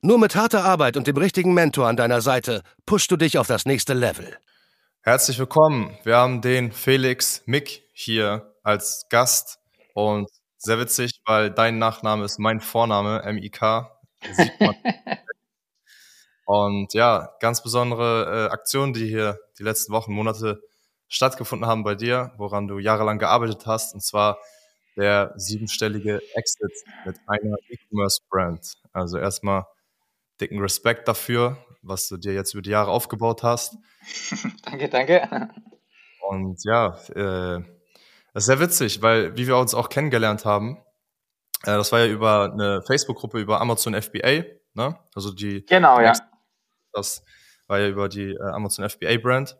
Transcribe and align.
Nur 0.00 0.20
mit 0.20 0.36
harter 0.36 0.64
Arbeit 0.64 0.96
und 0.96 1.08
dem 1.08 1.16
richtigen 1.16 1.54
Mentor 1.54 1.88
an 1.88 1.96
deiner 1.96 2.20
Seite 2.20 2.62
pushst 2.86 3.10
du 3.10 3.16
dich 3.16 3.36
auf 3.36 3.48
das 3.48 3.66
nächste 3.66 3.94
Level. 3.94 4.38
Herzlich 5.02 5.40
willkommen. 5.40 5.98
Wir 6.04 6.16
haben 6.16 6.40
den 6.40 6.70
Felix 6.70 7.42
Mick 7.46 7.82
hier 7.94 8.54
als 8.62 9.06
Gast 9.10 9.58
und 9.94 10.30
sehr 10.56 10.78
witzig, 10.78 11.20
weil 11.26 11.50
dein 11.50 11.78
Nachname 11.80 12.24
ist 12.24 12.38
mein 12.38 12.60
Vorname, 12.60 13.24
M-I-K. 13.24 13.90
und 16.46 16.94
ja, 16.94 17.34
ganz 17.40 17.60
besondere 17.64 18.46
äh, 18.46 18.52
Aktionen, 18.52 18.92
die 18.92 19.08
hier 19.08 19.40
die 19.58 19.64
letzten 19.64 19.92
Wochen, 19.92 20.12
Monate 20.12 20.60
stattgefunden 21.08 21.66
haben 21.66 21.82
bei 21.82 21.96
dir, 21.96 22.30
woran 22.36 22.68
du 22.68 22.78
jahrelang 22.78 23.18
gearbeitet 23.18 23.66
hast, 23.66 23.94
und 23.94 24.00
zwar 24.00 24.38
der 24.96 25.32
siebenstellige 25.34 26.20
Exit 26.34 26.72
mit 27.04 27.16
einer 27.26 27.56
E-Commerce-Brand. 27.68 28.74
Also 28.92 29.18
erstmal 29.18 29.64
dicken 30.40 30.60
Respekt 30.60 31.08
dafür, 31.08 31.58
was 31.82 32.08
du 32.08 32.16
dir 32.16 32.32
jetzt 32.32 32.54
über 32.54 32.62
die 32.62 32.70
Jahre 32.70 32.90
aufgebaut 32.90 33.42
hast. 33.42 33.76
danke, 34.62 34.88
danke. 34.88 35.50
Und 36.28 36.62
ja, 36.64 36.98
äh, 37.14 37.62
das 38.32 38.42
ist 38.42 38.46
sehr 38.46 38.60
witzig, 38.60 39.02
weil 39.02 39.36
wie 39.36 39.46
wir 39.46 39.56
uns 39.56 39.74
auch 39.74 39.88
kennengelernt 39.88 40.44
haben, 40.44 40.78
äh, 41.62 41.76
das 41.76 41.92
war 41.92 42.00
ja 42.00 42.06
über 42.06 42.52
eine 42.52 42.82
Facebook-Gruppe 42.82 43.38
über 43.40 43.60
Amazon 43.60 44.00
FBA, 44.00 44.44
ne? 44.74 44.98
Also 45.14 45.32
die. 45.32 45.64
Genau, 45.66 46.00
ja. 46.00 46.12
Das 46.92 47.22
war 47.66 47.78
ja 47.78 47.88
über 47.88 48.08
die 48.08 48.32
äh, 48.32 48.50
Amazon 48.50 48.88
FBA-Brand. 48.88 49.56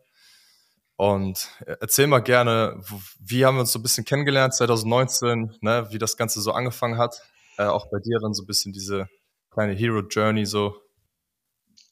Und 0.97 1.49
äh, 1.65 1.77
erzähl 1.81 2.07
mal 2.07 2.21
gerne, 2.21 2.81
wie 3.21 3.45
haben 3.45 3.57
wir 3.57 3.61
uns 3.61 3.73
so 3.73 3.79
ein 3.79 3.83
bisschen 3.83 4.05
kennengelernt 4.05 4.55
2019, 4.55 5.57
ne, 5.61 5.87
wie 5.91 5.99
das 5.99 6.17
Ganze 6.17 6.41
so 6.41 6.53
angefangen 6.53 6.99
hat. 6.99 7.23
Äh, 7.57 7.65
auch 7.65 7.87
bei 7.91 7.99
dir 7.99 8.19
dann 8.21 8.35
so 8.35 8.43
ein 8.43 8.47
bisschen 8.47 8.73
diese 8.73 9.09
kleine 9.59 9.73
Hero 9.73 10.01
Journey 10.01 10.47
so. 10.47 10.77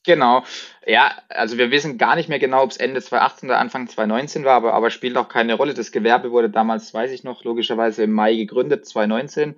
Genau. 0.05 0.45
Ja, 0.85 1.11
also 1.27 1.57
wir 1.57 1.69
wissen 1.69 1.97
gar 1.97 2.15
nicht 2.15 2.29
mehr 2.29 2.39
genau, 2.39 2.63
ob 2.63 2.71
es 2.71 2.77
Ende 2.77 3.01
2018 3.01 3.49
oder 3.49 3.59
Anfang 3.59 3.89
2019 3.89 4.45
war, 4.45 4.53
aber, 4.53 4.73
aber 4.73 4.89
spielt 4.89 5.17
auch 5.17 5.27
keine 5.27 5.55
Rolle. 5.55 5.73
Das 5.73 5.91
Gewerbe 5.91 6.31
wurde 6.31 6.49
damals, 6.49 6.93
weiß 6.93 7.11
ich 7.11 7.25
noch, 7.25 7.43
logischerweise 7.43 8.03
im 8.03 8.13
Mai 8.13 8.35
gegründet, 8.35 8.85
2019. 8.85 9.55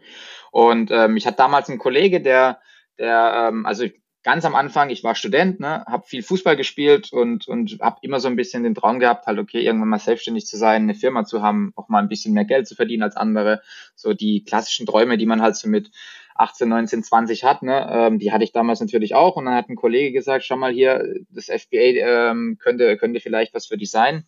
Und 0.50 0.90
ähm, 0.90 1.18
ich 1.18 1.28
hatte 1.28 1.38
damals 1.38 1.70
einen 1.70 1.78
Kollege, 1.78 2.20
der, 2.20 2.60
der, 2.98 3.50
ähm, 3.50 3.68
also 3.68 3.86
ganz 4.30 4.46
am 4.46 4.54
Anfang, 4.54 4.92
ich 4.92 5.04
war 5.04 5.16
Student, 5.16 5.60
ne, 5.60 5.84
habe 5.88 6.06
viel 6.06 6.22
Fußball 6.22 6.56
gespielt 6.56 7.12
und, 7.12 7.48
und 7.48 7.80
habe 7.82 7.98
immer 8.04 8.20
so 8.20 8.28
ein 8.28 8.36
bisschen 8.36 8.62
den 8.62 8.76
Traum 8.76 9.00
gehabt, 9.00 9.26
halt, 9.26 9.40
okay, 9.40 9.62
irgendwann 9.62 9.90
mal 9.90 9.98
selbstständig 9.98 10.46
zu 10.46 10.56
sein, 10.56 10.84
eine 10.84 10.94
Firma 10.94 11.26
zu 11.26 11.42
haben, 11.42 11.74
auch 11.76 11.90
mal 11.90 11.98
ein 11.98 12.10
bisschen 12.10 12.36
mehr 12.36 12.46
Geld 12.46 12.68
zu 12.68 12.76
verdienen 12.76 13.02
als 13.02 13.16
andere. 13.16 13.64
So 13.96 14.14
die 14.14 14.44
klassischen 14.44 14.86
Träume, 14.86 15.18
die 15.18 15.26
man 15.26 15.42
halt 15.42 15.56
so 15.56 15.68
mit 15.68 15.90
18, 16.36 16.70
19, 16.70 17.04
20 17.04 17.44
hat, 17.44 17.64
ne, 17.64 17.90
ähm, 17.92 18.20
die 18.20 18.32
hatte 18.32 18.44
ich 18.44 18.52
damals 18.52 18.80
natürlich 18.82 19.16
auch. 19.16 19.36
Und 19.36 19.46
dann 19.46 19.56
hat 19.56 19.68
ein 19.68 19.76
Kollege 19.76 20.12
gesagt, 20.12 20.46
schau 20.46 20.58
mal 20.58 20.72
hier, 20.72 21.04
das 21.32 21.46
FBA 21.46 22.30
ähm, 22.30 22.58
könnte, 22.60 22.98
könnte 22.98 23.22
vielleicht 23.22 23.56
was 23.56 23.66
für 23.66 23.78
dich 23.78 23.90
sein. 23.90 24.26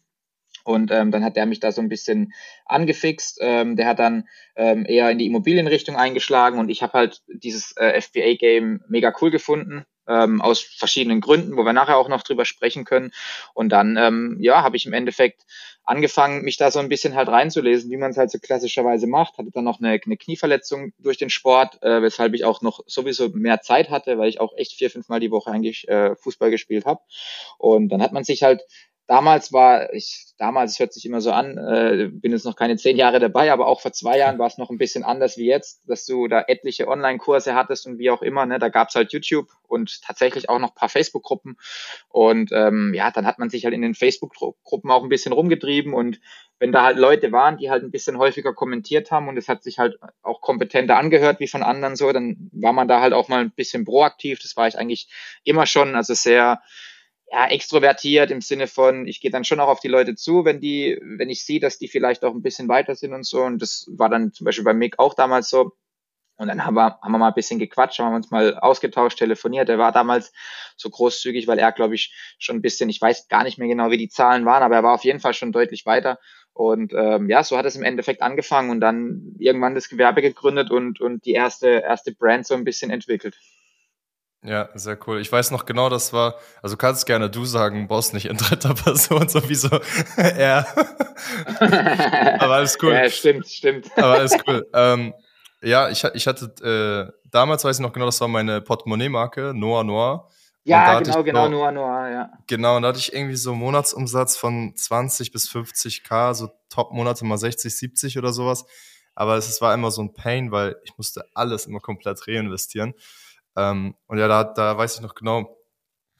Und 0.64 0.92
ähm, 0.92 1.12
dann 1.12 1.24
hat 1.24 1.36
der 1.36 1.46
mich 1.46 1.60
da 1.60 1.72
so 1.72 1.82
ein 1.82 1.90
bisschen 1.90 2.34
angefixt. 2.66 3.40
Ähm, 3.42 3.76
der 3.76 3.88
hat 3.88 4.00
dann 4.00 4.28
ähm, 4.56 4.86
eher 4.88 5.10
in 5.12 5.18
die 5.18 5.26
Immobilienrichtung 5.26 5.96
eingeschlagen 5.96 6.60
und 6.60 6.70
ich 6.70 6.84
habe 6.84 6.94
halt 6.94 7.22
dieses 7.28 7.76
äh, 7.78 8.00
FBA-Game 8.00 8.84
mega 8.88 9.14
cool 9.22 9.32
gefunden. 9.32 9.86
Ähm, 10.08 10.42
aus 10.42 10.62
verschiedenen 10.62 11.22
Gründen, 11.22 11.58
wo 11.58 11.64
wir 11.64 11.74
nachher 11.74 11.98
auch 11.98 12.10
noch 12.10 12.24
drüber 12.24 12.46
sprechen 12.46 12.86
können. 12.86 13.12
Und 13.54 13.70
dann, 13.70 13.98
ähm, 13.98 14.38
ja, 14.40 14.64
habe 14.64 14.76
ich 14.76 14.86
im 14.86 14.94
Endeffekt 14.94 15.46
angefangen, 15.84 16.44
mich 16.44 16.58
da 16.58 16.72
so 16.72 16.80
ein 16.80 16.90
bisschen 16.90 17.16
halt 17.16 17.28
reinzulesen, 17.28 17.92
wie 17.92 17.98
man 17.98 18.12
es 18.12 18.18
halt 18.18 18.32
so 18.32 18.40
klassischerweise 18.40 19.08
macht. 19.08 19.38
Hatte 19.38 19.52
dann 19.52 19.64
noch 19.64 19.80
eine, 19.80 20.00
eine 20.04 20.18
Knieverletzung 20.18 20.94
durch 21.00 21.18
den 21.18 21.30
Sport, 21.30 21.82
äh, 21.84 22.02
weshalb 22.02 22.34
ich 22.34 22.46
auch 22.46 22.62
noch 22.62 22.82
sowieso 22.88 23.30
mehr 23.30 23.62
Zeit 23.62 23.90
hatte, 23.90 24.18
weil 24.18 24.30
ich 24.30 24.40
auch 24.40 24.54
echt 24.58 24.74
vier, 24.74 24.90
fünf 24.90 25.10
Mal 25.10 25.20
die 25.20 25.32
Woche 25.32 25.52
eigentlich 25.52 25.88
äh, 25.88 26.16
Fußball 26.16 26.52
gespielt 26.52 26.86
habe. 26.86 27.02
Und 27.58 27.90
dann 27.90 28.02
hat 28.02 28.14
man 28.14 28.24
sich 28.24 28.44
halt 28.44 28.62
damals 29.12 29.52
war, 29.52 29.94
ich, 29.94 30.28
damals, 30.38 30.80
hört 30.80 30.94
sich 30.94 31.06
immer 31.06 31.20
so 31.20 31.34
an, 31.34 31.58
äh, 31.58 32.08
bin 32.10 32.32
jetzt 32.32 32.46
noch 32.46 32.56
keine 32.56 32.78
zehn 32.78 32.96
Jahre 32.96 33.20
dabei, 33.20 33.52
aber 33.52 33.68
auch 33.68 33.82
vor 33.82 33.92
zwei 33.92 34.18
Jahren 34.18 34.40
war 34.40 34.48
es 34.48 34.58
noch 34.58 34.70
ein 34.70 34.78
bisschen 34.78 35.04
anders 35.04 35.36
wie 35.36 35.48
jetzt, 35.48 35.82
dass 35.86 36.06
du 36.06 36.30
da 36.30 36.46
etliche 36.48 36.88
Online-Kurse 36.88 37.54
hattest 37.54 37.86
und 37.88 38.00
wie 38.00 38.10
auch 38.10 38.22
immer, 38.22 38.46
ne, 38.46 38.58
da 38.58 38.70
gab's 38.70 38.96
halt 38.96 39.12
YouTube 39.12 39.50
und 39.68 40.02
tatsächlich 40.02 40.48
auch 40.48 40.60
noch 40.60 40.76
paar 40.76 40.88
Facebook-Gruppen. 40.88 41.58
Und 42.08 42.54
ähm, 42.54 42.94
ja, 42.94 43.12
dann 43.12 43.26
hat 43.26 43.38
man 43.38 43.50
sich 43.50 43.66
halt 43.66 43.74
in 43.74 43.82
den 43.82 43.96
Facebook-Gruppen 43.96 44.90
auch 44.90 45.04
ein 45.04 45.10
bisschen 45.10 45.34
rumgetrieben 45.34 45.94
und 45.94 46.22
wenn 46.60 46.72
da 46.72 46.84
halt 46.84 46.98
Leute 46.98 47.34
waren, 47.34 47.58
die 47.58 47.70
halt 47.70 47.84
ein 47.84 47.92
bisschen 47.92 48.18
häufiger 48.18 48.54
kommentiert 48.54 49.12
haben 49.12 49.28
und 49.28 49.36
es 49.36 49.50
hat 49.50 49.62
sich 49.62 49.78
halt 49.78 50.00
auch 50.22 50.40
kompetenter 50.40 50.96
angehört 50.96 51.42
wie 51.42 51.50
von 51.50 51.64
anderen 51.64 51.98
so, 51.98 52.14
dann 52.14 52.50
war 52.54 52.72
man 52.72 52.88
da 52.88 53.02
halt 53.02 53.12
auch 53.12 53.28
mal 53.28 53.42
ein 53.42 53.52
bisschen 53.52 53.84
proaktiv, 53.84 54.40
das 54.40 54.56
war 54.56 54.70
ich 54.70 54.78
eigentlich 54.80 55.10
immer 55.44 55.66
schon, 55.66 55.98
also 55.98 56.14
sehr 56.14 56.62
ja, 57.32 57.48
extrovertiert 57.48 58.30
im 58.30 58.42
Sinne 58.42 58.68
von, 58.68 59.08
ich 59.08 59.22
gehe 59.22 59.32
dann 59.32 59.46
schon 59.46 59.62
auch 59.62 59.70
auf 59.70 59.80
die 59.80 59.88
Leute 59.88 60.16
zu, 60.16 60.44
wenn 60.44 60.60
die, 60.60 61.00
wenn 61.02 61.30
ich 61.30 61.46
sehe, 61.46 61.62
dass 61.62 61.78
die 61.78 61.88
vielleicht 61.88 62.26
auch 62.26 62.34
ein 62.34 62.42
bisschen 62.42 62.68
weiter 62.68 62.96
sind 62.96 63.14
und 63.14 63.26
so. 63.26 63.42
Und 63.42 63.62
das 63.62 63.88
war 63.90 64.10
dann 64.10 64.34
zum 64.34 64.46
Beispiel 64.46 64.66
bei 64.66 64.74
Mick 64.74 65.00
auch 65.00 65.14
damals 65.14 65.50
so. 65.50 65.72
Und 66.38 66.48
dann 66.48 66.66
haben 66.66 66.74
wir, 66.74 67.00
haben 67.02 67.12
wir 67.12 67.20
mal 67.20 67.30
ein 67.30 67.34
bisschen 67.36 67.60
gequatscht, 67.60 68.00
haben 68.00 68.16
uns 68.16 68.32
mal 68.32 68.58
ausgetauscht, 68.58 69.20
telefoniert. 69.20 69.70
Er 69.70 69.78
war 69.78 69.92
damals 69.92 70.34
so 70.76 70.90
großzügig, 70.90 71.48
weil 71.48 71.60
er, 71.60 71.72
glaube 71.72 71.96
ich, 71.96 72.14
schon 72.38 72.58
ein 72.58 72.62
bisschen, 72.62 72.90
ich 72.90 73.00
weiß 73.00 73.28
gar 73.28 73.44
nicht 73.44 73.60
mehr 73.60 73.68
genau, 73.68 73.92
wie 73.92 73.98
die 73.98 74.10
Zahlen 74.10 74.46
waren, 74.46 74.64
aber 74.64 74.76
er 74.76 74.84
war 74.84 74.94
auf 74.96 75.06
jeden 75.06 75.20
Fall 75.20 75.34
schon 75.34 75.52
deutlich 75.52 75.86
weiter. 75.86 76.20
Und 76.54 76.94
ähm, 76.94 77.30
ja, 77.30 77.44
so 77.44 77.58
hat 77.58 77.66
es 77.66 77.76
im 77.76 77.84
Endeffekt 77.84 78.22
angefangen 78.22 78.72
und 78.72 78.82
dann 78.82 79.36
irgendwann 79.40 79.76
das 79.76 79.88
Gewerbe 79.88 80.22
gegründet 80.22 80.70
und, 80.70 81.00
und 81.00 81.26
die 81.26 81.34
erste, 81.34 81.68
erste 81.70 82.14
Brand 82.14 82.46
so 82.46 82.56
ein 82.56 82.66
bisschen 82.66 82.92
entwickelt. 82.92 83.38
Ja, 84.44 84.70
sehr 84.74 84.98
cool. 85.06 85.22
Ich 85.22 85.32
weiß 85.32 85.52
noch 85.52 85.66
genau, 85.66 85.90
das 85.90 86.14
war, 86.14 86.36
also 86.64 86.76
kannst 86.76 87.06
gerne 87.06 87.30
du 87.30 87.46
sagen, 87.46 87.88
Boss 87.88 88.12
nicht 88.12 88.26
in 88.26 88.38
dritter 88.38 88.74
Person, 88.84 89.30
sowieso 89.30 89.70
er. 90.18 90.66
Aber 92.40 92.56
alles 92.56 92.78
cool. 92.82 92.94
Ja, 92.94 93.10
stimmt, 93.10 93.48
stimmt. 93.48 93.92
Aber 93.96 94.14
alles 94.14 94.36
cool. 94.48 94.68
Ähm, 94.74 95.14
ja, 95.62 95.90
ich, 95.90 96.04
ich 96.04 96.26
hatte, 96.26 97.14
äh, 97.14 97.28
damals 97.30 97.64
weiß 97.64 97.78
ich 97.78 97.82
noch 97.82 97.94
genau, 97.94 98.08
das 98.08 98.20
war 98.20 98.28
meine 98.28 98.62
Portemonnaie-Marke, 98.62 99.54
Noah 99.54 99.84
Noah. 99.84 100.28
Ja, 100.64 101.00
genau, 101.00 101.24
genau, 101.24 101.48
Noah 101.48 101.72
Noah, 101.72 102.10
ja. 102.10 102.32
Genau, 102.48 102.78
und 102.78 102.84
da 102.84 102.90
hatte 102.90 103.00
ich 103.00 103.14
irgendwie 103.14 103.36
so 103.36 103.54
Monatsumsatz 103.54 104.38
von 104.38 104.76
20 104.76 105.32
bis 105.32 105.50
50k, 105.50 106.34
so 106.34 106.50
Top-Monate 106.70 107.26
mal 107.26 107.38
60, 107.38 107.76
70 107.76 108.18
oder 108.18 108.34
sowas. 108.34 108.66
Aber 109.14 109.36
es 109.38 109.62
war 109.62 109.74
immer 109.74 109.92
so 109.92 110.02
ein 110.02 110.14
Pain, 110.14 110.52
weil 110.52 110.78
ich 110.84 110.98
musste 110.98 111.26
alles 111.34 111.66
immer 111.66 111.80
komplett 111.80 112.28
reinvestieren. 112.28 112.94
Ähm, 113.56 113.96
und 114.08 114.18
ja, 114.18 114.28
da, 114.28 114.44
da 114.44 114.78
weiß 114.78 114.96
ich 114.96 115.02
noch 115.02 115.16
genau, 115.16 115.58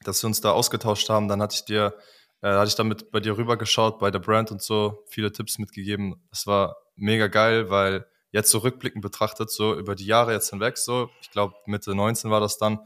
dass 0.04 0.22
wir 0.22 0.28
uns 0.28 0.40
da 0.40 0.52
ausgetauscht 0.52 1.08
haben. 1.08 1.28
Dann 1.28 1.40
hatte 1.42 1.54
ich 1.54 1.64
dir, 1.64 1.94
äh, 2.42 2.48
hatte 2.48 2.68
ich 2.68 2.74
damit 2.74 3.10
bei 3.10 3.20
dir 3.20 3.36
rübergeschaut, 3.36 3.98
bei 3.98 4.10
der 4.10 4.18
Brand 4.18 4.50
und 4.50 4.62
so, 4.62 5.04
viele 5.08 5.32
Tipps 5.32 5.58
mitgegeben. 5.58 6.22
Es 6.30 6.46
war 6.46 6.76
mega 6.96 7.28
geil, 7.28 7.70
weil 7.70 8.06
jetzt 8.32 8.50
so 8.50 8.58
rückblickend 8.58 9.02
betrachtet, 9.02 9.50
so 9.50 9.74
über 9.78 9.94
die 9.94 10.06
Jahre 10.06 10.32
jetzt 10.32 10.50
hinweg, 10.50 10.78
so, 10.78 11.10
ich 11.20 11.30
glaube 11.30 11.54
Mitte 11.66 11.94
19 11.94 12.30
war 12.30 12.40
das 12.40 12.58
dann, 12.58 12.80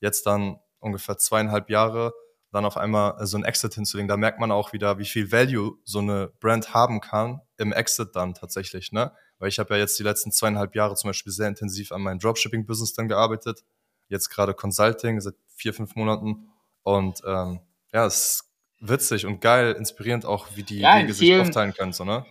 jetzt 0.00 0.26
dann 0.26 0.58
ungefähr 0.80 1.16
zweieinhalb 1.16 1.70
Jahre, 1.70 2.12
dann 2.52 2.66
auf 2.66 2.76
einmal 2.76 3.26
so 3.26 3.38
ein 3.38 3.44
Exit 3.44 3.74
hinzulegen, 3.74 4.08
da 4.08 4.18
merkt 4.18 4.38
man 4.38 4.52
auch 4.52 4.74
wieder, 4.74 4.98
wie 4.98 5.06
viel 5.06 5.32
Value 5.32 5.78
so 5.84 6.00
eine 6.00 6.30
Brand 6.40 6.74
haben 6.74 7.00
kann 7.00 7.40
im 7.56 7.72
Exit 7.72 8.14
dann 8.14 8.34
tatsächlich, 8.34 8.92
ne? 8.92 9.12
Weil 9.38 9.48
ich 9.48 9.58
habe 9.58 9.74
ja 9.74 9.80
jetzt 9.80 9.98
die 9.98 10.02
letzten 10.02 10.30
zweieinhalb 10.30 10.74
Jahre 10.76 10.94
zum 10.94 11.08
Beispiel 11.08 11.32
sehr 11.32 11.48
intensiv 11.48 11.90
an 11.92 12.02
meinem 12.02 12.18
Dropshipping-Business 12.18 12.92
dann 12.92 13.08
gearbeitet, 13.08 13.64
jetzt 14.12 14.28
gerade 14.28 14.54
Consulting 14.54 15.20
seit 15.20 15.34
vier, 15.56 15.74
fünf 15.74 15.96
Monaten. 15.96 16.48
Und 16.84 17.22
ähm, 17.26 17.60
ja, 17.92 18.06
es 18.06 18.16
ist 18.16 18.44
witzig 18.78 19.26
und 19.26 19.40
geil, 19.40 19.72
inspirierend 19.72 20.24
auch, 20.24 20.48
wie 20.54 20.62
die 20.62 20.80
ja, 20.80 20.98
Wege 20.98 21.14
sich 21.14 21.34
aufteilen 21.34 21.74
können, 21.74 21.92
so, 21.92 22.04
ne? 22.04 22.24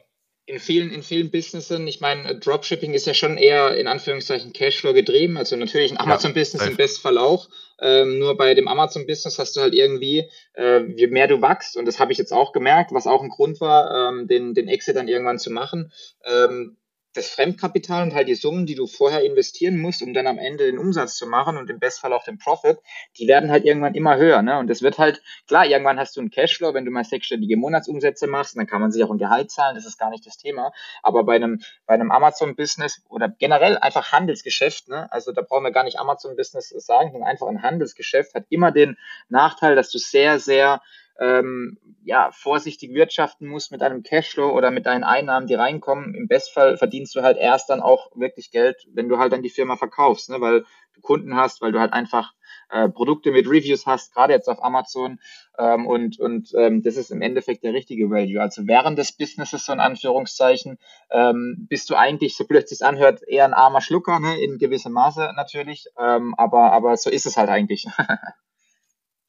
In 0.47 0.59
vielen, 0.59 0.91
in 0.91 1.03
vielen 1.03 1.31
Businessen, 1.31 1.87
ich 1.87 2.01
meine, 2.01 2.37
Dropshipping 2.37 2.93
ist 2.93 3.05
ja 3.05 3.13
schon 3.13 3.37
eher 3.37 3.77
in 3.77 3.87
Anführungszeichen 3.87 4.51
Cashflow 4.51 4.91
getrieben, 4.91 5.37
also 5.37 5.55
natürlich 5.55 5.91
ein 5.91 5.99
Amazon-Business 5.99 6.63
ja, 6.63 6.71
im 6.71 6.77
Bestfall 6.77 7.17
auch. 7.17 7.47
Ähm, 7.79 8.19
nur 8.19 8.35
bei 8.35 8.53
dem 8.53 8.67
Amazon-Business 8.67 9.39
hast 9.39 9.55
du 9.55 9.61
halt 9.61 9.73
irgendwie, 9.73 10.29
äh, 10.53 10.83
je 10.95 11.07
mehr 11.07 11.27
du 11.27 11.41
wachst, 11.41 11.77
und 11.77 11.85
das 11.85 11.99
habe 11.99 12.11
ich 12.11 12.17
jetzt 12.17 12.33
auch 12.33 12.51
gemerkt, 12.51 12.91
was 12.91 13.07
auch 13.07 13.21
ein 13.21 13.29
Grund 13.29 13.61
war, 13.61 14.09
ähm, 14.09 14.27
den, 14.27 14.53
den 14.53 14.67
Exit 14.67 14.97
dann 14.97 15.07
irgendwann 15.07 15.39
zu 15.39 15.51
machen, 15.51 15.93
ähm, 16.25 16.75
das 17.13 17.29
Fremdkapital 17.29 18.03
und 18.03 18.13
halt 18.13 18.27
die 18.27 18.35
Summen, 18.35 18.65
die 18.65 18.75
du 18.75 18.87
vorher 18.87 19.23
investieren 19.23 19.79
musst, 19.79 20.01
um 20.01 20.13
dann 20.13 20.27
am 20.27 20.37
Ende 20.37 20.65
den 20.65 20.77
Umsatz 20.77 21.15
zu 21.15 21.27
machen 21.27 21.57
und 21.57 21.69
im 21.69 21.79
Bestfall 21.79 22.13
auch 22.13 22.23
den 22.23 22.37
Profit, 22.37 22.77
die 23.17 23.27
werden 23.27 23.51
halt 23.51 23.65
irgendwann 23.65 23.95
immer 23.95 24.17
höher. 24.17 24.41
Ne? 24.41 24.57
Und 24.59 24.67
das 24.67 24.81
wird 24.81 24.97
halt, 24.97 25.21
klar, 25.47 25.65
irgendwann 25.65 25.99
hast 25.99 26.15
du 26.15 26.21
einen 26.21 26.29
Cashflow, 26.29 26.73
wenn 26.73 26.85
du 26.85 26.91
mal 26.91 27.03
sechsstellige 27.03 27.57
Monatsumsätze 27.57 28.27
machst, 28.27 28.55
dann 28.55 28.67
kann 28.67 28.81
man 28.81 28.91
sich 28.91 29.03
auch 29.03 29.11
ein 29.11 29.17
Gehalt 29.17 29.51
zahlen, 29.51 29.75
das 29.75 29.85
ist 29.85 29.97
gar 29.97 30.09
nicht 30.09 30.25
das 30.25 30.37
Thema. 30.37 30.71
Aber 31.03 31.23
bei 31.23 31.35
einem, 31.35 31.61
bei 31.85 31.95
einem 31.95 32.11
Amazon-Business 32.11 33.01
oder 33.09 33.27
generell 33.27 33.77
einfach 33.77 34.11
Handelsgeschäft, 34.11 34.87
ne? 34.87 35.11
also 35.11 35.31
da 35.31 35.41
brauchen 35.41 35.63
wir 35.63 35.71
gar 35.71 35.83
nicht 35.83 35.99
Amazon-Business 35.99 36.69
sagen, 36.69 37.11
sondern 37.11 37.29
einfach 37.29 37.47
ein 37.47 37.61
Handelsgeschäft 37.61 38.33
hat 38.33 38.45
immer 38.49 38.71
den 38.71 38.97
Nachteil, 39.27 39.75
dass 39.75 39.91
du 39.91 39.97
sehr, 39.97 40.39
sehr 40.39 40.81
ähm, 41.19 41.77
ja, 42.03 42.31
vorsichtig 42.31 42.93
wirtschaften 42.93 43.47
musst 43.47 43.71
mit 43.71 43.83
einem 43.83 44.03
Cashflow 44.03 44.49
oder 44.49 44.71
mit 44.71 44.85
deinen 44.85 45.03
Einnahmen, 45.03 45.47
die 45.47 45.53
reinkommen. 45.53 46.15
Im 46.15 46.27
Bestfall 46.27 46.77
verdienst 46.77 47.15
du 47.15 47.21
halt 47.21 47.37
erst 47.37 47.69
dann 47.69 47.81
auch 47.81 48.11
wirklich 48.15 48.51
Geld, 48.51 48.87
wenn 48.93 49.09
du 49.09 49.17
halt 49.17 49.31
dann 49.33 49.43
die 49.43 49.49
Firma 49.49 49.75
verkaufst, 49.75 50.29
ne? 50.29 50.41
weil 50.41 50.65
du 50.93 51.01
Kunden 51.01 51.35
hast, 51.35 51.61
weil 51.61 51.71
du 51.71 51.79
halt 51.79 51.93
einfach 51.93 52.33
äh, 52.69 52.89
Produkte 52.89 53.31
mit 53.31 53.47
Reviews 53.47 53.85
hast, 53.85 54.13
gerade 54.13 54.33
jetzt 54.33 54.47
auf 54.47 54.63
Amazon. 54.63 55.19
Ähm, 55.59 55.85
und 55.85 56.19
und 56.19 56.51
ähm, 56.57 56.81
das 56.81 56.95
ist 56.95 57.11
im 57.11 57.21
Endeffekt 57.21 57.63
der 57.63 57.73
richtige 57.73 58.09
Value. 58.09 58.41
Also 58.41 58.65
während 58.65 58.97
des 58.97 59.11
Businesses, 59.11 59.65
so 59.65 59.73
in 59.73 59.79
Anführungszeichen, 59.79 60.79
ähm, 61.11 61.67
bist 61.69 61.89
du 61.89 61.95
eigentlich, 61.95 62.35
so 62.35 62.45
blöd 62.45 62.67
sich 62.67 62.83
anhört, 62.83 63.21
eher 63.27 63.45
ein 63.45 63.53
armer 63.53 63.81
Schlucker, 63.81 64.19
ne? 64.19 64.41
in 64.41 64.57
gewissem 64.57 64.93
Maße 64.93 65.33
natürlich. 65.35 65.85
Ähm, 65.99 66.33
aber, 66.37 66.71
aber 66.71 66.97
so 66.97 67.09
ist 67.09 67.25
es 67.25 67.37
halt 67.37 67.49
eigentlich. 67.49 67.85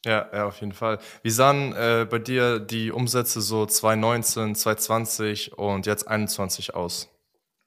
Ja, 0.04 0.28
ja, 0.32 0.46
auf 0.46 0.60
jeden 0.60 0.72
Fall. 0.72 0.98
Wie 1.22 1.30
sahen 1.30 1.72
äh, 1.74 2.06
bei 2.10 2.18
dir 2.18 2.58
die 2.58 2.90
Umsätze 2.90 3.40
so 3.40 3.66
2019, 3.66 4.56
2020 4.56 5.56
und 5.56 5.86
jetzt 5.86 6.04
2021 6.04 6.74
aus? 6.74 7.08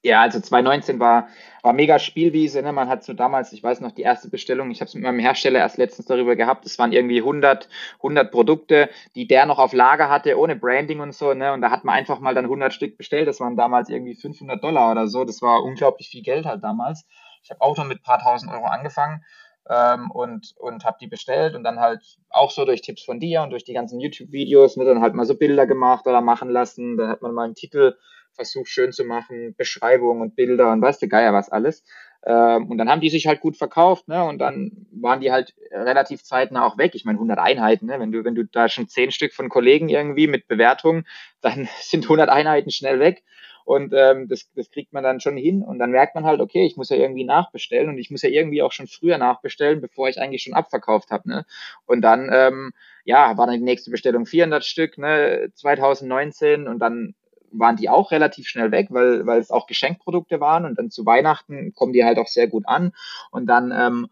Ja, 0.04 0.22
also 0.22 0.40
2019 0.40 1.00
war, 1.00 1.30
war 1.64 1.74
mega 1.74 1.98
Spielwiese. 1.98 2.62
Ne? 2.62 2.74
Man 2.74 2.90
hat 2.90 3.04
so 3.04 3.14
damals, 3.14 3.54
ich 3.54 3.64
weiß 3.64 3.80
noch, 3.80 3.92
die 3.92 4.04
erste 4.04 4.30
Bestellung, 4.30 4.70
ich 4.70 4.82
habe 4.82 4.90
es 4.90 4.94
mit 4.94 5.04
meinem 5.04 5.18
Hersteller 5.18 5.60
erst 5.60 5.78
letztens 5.78 6.08
darüber 6.08 6.36
gehabt, 6.36 6.66
es 6.66 6.78
waren 6.78 6.92
irgendwie 6.92 7.20
100, 7.20 7.70
100 7.98 8.32
Produkte, 8.32 8.90
die 9.16 9.28
der 9.28 9.48
noch 9.48 9.58
auf 9.58 9.74
Lager 9.74 10.10
hatte, 10.10 10.38
ohne 10.38 10.58
Branding 10.58 11.00
und 11.00 11.16
so. 11.16 11.34
Ne? 11.34 11.54
Und 11.54 11.62
da 11.62 11.72
hat 11.72 11.86
man 11.86 11.96
einfach 11.96 12.20
mal 12.20 12.36
dann 12.36 12.46
100 12.46 12.72
Stück 12.72 12.98
bestellt. 12.98 13.28
Das 13.28 13.40
waren 13.40 13.56
damals 13.56 13.90
irgendwie 13.90 14.14
500 14.14 14.62
Dollar 14.62 14.92
oder 14.92 15.08
so. 15.08 15.24
Das 15.24 15.42
war 15.42 15.64
unglaublich 15.64 16.10
viel 16.10 16.22
Geld 16.22 16.46
halt 16.46 16.64
damals. 16.64 17.08
Ich 17.42 17.50
habe 17.50 17.62
auch 17.62 17.78
noch 17.78 17.86
mit 17.86 18.00
ein 18.00 18.04
paar 18.04 18.20
tausend 18.20 18.52
Euro 18.52 18.66
angefangen 18.66 19.24
ähm, 19.70 20.12
und, 20.12 20.54
und 20.58 20.86
habe 20.86 20.98
die 21.00 21.08
bestellt 21.08 21.56
und 21.56 21.64
dann 21.64 21.80
halt 21.80 22.02
auch 22.30 22.52
so 22.52 22.66
durch 22.66 22.82
Tipps 22.82 23.04
von 23.04 23.20
dir 23.20 23.42
und 23.42 23.50
durch 23.50 23.64
die 23.64 23.74
ganzen 23.74 24.00
YouTube-Videos, 24.00 24.78
ne, 24.78 24.86
dann 24.86 25.02
halt 25.02 25.14
mal 25.16 25.26
so 25.26 25.36
Bilder 25.36 25.68
gemacht 25.68 26.06
oder 26.08 26.22
machen 26.22 26.50
lassen. 26.50 26.98
Dann 26.98 27.10
hat 27.10 27.22
man 27.22 27.34
mal 27.34 27.46
einen 27.46 27.56
Titel 27.56 27.96
versucht 28.36 28.68
schön 28.68 28.92
zu 28.92 29.06
machen, 29.06 29.56
Beschreibung 29.58 30.22
und 30.22 30.36
Bilder 30.36 30.72
und 30.72 30.82
weißt 30.82 31.02
du, 31.02 31.08
Geier 31.08 31.34
was 31.34 31.50
alles. 31.50 31.84
Ähm, 32.26 32.70
und 32.70 32.78
dann 32.78 32.90
haben 32.90 33.02
die 33.02 33.10
sich 33.10 33.28
halt 33.28 33.40
gut 33.40 33.58
verkauft, 33.58 34.08
ne? 34.08 34.24
Und 34.24 34.40
dann 34.40 34.85
waren 35.06 35.22
die 35.22 35.32
halt 35.32 35.54
relativ 35.72 36.24
zeitnah 36.24 36.66
auch 36.66 36.78
weg. 36.78 36.96
Ich 36.96 37.06
meine, 37.06 37.18
100 37.18 37.40
Einheiten, 37.40 37.86
ne? 37.86 38.00
Wenn 38.00 38.12
du, 38.12 38.26
wenn 38.26 38.36
du 38.36 38.44
da 38.44 38.68
schon 38.68 38.90
10 38.90 39.12
Stück 39.12 39.34
von 39.34 39.48
Kollegen 39.48 39.88
irgendwie 39.88 40.28
mit 40.28 40.50
Bewertungen, 40.50 41.08
dann 41.42 41.70
sind 41.80 42.04
100 42.04 42.28
Einheiten 42.28 42.72
schnell 42.72 43.00
weg. 43.00 43.24
Und 43.64 43.94
ähm, 43.96 44.28
das, 44.28 44.52
das 44.54 44.70
kriegt 44.70 44.94
man 44.94 45.04
dann 45.04 45.20
schon 45.20 45.38
hin. 45.38 45.64
Und 45.64 45.80
dann 45.80 45.92
merkt 45.92 46.14
man 46.14 46.26
halt, 46.26 46.40
okay, 46.40 46.66
ich 46.66 46.76
muss 46.78 46.90
ja 46.90 46.98
irgendwie 46.98 47.24
nachbestellen 47.24 47.90
und 47.90 47.98
ich 47.98 48.12
muss 48.12 48.22
ja 48.22 48.30
irgendwie 48.30 48.62
auch 48.62 48.72
schon 48.72 48.88
früher 48.88 49.18
nachbestellen, 49.18 49.82
bevor 49.82 50.08
ich 50.08 50.20
eigentlich 50.20 50.44
schon 50.44 50.54
abverkauft 50.54 51.10
habe. 51.10 51.30
Ne? 51.30 51.46
Und 51.86 52.02
dann, 52.02 52.30
ähm, 52.32 52.74
ja, 53.06 53.38
war 53.38 53.48
dann 53.48 53.56
die 53.56 53.64
nächste 53.64 53.90
Bestellung 53.90 54.26
400 54.28 54.64
Stück, 54.64 54.98
ne, 55.00 55.50
2019 55.56 56.68
und 56.68 56.80
dann 56.80 57.16
waren 57.52 57.76
die 57.76 57.90
auch 57.90 58.12
relativ 58.12 58.48
schnell 58.48 58.72
weg, 58.72 58.88
weil, 58.90 59.26
weil 59.26 59.40
es 59.40 59.52
auch 59.52 59.66
Geschenkprodukte 59.66 60.40
waren 60.40 60.66
und 60.66 60.78
dann 60.78 60.92
zu 60.92 61.06
Weihnachten 61.06 61.74
kommen 61.74 61.94
die 61.94 62.04
halt 62.04 62.20
auch 62.20 62.28
sehr 62.28 62.48
gut 62.48 62.68
an. 62.68 62.92
Und 63.32 63.48
dann 63.48 63.72
ähm, 63.76 64.10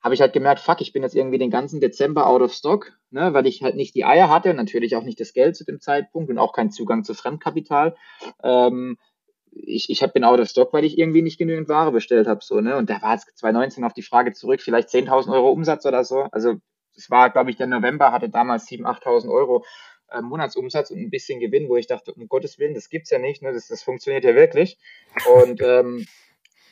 habe 0.00 0.14
ich 0.14 0.20
halt 0.20 0.32
gemerkt, 0.32 0.60
fuck, 0.60 0.80
ich 0.80 0.92
bin 0.92 1.02
jetzt 1.02 1.16
irgendwie 1.16 1.38
den 1.38 1.50
ganzen 1.50 1.80
Dezember 1.80 2.26
out 2.26 2.42
of 2.42 2.52
stock, 2.52 2.92
ne, 3.10 3.34
weil 3.34 3.46
ich 3.46 3.62
halt 3.62 3.76
nicht 3.76 3.94
die 3.94 4.04
Eier 4.04 4.28
hatte, 4.28 4.54
natürlich 4.54 4.96
auch 4.96 5.02
nicht 5.02 5.20
das 5.20 5.32
Geld 5.32 5.56
zu 5.56 5.64
dem 5.64 5.80
Zeitpunkt 5.80 6.30
und 6.30 6.38
auch 6.38 6.52
keinen 6.52 6.70
Zugang 6.70 7.04
zu 7.04 7.14
Fremdkapital. 7.14 7.96
Ähm, 8.42 8.96
ich, 9.50 9.90
ich 9.90 10.02
hab, 10.02 10.12
bin 10.12 10.24
out 10.24 10.40
of 10.40 10.48
stock, 10.48 10.72
weil 10.72 10.84
ich 10.84 10.98
irgendwie 10.98 11.22
nicht 11.22 11.38
genügend 11.38 11.68
Ware 11.68 11.90
bestellt 11.90 12.28
habe. 12.28 12.40
So, 12.42 12.60
ne? 12.60 12.76
Und 12.76 12.90
da 12.90 13.02
war 13.02 13.14
jetzt 13.14 13.26
2019 13.38 13.84
auf 13.84 13.92
die 13.92 14.02
Frage 14.02 14.32
zurück, 14.32 14.60
vielleicht 14.60 14.88
10.000 14.88 15.32
Euro 15.32 15.50
Umsatz 15.50 15.84
oder 15.86 16.04
so. 16.04 16.28
Also 16.30 16.54
es 16.96 17.10
war, 17.10 17.30
glaube 17.30 17.50
ich, 17.50 17.56
der 17.56 17.66
November 17.66 18.12
hatte 18.12 18.28
damals 18.28 18.68
7.000, 18.68 19.02
8.000 19.02 19.30
Euro 19.30 19.64
äh, 20.10 20.20
Monatsumsatz 20.20 20.90
und 20.90 20.98
ein 20.98 21.10
bisschen 21.10 21.40
Gewinn, 21.40 21.68
wo 21.68 21.76
ich 21.76 21.86
dachte, 21.86 22.12
um 22.12 22.28
Gottes 22.28 22.58
Willen, 22.58 22.74
das 22.74 22.88
gibt's 22.88 23.10
ja 23.10 23.18
nicht, 23.18 23.42
ne? 23.42 23.52
das, 23.52 23.68
das 23.68 23.82
funktioniert 23.82 24.24
ja 24.24 24.34
wirklich. 24.34 24.78
Und 25.42 25.60
ähm, 25.62 26.06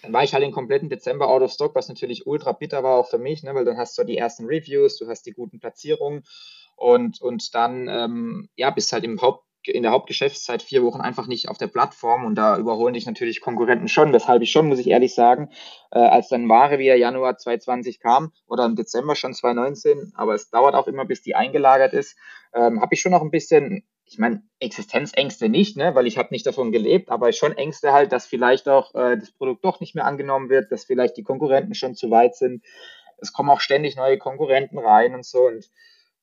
dann 0.07 0.13
war 0.13 0.23
ich 0.23 0.33
halt 0.35 0.45
den 0.45 0.53
kompletten 0.53 0.89
Dezember 0.89 1.29
out 1.29 1.43
of 1.43 1.51
stock, 1.51 1.75
was 1.75 1.89
natürlich 1.89 2.29
ultra 2.29 2.53
bitter 2.53 2.85
war 2.85 2.97
auch 2.97 3.09
für 3.09 3.19
mich, 3.19 3.43
ne, 3.43 3.55
weil 3.57 3.65
dann 3.65 3.77
hast 3.77 3.99
du 3.99 4.05
die 4.05 4.17
ersten 4.17 4.47
Reviews, 4.47 4.99
du 4.99 5.09
hast 5.09 5.27
die 5.27 5.33
guten 5.33 5.59
Platzierungen 5.59 6.23
und, 6.77 7.21
und 7.21 7.55
dann 7.57 7.89
ähm, 7.89 8.49
ja, 8.55 8.71
bist 8.71 8.93
halt 8.93 9.03
im 9.03 9.21
Haupt, 9.21 9.45
in 9.65 9.83
der 9.83 9.91
Hauptgeschäftszeit 9.91 10.63
vier 10.63 10.85
Wochen 10.85 11.01
einfach 11.01 11.27
nicht 11.27 11.49
auf 11.49 11.59
der 11.59 11.67
Plattform 11.67 12.25
und 12.25 12.37
da 12.37 12.57
überholen 12.57 12.95
dich 12.95 13.05
natürlich 13.05 13.41
Konkurrenten 13.41 13.89
schon, 13.89 14.13
weshalb 14.13 14.43
ich 14.43 14.53
schon, 14.53 14.69
muss 14.69 14.79
ich 14.79 14.87
ehrlich 14.87 15.13
sagen, 15.13 15.51
äh, 15.91 15.99
als 15.99 16.29
dann 16.29 16.49
Ware 16.49 16.79
wieder 16.79 16.95
Januar 16.95 17.37
2020 17.37 17.99
kam 17.99 18.31
oder 18.47 18.65
im 18.65 18.77
Dezember 18.77 19.17
schon 19.17 19.35
2019, 19.35 20.13
aber 20.15 20.35
es 20.35 20.51
dauert 20.51 20.77
auch 20.77 20.87
immer, 20.87 21.05
bis 21.05 21.21
die 21.23 21.35
eingelagert 21.35 21.95
ist, 21.95 22.17
ähm, 22.55 22.81
habe 22.81 22.95
ich 22.95 23.01
schon 23.01 23.11
noch 23.11 23.23
ein 23.23 23.33
bisschen 23.33 23.83
ich 24.09 24.19
meine, 24.19 24.43
Existenzängste 24.61 25.49
nicht, 25.49 25.77
ne, 25.77 25.95
weil 25.95 26.07
ich 26.07 26.17
habe 26.17 26.29
nicht 26.31 26.47
davon 26.47 26.73
gelebt, 26.73 27.11
aber 27.11 27.33
schon 27.33 27.57
Ängste 27.57 27.93
halt, 27.93 28.13
dass 28.13 28.27
vielleicht 28.27 28.69
auch 28.69 28.95
äh, 28.95 29.19
das 29.19 29.33
Produkt 29.33 29.65
doch 29.65 29.81
nicht 29.81 29.95
mehr 29.95 30.07
angenommen 30.07 30.49
wird, 30.49 30.71
dass 30.71 30.85
vielleicht 30.85 31.17
die 31.17 31.25
Konkurrenten 31.25 31.75
schon 31.75 31.95
zu 31.95 32.11
weit 32.11 32.37
sind. 32.37 32.63
Es 33.19 33.33
kommen 33.33 33.51
auch 33.51 33.61
ständig 33.61 33.97
neue 33.97 34.19
Konkurrenten 34.19 34.79
rein 34.79 35.15
und 35.15 35.25
so. 35.25 35.47
Und 35.47 35.69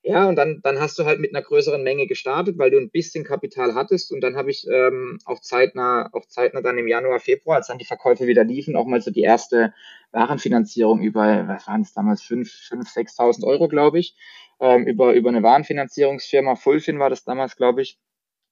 ja, 0.01 0.27
und 0.27 0.35
dann, 0.35 0.61
dann 0.63 0.79
hast 0.79 0.97
du 0.99 1.05
halt 1.05 1.19
mit 1.19 1.33
einer 1.33 1.43
größeren 1.43 1.81
Menge 1.81 2.07
gestartet, 2.07 2.57
weil 2.57 2.71
du 2.71 2.77
ein 2.77 2.89
bisschen 2.89 3.23
Kapital 3.23 3.73
hattest. 3.73 4.11
Und 4.11 4.21
dann 4.21 4.35
habe 4.35 4.51
ich 4.51 4.65
ähm, 4.67 5.17
auch 5.25 5.39
zeitnah, 5.39 6.09
auch 6.13 6.25
zeitnah 6.27 6.61
dann 6.61 6.77
im 6.77 6.87
Januar, 6.87 7.19
Februar, 7.19 7.57
als 7.57 7.67
dann 7.67 7.77
die 7.77 7.85
Verkäufe 7.85 8.27
wieder 8.27 8.43
liefen, 8.43 8.75
auch 8.75 8.85
mal 8.85 9.01
so 9.01 9.11
die 9.11 9.21
erste 9.21 9.73
Warenfinanzierung 10.11 11.01
über, 11.01 11.47
was 11.47 11.67
waren 11.67 11.81
es 11.81 11.93
damals, 11.93 12.21
5.000, 12.21 12.83
5.000, 12.83 13.17
6.000 13.17 13.43
Euro, 13.45 13.67
glaube 13.67 13.99
ich 13.99 14.15
ähm, 14.63 14.87
über, 14.87 15.13
über 15.13 15.29
eine 15.29 15.43
Warenfinanzierungsfirma, 15.43 16.55
Fullfin 16.55 16.97
war 16.97 17.09
das 17.09 17.25
damals, 17.25 17.57
glaube 17.57 17.81
ich, 17.81 17.99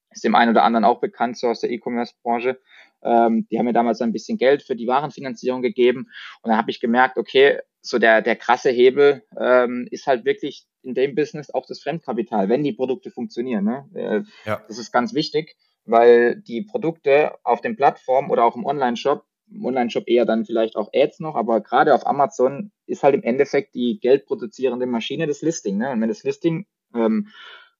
ist 0.09 0.25
dem 0.25 0.35
einen 0.35 0.51
oder 0.51 0.63
anderen 0.63 0.83
auch 0.83 0.99
bekannt, 0.99 1.37
so 1.37 1.47
aus 1.47 1.61
der 1.61 1.71
E-Commerce-Branche. 1.71 2.59
Ähm, 3.01 3.47
die 3.49 3.57
haben 3.57 3.65
mir 3.65 3.73
damals 3.73 4.01
ein 4.01 4.11
bisschen 4.11 4.37
Geld 4.37 4.61
für 4.61 4.75
die 4.75 4.87
Warenfinanzierung 4.87 5.61
gegeben 5.61 6.09
und 6.41 6.49
dann 6.49 6.57
habe 6.57 6.69
ich 6.69 6.81
gemerkt, 6.81 7.17
okay, 7.17 7.59
so 7.81 7.97
der, 7.97 8.21
der 8.21 8.35
krasse 8.35 8.69
Hebel 8.69 9.23
ähm, 9.39 9.87
ist 9.89 10.05
halt 10.05 10.25
wirklich 10.25 10.67
in 10.83 10.93
dem 10.93 11.15
Business 11.15 11.49
auch 11.49 11.65
das 11.65 11.81
Fremdkapital, 11.81 12.49
wenn 12.49 12.63
die 12.63 12.73
Produkte 12.73 13.09
funktionieren. 13.09 13.63
Ne? 13.63 13.89
Äh, 13.95 14.49
ja. 14.49 14.61
Das 14.67 14.77
ist 14.77 14.91
ganz 14.91 15.13
wichtig, 15.13 15.55
weil 15.85 16.35
die 16.41 16.61
Produkte 16.61 17.35
auf 17.43 17.61
den 17.61 17.77
Plattformen 17.77 18.29
oder 18.29 18.43
auch 18.43 18.57
im 18.57 18.65
Online-Shop 18.65 19.25
Online-Shop 19.63 20.07
eher 20.07 20.25
dann 20.25 20.45
vielleicht 20.45 20.75
auch 20.75 20.89
Ads 20.93 21.19
noch, 21.19 21.35
aber 21.35 21.61
gerade 21.61 21.93
auf 21.93 22.07
Amazon 22.07 22.71
ist 22.91 23.03
halt 23.03 23.15
im 23.15 23.23
Endeffekt 23.23 23.73
die 23.75 23.99
geldproduzierende 23.99 24.85
Maschine 24.85 25.27
das 25.27 25.41
Listing. 25.41 25.77
Ne? 25.77 25.91
Und 25.91 26.01
wenn 26.01 26.09
das 26.09 26.23
Listing 26.23 26.65
ähm, 26.93 27.29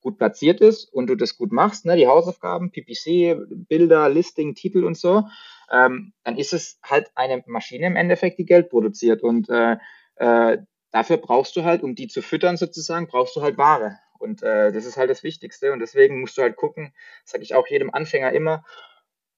gut 0.01 0.17
platziert 0.17 0.61
ist 0.61 0.91
und 0.91 1.07
du 1.07 1.15
das 1.15 1.37
gut 1.37 1.51
machst, 1.51 1.85
ne, 1.85 1.95
die 1.95 2.07
Hausaufgaben, 2.07 2.71
PPC, 2.71 3.37
Bilder, 3.67 4.09
Listing, 4.09 4.55
Titel 4.55 4.83
und 4.83 4.97
so, 4.97 5.23
ähm, 5.71 6.13
dann 6.23 6.37
ist 6.37 6.53
es 6.53 6.79
halt 6.83 7.11
eine 7.15 7.43
Maschine 7.45 7.87
im 7.87 7.95
Endeffekt, 7.95 8.39
die 8.39 8.45
Geld 8.45 8.69
produziert. 8.69 9.21
Und 9.21 9.49
äh, 9.49 9.77
äh, 10.15 10.57
dafür 10.91 11.17
brauchst 11.17 11.55
du 11.55 11.63
halt, 11.63 11.83
um 11.83 11.95
die 11.95 12.07
zu 12.07 12.21
füttern 12.21 12.57
sozusagen, 12.57 13.07
brauchst 13.07 13.35
du 13.35 13.41
halt 13.41 13.57
Ware. 13.57 13.97
Und 14.19 14.43
äh, 14.43 14.71
das 14.71 14.85
ist 14.85 14.97
halt 14.97 15.09
das 15.09 15.23
Wichtigste. 15.23 15.71
Und 15.71 15.79
deswegen 15.79 16.19
musst 16.19 16.37
du 16.37 16.41
halt 16.41 16.55
gucken, 16.55 16.93
sage 17.23 17.43
ich 17.43 17.55
auch 17.55 17.67
jedem 17.67 17.93
Anfänger 17.93 18.31
immer, 18.33 18.63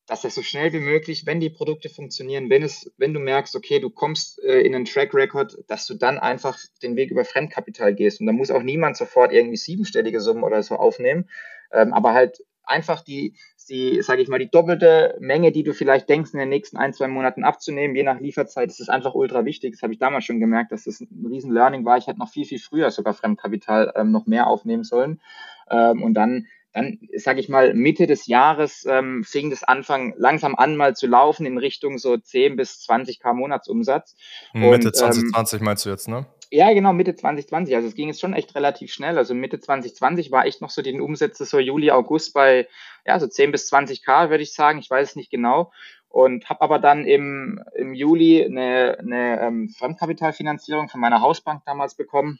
dass 0.05 0.23
er 0.23 0.29
so 0.29 0.41
schnell 0.41 0.73
wie 0.73 0.79
möglich, 0.79 1.25
wenn 1.25 1.39
die 1.39 1.49
Produkte 1.49 1.89
funktionieren, 1.89 2.49
wenn 2.49 2.61
es, 2.61 2.91
wenn 2.97 3.13
du 3.13 3.19
merkst, 3.19 3.55
okay, 3.55 3.79
du 3.79 3.89
kommst 3.89 4.43
äh, 4.43 4.59
in 4.61 4.75
einen 4.75 4.85
Track 4.85 5.13
Record, 5.13 5.57
dass 5.67 5.87
du 5.87 5.93
dann 5.93 6.19
einfach 6.19 6.57
den 6.81 6.95
Weg 6.95 7.11
über 7.11 7.23
Fremdkapital 7.23 7.95
gehst. 7.95 8.19
Und 8.19 8.27
da 8.27 8.33
muss 8.33 8.51
auch 8.51 8.63
niemand 8.63 8.97
sofort 8.97 9.31
irgendwie 9.31 9.57
siebenstellige 9.57 10.19
Summen 10.19 10.43
oder 10.43 10.61
so 10.61 10.75
aufnehmen, 10.75 11.29
ähm, 11.71 11.93
aber 11.93 12.13
halt 12.13 12.43
einfach 12.65 13.01
die, 13.01 13.35
die, 13.69 14.01
sage 14.01 14.21
ich 14.21 14.27
mal, 14.27 14.39
die 14.39 14.49
doppelte 14.49 15.17
Menge, 15.19 15.51
die 15.51 15.63
du 15.63 15.73
vielleicht 15.73 16.09
denkst, 16.09 16.33
in 16.33 16.39
den 16.39 16.49
nächsten 16.49 16.77
ein, 16.77 16.93
zwei 16.93 17.07
Monaten 17.07 17.43
abzunehmen, 17.43 17.95
je 17.95 18.03
nach 18.03 18.19
Lieferzeit, 18.19 18.69
das 18.69 18.79
ist 18.79 18.89
einfach 18.89 19.13
ultra 19.15 19.45
wichtig. 19.45 19.71
Das 19.73 19.83
habe 19.83 19.93
ich 19.93 19.99
damals 19.99 20.25
schon 20.25 20.39
gemerkt, 20.39 20.71
dass 20.71 20.83
das 20.83 21.01
ein 21.01 21.25
riesen 21.25 21.53
Learning 21.53 21.85
war. 21.85 21.97
Ich 21.97 22.07
hätte 22.07 22.19
noch 22.19 22.29
viel, 22.29 22.45
viel 22.45 22.59
früher 22.59 22.91
sogar 22.91 23.13
Fremdkapital 23.13 23.93
ähm, 23.95 24.11
noch 24.11 24.25
mehr 24.25 24.47
aufnehmen 24.47 24.83
sollen. 24.83 25.21
Ähm, 25.69 26.03
und 26.03 26.13
dann 26.13 26.47
dann, 26.73 26.99
sage 27.15 27.39
ich 27.39 27.49
mal, 27.49 27.73
Mitte 27.73 28.07
des 28.07 28.25
Jahres 28.25 28.85
ähm, 28.89 29.23
fing 29.23 29.49
das 29.51 29.63
Anfang 29.63 30.13
langsam 30.17 30.55
an 30.55 30.75
mal 30.75 30.95
zu 30.95 31.07
laufen 31.07 31.45
in 31.45 31.57
Richtung 31.57 31.99
so 31.99 32.17
10 32.17 32.55
bis 32.55 32.79
20 32.81 33.19
K 33.19 33.33
Monatsumsatz. 33.33 34.15
Mitte 34.53 34.87
und, 34.87 34.95
2020 34.95 35.59
ähm, 35.59 35.65
meinst 35.65 35.85
du 35.85 35.89
jetzt, 35.89 36.07
ne? 36.07 36.25
Ja, 36.49 36.73
genau, 36.73 36.93
Mitte 36.93 37.15
2020. 37.15 37.75
Also 37.75 37.87
es 37.87 37.95
ging 37.95 38.07
jetzt 38.07 38.21
schon 38.21 38.33
echt 38.33 38.53
relativ 38.55 38.91
schnell. 38.91 39.17
Also 39.17 39.33
Mitte 39.33 39.59
2020 39.59 40.31
war 40.31 40.45
echt 40.45 40.61
noch 40.61 40.69
so 40.69 40.81
die 40.81 40.99
Umsätze 40.99 41.45
so 41.45 41.59
Juli, 41.59 41.91
August 41.91 42.33
bei 42.33 42.67
ja, 43.05 43.19
so 43.19 43.27
10 43.27 43.51
bis 43.51 43.67
20 43.67 44.03
K, 44.03 44.29
würde 44.29 44.43
ich 44.43 44.53
sagen. 44.53 44.79
Ich 44.79 44.89
weiß 44.89 45.09
es 45.09 45.15
nicht 45.15 45.31
genau. 45.31 45.71
und 46.09 46.47
habe 46.47 46.61
aber 46.61 46.77
dann 46.77 47.05
im, 47.05 47.63
im 47.75 47.95
Juli 47.95 48.45
eine, 48.45 48.97
eine 48.99 49.41
ähm, 49.41 49.69
Fremdkapitalfinanzierung 49.69 50.89
von 50.89 51.01
meiner 51.01 51.21
Hausbank 51.21 51.63
damals 51.65 51.95
bekommen. 51.95 52.39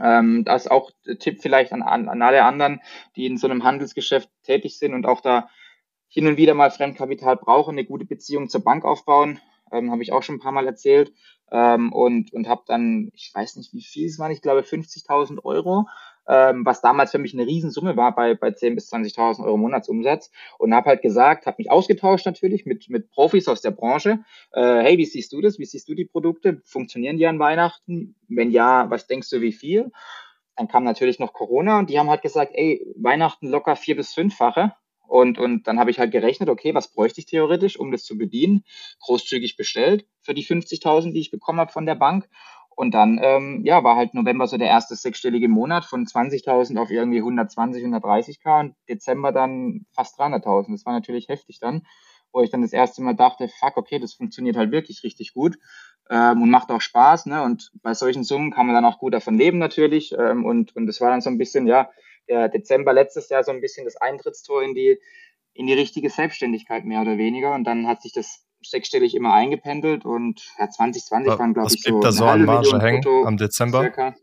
Ähm, 0.00 0.44
das 0.44 0.64
ist 0.66 0.70
auch 0.70 0.90
Tipp 1.18 1.40
vielleicht 1.40 1.72
an, 1.72 1.82
an, 1.82 2.22
alle 2.22 2.44
anderen, 2.44 2.80
die 3.16 3.26
in 3.26 3.38
so 3.38 3.46
einem 3.46 3.64
Handelsgeschäft 3.64 4.30
tätig 4.42 4.78
sind 4.78 4.94
und 4.94 5.06
auch 5.06 5.20
da 5.20 5.48
hin 6.08 6.26
und 6.26 6.36
wieder 6.36 6.54
mal 6.54 6.70
Fremdkapital 6.70 7.36
brauchen, 7.36 7.72
eine 7.72 7.84
gute 7.84 8.04
Beziehung 8.04 8.48
zur 8.48 8.62
Bank 8.62 8.84
aufbauen. 8.84 9.40
Ähm, 9.72 9.90
habe 9.90 10.02
ich 10.02 10.12
auch 10.12 10.22
schon 10.22 10.36
ein 10.36 10.40
paar 10.40 10.52
Mal 10.52 10.66
erzählt. 10.66 11.12
Ähm, 11.50 11.92
und 11.92 12.32
und 12.32 12.48
habe 12.48 12.62
dann, 12.66 13.10
ich 13.14 13.32
weiß 13.34 13.56
nicht, 13.56 13.72
wie 13.72 13.82
viel 13.82 14.06
es 14.06 14.18
waren, 14.18 14.32
ich 14.32 14.42
glaube 14.42 14.62
50.000 14.62 15.44
Euro 15.44 15.86
ähm, 16.28 16.64
was 16.64 16.80
damals 16.80 17.10
für 17.10 17.18
mich 17.18 17.34
eine 17.34 17.46
Riesensumme 17.46 17.96
war 17.96 18.14
bei, 18.14 18.34
bei 18.34 18.48
10.000 18.48 18.74
bis 18.74 18.92
20.000 18.92 19.44
Euro 19.44 19.56
Monatsumsatz 19.56 20.30
und 20.58 20.74
habe 20.74 20.90
halt 20.90 21.02
gesagt, 21.02 21.46
habe 21.46 21.56
mich 21.58 21.70
ausgetauscht 21.70 22.26
natürlich 22.26 22.66
mit, 22.66 22.88
mit 22.88 23.10
Profis 23.10 23.48
aus 23.48 23.60
der 23.60 23.70
Branche. 23.70 24.20
Äh, 24.52 24.80
hey, 24.82 24.98
wie 24.98 25.06
siehst 25.06 25.32
du 25.32 25.40
das? 25.40 25.58
Wie 25.58 25.64
siehst 25.64 25.88
du 25.88 25.94
die 25.94 26.04
Produkte? 26.04 26.60
Funktionieren 26.64 27.16
die 27.16 27.26
an 27.26 27.38
Weihnachten? 27.38 28.16
Wenn 28.28 28.50
ja, 28.50 28.90
was 28.90 29.06
denkst 29.06 29.30
du, 29.30 29.40
wie 29.40 29.52
viel? 29.52 29.92
Dann 30.56 30.68
kam 30.68 30.84
natürlich 30.84 31.18
noch 31.18 31.32
Corona 31.32 31.78
und 31.78 31.90
die 31.90 31.98
haben 31.98 32.08
halt 32.08 32.22
gesagt, 32.22 32.52
ey, 32.54 32.84
Weihnachten 32.96 33.48
locker 33.48 33.76
vier 33.76 33.96
bis 33.96 34.14
fünffache. 34.14 34.72
Und, 35.06 35.38
und 35.38 35.68
dann 35.68 35.78
habe 35.78 35.90
ich 35.90 35.98
halt 36.00 36.10
gerechnet, 36.10 36.48
okay, 36.48 36.74
was 36.74 36.92
bräuchte 36.92 37.20
ich 37.20 37.26
theoretisch, 37.26 37.78
um 37.78 37.92
das 37.92 38.04
zu 38.04 38.18
bedienen? 38.18 38.64
Großzügig 39.00 39.56
bestellt 39.56 40.06
für 40.20 40.34
die 40.34 40.44
50.000, 40.44 41.12
die 41.12 41.20
ich 41.20 41.30
bekommen 41.30 41.60
habe 41.60 41.70
von 41.70 41.86
der 41.86 41.94
Bank. 41.94 42.28
Und 42.76 42.92
dann, 42.92 43.18
ähm, 43.22 43.62
ja, 43.64 43.82
war 43.82 43.96
halt 43.96 44.12
November 44.12 44.46
so 44.46 44.58
der 44.58 44.68
erste 44.68 44.96
sechsstellige 44.96 45.48
Monat 45.48 45.86
von 45.86 46.04
20.000 46.04 46.78
auf 46.78 46.90
irgendwie 46.90 47.18
120, 47.18 47.82
130k 47.82 48.60
und 48.60 48.74
Dezember 48.86 49.32
dann 49.32 49.86
fast 49.94 50.20
300.000. 50.20 50.72
Das 50.72 50.84
war 50.84 50.92
natürlich 50.92 51.28
heftig 51.28 51.58
dann, 51.58 51.86
wo 52.34 52.42
ich 52.42 52.50
dann 52.50 52.60
das 52.60 52.74
erste 52.74 53.02
Mal 53.02 53.14
dachte, 53.14 53.48
fuck, 53.48 53.78
okay, 53.78 53.98
das 53.98 54.12
funktioniert 54.12 54.58
halt 54.58 54.72
wirklich 54.72 55.02
richtig 55.04 55.32
gut 55.32 55.56
ähm, 56.10 56.42
und 56.42 56.50
macht 56.50 56.70
auch 56.70 56.82
Spaß. 56.82 57.24
Ne? 57.26 57.42
Und 57.42 57.72
bei 57.82 57.94
solchen 57.94 58.24
Summen 58.24 58.52
kann 58.52 58.66
man 58.66 58.74
dann 58.74 58.84
auch 58.84 58.98
gut 58.98 59.14
davon 59.14 59.38
leben 59.38 59.56
natürlich. 59.56 60.12
Ähm, 60.12 60.44
und, 60.44 60.76
und 60.76 60.86
das 60.86 61.00
war 61.00 61.08
dann 61.08 61.22
so 61.22 61.30
ein 61.30 61.38
bisschen, 61.38 61.66
ja, 61.66 61.88
der 62.28 62.50
Dezember 62.50 62.92
letztes 62.92 63.30
Jahr 63.30 63.42
so 63.42 63.52
ein 63.52 63.62
bisschen 63.62 63.86
das 63.86 63.96
Eintrittstor 63.96 64.62
in 64.62 64.74
die, 64.74 65.00
in 65.54 65.66
die 65.66 65.72
richtige 65.72 66.10
Selbstständigkeit 66.10 66.84
mehr 66.84 67.00
oder 67.00 67.16
weniger. 67.16 67.54
Und 67.54 67.64
dann 67.64 67.86
hat 67.86 68.02
sich 68.02 68.12
das 68.12 68.45
sechsstellig 68.70 69.14
immer 69.14 69.32
eingependelt 69.32 70.04
und 70.04 70.42
ja, 70.58 70.68
2020 70.68 71.38
waren, 71.38 71.54
glaube 71.54 71.72
ich, 71.72 71.82
so. 71.82 71.96
Was 71.96 72.04
da 72.04 72.12
so 72.12 72.24
an 72.24 72.44
Marge 72.44 72.78
hängen 72.80 73.04
am 73.26 73.36
Dezember? 73.36 73.80
Circa. 73.80 74.14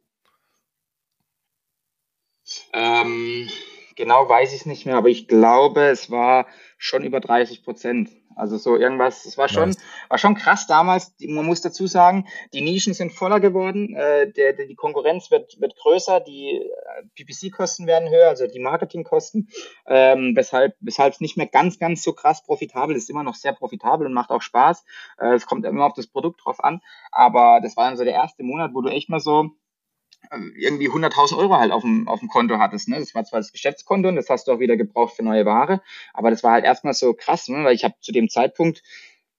Ähm, 2.73 3.49
genau 3.95 4.27
weiß 4.27 4.53
ich 4.53 4.61
es 4.61 4.65
nicht 4.65 4.85
mehr, 4.85 4.95
aber 4.95 5.09
ich 5.09 5.27
glaube, 5.27 5.85
es 5.85 6.09
war 6.11 6.47
schon 6.77 7.03
über 7.03 7.19
30 7.19 7.63
Prozent. 7.63 8.09
Also 8.35 8.57
so 8.57 8.75
irgendwas, 8.75 9.25
es 9.25 9.37
war 9.37 9.49
schon, 9.49 9.69
nice. 9.69 9.77
war 10.09 10.17
schon 10.17 10.35
krass 10.35 10.67
damals. 10.67 11.13
Man 11.19 11.45
muss 11.45 11.61
dazu 11.61 11.87
sagen, 11.87 12.27
die 12.53 12.61
Nischen 12.61 12.93
sind 12.93 13.13
voller 13.13 13.39
geworden, 13.39 13.95
äh, 13.95 14.31
der, 14.31 14.53
der, 14.53 14.67
die 14.67 14.75
Konkurrenz 14.75 15.31
wird, 15.31 15.59
wird 15.59 15.75
größer, 15.75 16.19
die 16.19 16.61
äh, 16.61 17.03
PPC-Kosten 17.15 17.87
werden 17.87 18.09
höher, 18.09 18.29
also 18.29 18.47
die 18.47 18.59
Marketingkosten, 18.59 19.49
ähm, 19.87 20.33
weshalb 20.35 20.75
weshalb 20.79 21.13
es 21.13 21.21
nicht 21.21 21.37
mehr 21.37 21.47
ganz, 21.47 21.79
ganz 21.79 22.03
so 22.03 22.13
krass 22.13 22.43
profitabel 22.43 22.95
ist, 22.95 23.09
immer 23.09 23.23
noch 23.23 23.35
sehr 23.35 23.53
profitabel 23.53 24.07
und 24.07 24.13
macht 24.13 24.31
auch 24.31 24.41
Spaß. 24.41 24.83
Äh, 25.19 25.33
es 25.33 25.45
kommt 25.45 25.65
immer 25.65 25.85
auf 25.85 25.93
das 25.93 26.07
Produkt 26.07 26.41
drauf 26.43 26.63
an, 26.63 26.81
aber 27.11 27.59
das 27.61 27.77
war 27.77 27.87
dann 27.87 27.97
so 27.97 28.03
der 28.03 28.13
erste 28.13 28.43
Monat, 28.43 28.71
wo 28.73 28.81
du 28.81 28.89
echt 28.89 29.09
mal 29.09 29.19
so 29.19 29.51
irgendwie 30.55 30.89
100.000 30.89 31.37
Euro 31.37 31.57
halt 31.57 31.71
auf 31.71 31.81
dem, 31.81 32.07
auf 32.07 32.19
dem 32.19 32.29
Konto 32.29 32.57
hattest. 32.57 32.89
Ne? 32.89 32.99
Das 32.99 33.13
war 33.13 33.23
zwar 33.23 33.39
das 33.39 33.51
Geschäftskonto 33.51 34.09
und 34.09 34.15
das 34.15 34.29
hast 34.29 34.47
du 34.47 34.53
auch 34.53 34.59
wieder 34.59 34.77
gebraucht 34.77 35.15
für 35.15 35.23
neue 35.23 35.45
Ware, 35.45 35.81
aber 36.13 36.31
das 36.31 36.43
war 36.43 36.53
halt 36.53 36.65
erstmal 36.65 36.93
so 36.93 37.13
krass, 37.13 37.47
ne? 37.49 37.63
weil 37.63 37.75
ich 37.75 37.83
habe 37.83 37.95
zu 38.01 38.11
dem 38.11 38.29
Zeitpunkt, 38.29 38.83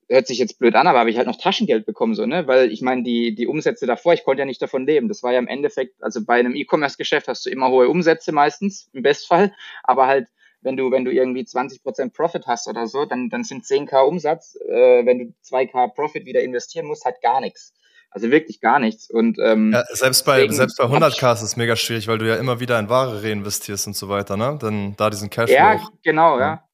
hört 0.09 0.27
sich 0.27 0.39
jetzt 0.39 0.59
blöd 0.59 0.75
an, 0.75 0.87
aber 0.87 0.99
habe 0.99 1.11
ich 1.11 1.17
halt 1.17 1.27
noch 1.27 1.39
Taschengeld 1.39 1.87
bekommen, 1.87 2.15
so, 2.15 2.27
ne? 2.27 2.47
Weil 2.47 2.71
ich 2.71 2.83
meine, 2.83 3.03
die, 3.03 3.35
die 3.35 3.47
Umsätze 3.47 3.87
davor, 3.87 4.13
ich 4.13 4.23
konnte 4.23 4.41
ja 4.41 4.47
nicht 4.47 4.61
davon 4.61 4.87
leben. 4.87 5.09
Das 5.09 5.23
war 5.23 5.33
ja 5.33 5.39
im 5.39 5.49
Endeffekt, 5.49 6.03
also 6.03 6.23
bei 6.25 6.35
einem 6.35 6.55
E-Commerce-Geschäft 6.55 7.27
hast 7.27 7.47
du 7.47 7.51
immer 7.51 7.71
hohe 7.71 7.89
Umsätze 7.89 8.31
meistens, 8.31 8.91
im 8.93 9.03
Bestfall, 9.03 9.55
aber 9.83 10.07
halt 10.07 10.29
wenn 10.65 10.77
du, 10.77 10.91
wenn 10.91 11.05
du 11.05 11.13
irgendwie 11.13 11.43
20% 11.43 12.13
Profit 12.13 12.47
hast 12.47 12.69
oder 12.69 12.87
so, 12.87 13.05
dann, 13.05 13.29
dann 13.29 13.45
sind 13.45 13.65
10k 13.65 14.01
Umsatz, 14.01 14.57
äh, 14.67 15.05
wenn 15.05 15.19
du 15.19 15.35
2k 15.45 15.89
Profit 15.95 16.25
wieder 16.25 16.43
investieren 16.43 16.87
musst, 16.87 17.05
halt 17.05 17.21
gar 17.21 17.41
nichts. 17.41 17.75
Also 18.15 18.31
wirklich 18.31 18.61
gar 18.61 18.79
nichts. 18.79 19.11
Und, 19.11 19.39
ähm, 19.41 19.73
ja, 19.73 19.83
selbst 19.91 20.25
bei, 20.25 20.47
selbst 20.49 20.79
bei 20.79 20.85
100k 20.85 21.33
ist 21.33 21.43
es 21.43 21.57
mega 21.57 21.75
schwierig, 21.75 22.07
weil 22.07 22.19
du 22.19 22.29
ja 22.29 22.37
immer 22.37 22.61
wieder 22.61 22.79
in 22.79 22.89
Ware 22.89 23.25
reinvestierst 23.25 23.89
und 23.89 23.97
so 23.97 24.09
weiter, 24.09 24.37
ne? 24.37 24.57
Dann 24.61 24.95
da 24.97 25.11
diesen 25.11 25.31
Cashflow. 25.31 25.57
Ja, 25.57 25.81
genau, 26.05 26.39
ja. 26.39 26.41
ja. 26.41 26.65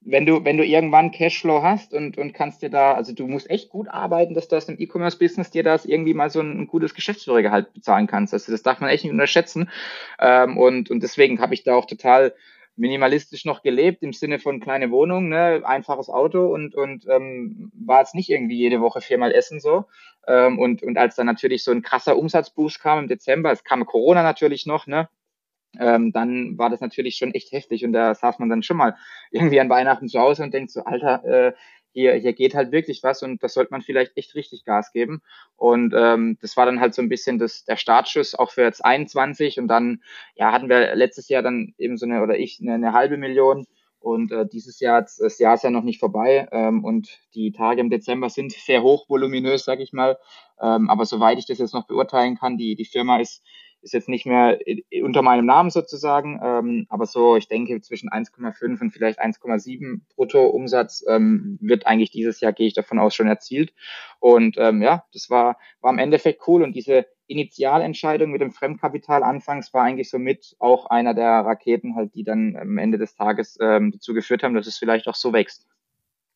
Wenn 0.00 0.24
du, 0.24 0.42
wenn 0.42 0.56
du 0.56 0.64
irgendwann 0.64 1.10
Cashflow 1.10 1.62
hast 1.62 1.92
und, 1.92 2.16
und 2.16 2.32
kannst 2.32 2.62
dir 2.62 2.70
da, 2.70 2.94
also 2.94 3.12
du 3.12 3.26
musst 3.26 3.50
echt 3.50 3.68
gut 3.68 3.88
arbeiten, 3.88 4.32
dass 4.32 4.48
du 4.48 4.56
aus 4.56 4.64
dem 4.64 4.76
E-Commerce-Business 4.78 5.50
dir 5.50 5.64
das 5.64 5.84
irgendwie 5.84 6.14
mal 6.14 6.30
so 6.30 6.40
ein, 6.40 6.60
ein 6.60 6.66
gutes 6.66 6.94
Geschäftsführergehalt 6.94 7.74
bezahlen 7.74 8.06
kannst. 8.06 8.32
Also 8.32 8.50
das 8.50 8.62
darf 8.62 8.80
man 8.80 8.88
echt 8.88 9.04
nicht 9.04 9.12
unterschätzen. 9.12 9.68
Ähm, 10.18 10.56
und, 10.56 10.90
und 10.90 11.02
deswegen 11.02 11.40
habe 11.40 11.52
ich 11.52 11.62
da 11.62 11.74
auch 11.74 11.84
total 11.84 12.32
minimalistisch 12.76 13.44
noch 13.44 13.62
gelebt 13.62 14.02
im 14.02 14.12
Sinne 14.12 14.38
von 14.38 14.60
kleine 14.60 14.90
Wohnung, 14.90 15.28
ne, 15.28 15.62
einfaches 15.64 16.10
Auto 16.10 16.46
und 16.46 16.74
und 16.74 17.06
ähm, 17.08 17.72
war 17.74 18.00
jetzt 18.00 18.14
nicht 18.14 18.30
irgendwie 18.30 18.56
jede 18.56 18.80
Woche 18.80 19.00
viermal 19.00 19.32
essen 19.32 19.60
so. 19.60 19.86
Ähm, 20.26 20.58
und 20.58 20.82
und 20.82 20.98
als 20.98 21.16
dann 21.16 21.26
natürlich 21.26 21.64
so 21.64 21.70
ein 21.72 21.82
krasser 21.82 22.16
Umsatzboost 22.18 22.80
kam 22.80 23.00
im 23.00 23.08
Dezember, 23.08 23.50
es 23.50 23.64
kam 23.64 23.86
Corona 23.86 24.22
natürlich 24.22 24.66
noch, 24.66 24.86
ne, 24.86 25.08
ähm, 25.78 26.12
dann 26.12 26.58
war 26.58 26.70
das 26.70 26.80
natürlich 26.80 27.16
schon 27.16 27.32
echt 27.34 27.52
heftig 27.52 27.84
und 27.84 27.92
da 27.92 28.14
saß 28.14 28.38
man 28.38 28.48
dann 28.48 28.62
schon 28.62 28.76
mal 28.76 28.96
irgendwie 29.30 29.60
an 29.60 29.70
Weihnachten 29.70 30.08
zu 30.08 30.20
Hause 30.20 30.42
und 30.42 30.54
denkt 30.54 30.70
so, 30.70 30.84
Alter, 30.84 31.24
äh, 31.24 31.52
hier, 31.96 32.14
hier 32.14 32.34
geht 32.34 32.54
halt 32.54 32.72
wirklich 32.72 33.02
was 33.02 33.22
und 33.22 33.42
das 33.42 33.54
sollte 33.54 33.70
man 33.70 33.80
vielleicht 33.80 34.16
echt 34.16 34.34
richtig 34.34 34.66
Gas 34.66 34.92
geben. 34.92 35.22
Und 35.56 35.94
ähm, 35.96 36.36
das 36.42 36.54
war 36.56 36.66
dann 36.66 36.78
halt 36.78 36.94
so 36.94 37.00
ein 37.00 37.08
bisschen 37.08 37.38
das, 37.38 37.64
der 37.64 37.76
Startschuss 37.76 38.34
auch 38.34 38.50
für 38.50 38.62
jetzt 38.62 38.84
21 38.84 39.58
und 39.58 39.68
dann 39.68 40.02
ja 40.34 40.52
hatten 40.52 40.68
wir 40.68 40.94
letztes 40.94 41.30
Jahr 41.30 41.42
dann 41.42 41.72
eben 41.78 41.96
so 41.96 42.04
eine 42.04 42.22
oder 42.22 42.38
ich 42.38 42.58
eine, 42.60 42.74
eine 42.74 42.92
halbe 42.92 43.16
Million 43.16 43.64
und 43.98 44.30
äh, 44.30 44.46
dieses 44.46 44.78
Jahr, 44.78 45.02
das 45.02 45.38
Jahr 45.38 45.54
ist 45.54 45.64
ja 45.64 45.70
noch 45.70 45.82
nicht 45.82 45.98
vorbei 45.98 46.46
ähm, 46.52 46.84
und 46.84 47.18
die 47.34 47.50
Tage 47.50 47.80
im 47.80 47.88
Dezember 47.88 48.28
sind 48.28 48.52
sehr 48.52 48.82
hoch 48.82 49.08
voluminös, 49.08 49.64
sag 49.64 49.80
ich 49.80 49.94
mal. 49.94 50.18
Ähm, 50.60 50.90
aber 50.90 51.06
soweit 51.06 51.38
ich 51.38 51.46
das 51.46 51.58
jetzt 51.58 51.74
noch 51.74 51.86
beurteilen 51.86 52.36
kann, 52.36 52.58
die, 52.58 52.76
die 52.76 52.84
Firma 52.84 53.18
ist 53.18 53.42
ist 53.86 53.92
jetzt 53.92 54.08
nicht 54.08 54.26
mehr 54.26 54.58
unter 55.02 55.22
meinem 55.22 55.46
Namen 55.46 55.70
sozusagen, 55.70 56.40
ähm, 56.42 56.86
aber 56.88 57.06
so, 57.06 57.36
ich 57.36 57.46
denke, 57.46 57.80
zwischen 57.80 58.10
1,5 58.10 58.80
und 58.80 58.90
vielleicht 58.90 59.22
1,7 59.22 60.00
Bruttoumsatz 60.14 61.04
ähm, 61.08 61.56
wird 61.60 61.86
eigentlich 61.86 62.10
dieses 62.10 62.40
Jahr, 62.40 62.52
gehe 62.52 62.66
ich 62.66 62.74
davon 62.74 62.98
aus, 62.98 63.14
schon 63.14 63.28
erzielt. 63.28 63.72
Und 64.18 64.56
ähm, 64.58 64.82
ja, 64.82 65.04
das 65.12 65.30
war, 65.30 65.56
war 65.80 65.92
im 65.92 65.98
Endeffekt 65.98 66.42
cool 66.48 66.62
und 66.62 66.74
diese 66.74 67.06
Initialentscheidung 67.28 68.30
mit 68.30 68.40
dem 68.40 68.52
Fremdkapital 68.52 69.22
anfangs 69.22 69.72
war 69.72 69.84
eigentlich 69.84 70.10
somit 70.10 70.56
auch 70.58 70.86
einer 70.86 71.14
der 71.14 71.30
Raketen 71.30 71.94
halt, 71.94 72.14
die 72.14 72.24
dann 72.24 72.56
am 72.56 72.78
Ende 72.78 72.98
des 72.98 73.14
Tages 73.14 73.56
ähm, 73.60 73.92
dazu 73.92 74.14
geführt 74.14 74.42
haben, 74.42 74.54
dass 74.54 74.66
es 74.66 74.78
vielleicht 74.78 75.06
auch 75.06 75.14
so 75.14 75.32
wächst. 75.32 75.66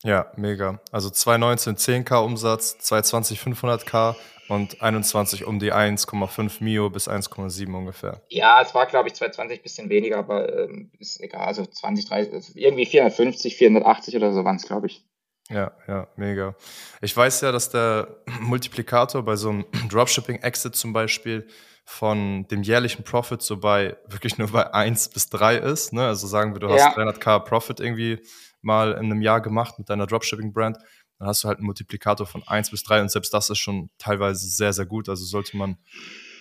Ja, 0.02 0.32
mega. 0.36 0.80
Also 0.92 1.10
2019 1.10 2.04
10k 2.04 2.24
Umsatz, 2.24 2.78
2020 2.78 3.40
500k 3.40 4.14
und 4.50 4.82
21 4.82 5.46
um 5.46 5.60
die 5.60 5.72
1,5 5.72 6.62
Mio 6.62 6.90
bis 6.90 7.08
1,7 7.08 7.72
ungefähr. 7.72 8.20
Ja, 8.28 8.60
es 8.60 8.74
war, 8.74 8.86
glaube 8.86 9.08
ich, 9.08 9.14
2020 9.14 9.60
ein 9.60 9.62
bisschen 9.62 9.88
weniger, 9.88 10.18
aber 10.18 10.64
ähm, 10.64 10.90
ist 10.98 11.20
egal. 11.20 11.46
Also 11.46 11.64
20, 11.64 12.08
30, 12.08 12.56
irgendwie 12.56 12.84
450, 12.84 13.56
480 13.56 14.16
oder 14.16 14.32
so 14.32 14.44
waren 14.44 14.56
es, 14.56 14.66
glaube 14.66 14.88
ich. 14.88 15.04
Ja, 15.50 15.70
ja, 15.86 16.08
mega. 16.16 16.56
Ich 17.00 17.16
weiß 17.16 17.42
ja, 17.42 17.52
dass 17.52 17.70
der 17.70 18.08
Multiplikator 18.40 19.22
bei 19.22 19.36
so 19.36 19.50
einem 19.50 19.66
Dropshipping-Exit 19.88 20.74
zum 20.74 20.92
Beispiel 20.92 21.46
von 21.84 22.48
dem 22.48 22.64
jährlichen 22.64 23.04
Profit 23.04 23.42
so 23.42 23.56
bei 23.56 23.96
wirklich 24.08 24.36
nur 24.36 24.48
bei 24.48 24.74
1 24.74 25.10
bis 25.10 25.28
3 25.28 25.58
ist. 25.58 25.92
Ne? 25.92 26.06
Also 26.06 26.26
sagen 26.26 26.54
wir, 26.54 26.60
du 26.60 26.68
ja. 26.68 26.86
hast 26.86 26.98
300k 26.98 27.38
Profit 27.40 27.78
irgendwie 27.78 28.18
mal 28.62 28.92
in 28.92 29.06
einem 29.06 29.22
Jahr 29.22 29.40
gemacht 29.40 29.78
mit 29.78 29.88
deiner 29.88 30.06
Dropshipping-Brand 30.06 30.76
dann 31.20 31.28
hast 31.28 31.44
du 31.44 31.48
halt 31.48 31.58
einen 31.58 31.66
Multiplikator 31.66 32.26
von 32.26 32.42
1 32.46 32.70
bis 32.70 32.82
3 32.82 33.02
und 33.02 33.10
selbst 33.10 33.32
das 33.34 33.50
ist 33.50 33.58
schon 33.58 33.90
teilweise 33.98 34.48
sehr, 34.48 34.72
sehr 34.72 34.86
gut. 34.86 35.10
Also 35.10 35.26
sollte 35.26 35.54
man 35.54 35.76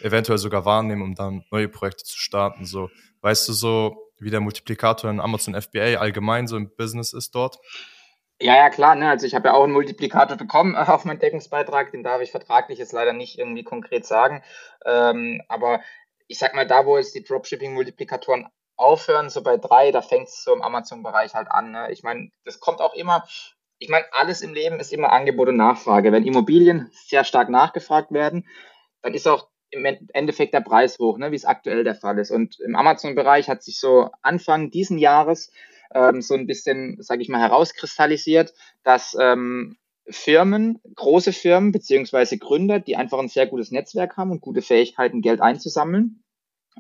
eventuell 0.02 0.38
sogar 0.38 0.64
wahrnehmen, 0.64 1.02
um 1.02 1.16
dann 1.16 1.44
neue 1.52 1.68
Projekte 1.68 2.06
zu 2.06 2.18
starten. 2.18 2.66
So, 2.66 2.90
weißt 3.20 3.50
du 3.50 3.54
so, 3.54 3.98
wie 4.20 4.30
der 4.30 4.40
Multiplikator 4.40 5.12
in 5.12 5.20
Amazon 5.20 5.62
FBA 5.62 5.96
allgemein 6.00 6.48
so 6.48 6.56
im 6.56 6.74
Business 6.78 7.12
ist 7.12 7.36
dort? 7.36 7.60
Ja, 8.42 8.56
ja, 8.56 8.70
klar. 8.70 8.96
Ne? 8.96 9.10
Also 9.10 9.28
ich 9.28 9.36
habe 9.36 9.50
ja 9.50 9.54
auch 9.54 9.66
einen 9.66 9.74
Multiplikator 9.74 10.38
bekommen 10.38 10.76
äh, 10.76 10.78
auf 10.78 11.04
meinen 11.04 11.20
Deckungsbeitrag. 11.20 11.92
Den 11.92 12.04
darf 12.04 12.22
ich 12.22 12.32
vertraglich 12.32 12.80
jetzt 12.80 12.94
leider 12.94 13.12
nicht 13.12 13.38
irgendwie 13.38 13.66
konkret 13.66 14.06
sagen. 14.06 14.42
Ähm, 14.86 15.42
aber 15.50 15.82
ich 16.28 16.40
sag 16.40 16.56
mal, 16.56 16.66
da, 16.66 16.86
wo 16.86 16.98
jetzt 16.98 17.14
die 17.16 17.24
Dropshipping-Multiplikatoren 17.24 18.48
aufhören, 18.78 19.30
so 19.30 19.44
bei 19.44 19.58
drei, 19.58 19.92
da 19.92 20.02
fängt 20.02 20.30
es 20.30 20.42
so 20.42 20.54
im 20.54 20.62
Amazon-Bereich 20.62 21.34
halt 21.34 21.52
an. 21.52 21.72
Ne? 21.72 21.92
Ich 21.92 22.02
meine, 22.02 22.32
das 22.46 22.62
kommt 22.62 22.80
auch 22.80 22.94
immer 22.94 23.28
ich 23.80 23.90
meine, 23.90 24.06
alles 24.12 24.42
im 24.42 24.54
Leben 24.54 24.80
ist 24.80 24.94
immer 24.94 25.12
Angebot 25.12 25.48
und 25.48 25.58
Nachfrage. 25.58 26.12
Wenn 26.12 26.26
Immobilien 26.26 26.90
sehr 26.92 27.24
stark 27.24 27.50
nachgefragt 27.50 28.12
werden, 28.12 28.46
dann 29.02 29.14
ist 29.14 29.28
auch 29.28 29.48
im 29.72 29.86
Endeffekt 30.14 30.54
der 30.54 30.62
Preis 30.62 31.00
hoch, 31.00 31.18
ne, 31.18 31.32
wie 31.32 31.36
es 31.36 31.46
aktuell 31.46 31.84
der 31.84 31.96
Fall 31.96 32.20
ist. 32.20 32.32
Und 32.32 32.60
im 32.60 32.76
Amazon-Bereich 32.76 33.48
hat 33.50 33.64
sich 33.64 33.80
so 33.80 34.10
Anfang 34.22 34.72
diesen 34.72 34.98
Jahres 34.98 35.52
ähm, 35.94 36.22
so 36.22 36.34
ein 36.34 36.48
bisschen, 36.48 36.98
sage 37.02 37.22
ich 37.22 37.30
mal, 37.30 37.40
herauskristallisiert, 37.40 38.54
dass 38.84 39.16
ähm, 39.20 39.78
Firmen, 40.10 40.82
große 40.96 41.34
Firmen 41.34 41.72
beziehungsweise 41.72 42.38
Gründer, 42.38 42.80
die 42.80 42.96
einfach 42.96 43.20
ein 43.20 43.30
sehr 43.30 43.48
gutes 43.48 43.72
Netzwerk 43.72 44.18
haben 44.18 44.32
und 44.32 44.42
gute 44.42 44.62
Fähigkeiten, 44.62 45.22
Geld 45.22 45.40
einzusammeln, 45.40 46.24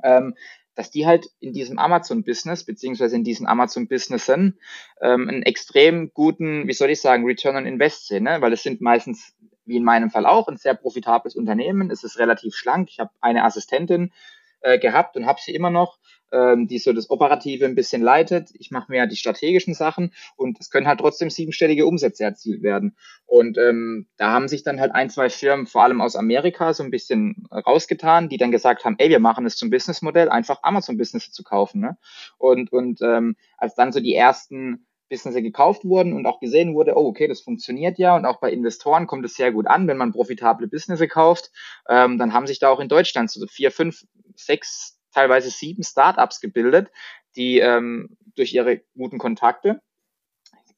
ähm, 0.03 0.35
dass 0.79 0.91
die 0.91 1.05
halt 1.05 1.29
in 1.41 1.51
diesem 1.51 1.77
Amazon-Business 1.77 2.63
beziehungsweise 2.63 3.13
in 3.13 3.25
diesen 3.25 3.47
Amazon-Businessen 3.47 4.57
ähm, 5.01 5.27
einen 5.27 5.43
extrem 5.43 6.13
guten, 6.13 6.69
wie 6.69 6.73
soll 6.73 6.89
ich 6.89 7.01
sagen, 7.01 7.25
Return 7.25 7.57
on 7.57 7.65
Invest 7.65 8.07
sehen, 8.07 8.23
ne? 8.23 8.37
weil 8.39 8.53
es 8.53 8.63
sind 8.63 8.79
meistens, 8.79 9.35
wie 9.65 9.75
in 9.75 9.83
meinem 9.83 10.09
Fall 10.09 10.25
auch, 10.25 10.47
ein 10.47 10.55
sehr 10.55 10.75
profitables 10.75 11.35
Unternehmen, 11.35 11.91
es 11.91 12.05
ist 12.05 12.17
relativ 12.17 12.55
schlank, 12.55 12.87
ich 12.91 13.01
habe 13.01 13.11
eine 13.19 13.43
Assistentin 13.43 14.13
äh, 14.61 14.79
gehabt 14.79 15.15
und 15.15 15.25
habe 15.25 15.39
sie 15.41 15.53
immer 15.53 15.69
noch 15.69 15.97
ähm, 16.31 16.67
die 16.67 16.79
so 16.79 16.93
das 16.93 17.09
Operative 17.09 17.65
ein 17.65 17.75
bisschen 17.75 18.01
leitet. 18.01 18.49
Ich 18.53 18.71
mache 18.71 18.91
mehr 18.91 19.07
die 19.07 19.15
strategischen 19.15 19.73
Sachen 19.73 20.13
und 20.35 20.59
es 20.59 20.69
können 20.69 20.87
halt 20.87 20.99
trotzdem 20.99 21.29
siebenstellige 21.29 21.85
Umsätze 21.85 22.23
erzielt 22.23 22.61
werden. 22.63 22.95
Und 23.25 23.57
ähm, 23.57 24.07
da 24.17 24.31
haben 24.31 24.47
sich 24.47 24.63
dann 24.63 24.79
halt 24.79 24.93
ein, 24.93 25.09
zwei 25.09 25.29
Firmen, 25.29 25.67
vor 25.67 25.83
allem 25.83 26.01
aus 26.01 26.15
Amerika, 26.15 26.73
so 26.73 26.83
ein 26.83 26.91
bisschen 26.91 27.47
rausgetan, 27.51 28.29
die 28.29 28.37
dann 28.37 28.51
gesagt 28.51 28.85
haben, 28.85 28.95
ey, 28.97 29.09
wir 29.09 29.19
machen 29.19 29.45
es 29.45 29.55
zum 29.55 29.69
Businessmodell, 29.69 30.29
einfach 30.29 30.63
Amazon-Business 30.63 31.31
zu 31.31 31.43
kaufen. 31.43 31.81
Ne? 31.81 31.97
Und, 32.37 32.71
und 32.71 33.01
ähm, 33.01 33.35
als 33.57 33.75
dann 33.75 33.91
so 33.91 33.99
die 33.99 34.15
ersten 34.15 34.85
Business 35.09 35.35
gekauft 35.35 35.85
wurden 35.85 36.13
und 36.13 36.25
auch 36.25 36.39
gesehen 36.39 36.75
wurde, 36.75 36.95
oh, 36.95 37.07
okay, 37.07 37.27
das 37.27 37.41
funktioniert 37.41 37.97
ja 37.97 38.15
und 38.15 38.25
auch 38.25 38.39
bei 38.39 38.51
Investoren 38.51 39.07
kommt 39.07 39.25
es 39.25 39.35
sehr 39.35 39.51
gut 39.51 39.67
an, 39.67 39.87
wenn 39.87 39.97
man 39.97 40.11
profitable 40.11 40.67
Business 40.67 41.01
kauft, 41.09 41.51
ähm, 41.87 42.17
dann 42.17 42.33
haben 42.33 42.47
sich 42.47 42.59
da 42.59 42.69
auch 42.69 42.79
in 42.79 42.89
Deutschland 42.89 43.31
so 43.31 43.45
vier, 43.47 43.71
fünf, 43.71 44.03
sechs 44.35 44.99
teilweise 45.11 45.49
sieben 45.49 45.83
Startups 45.83 46.39
gebildet, 46.39 46.91
die 47.35 47.59
ähm, 47.59 48.17
durch 48.35 48.53
ihre 48.53 48.81
guten 48.95 49.17
Kontakte 49.17 49.81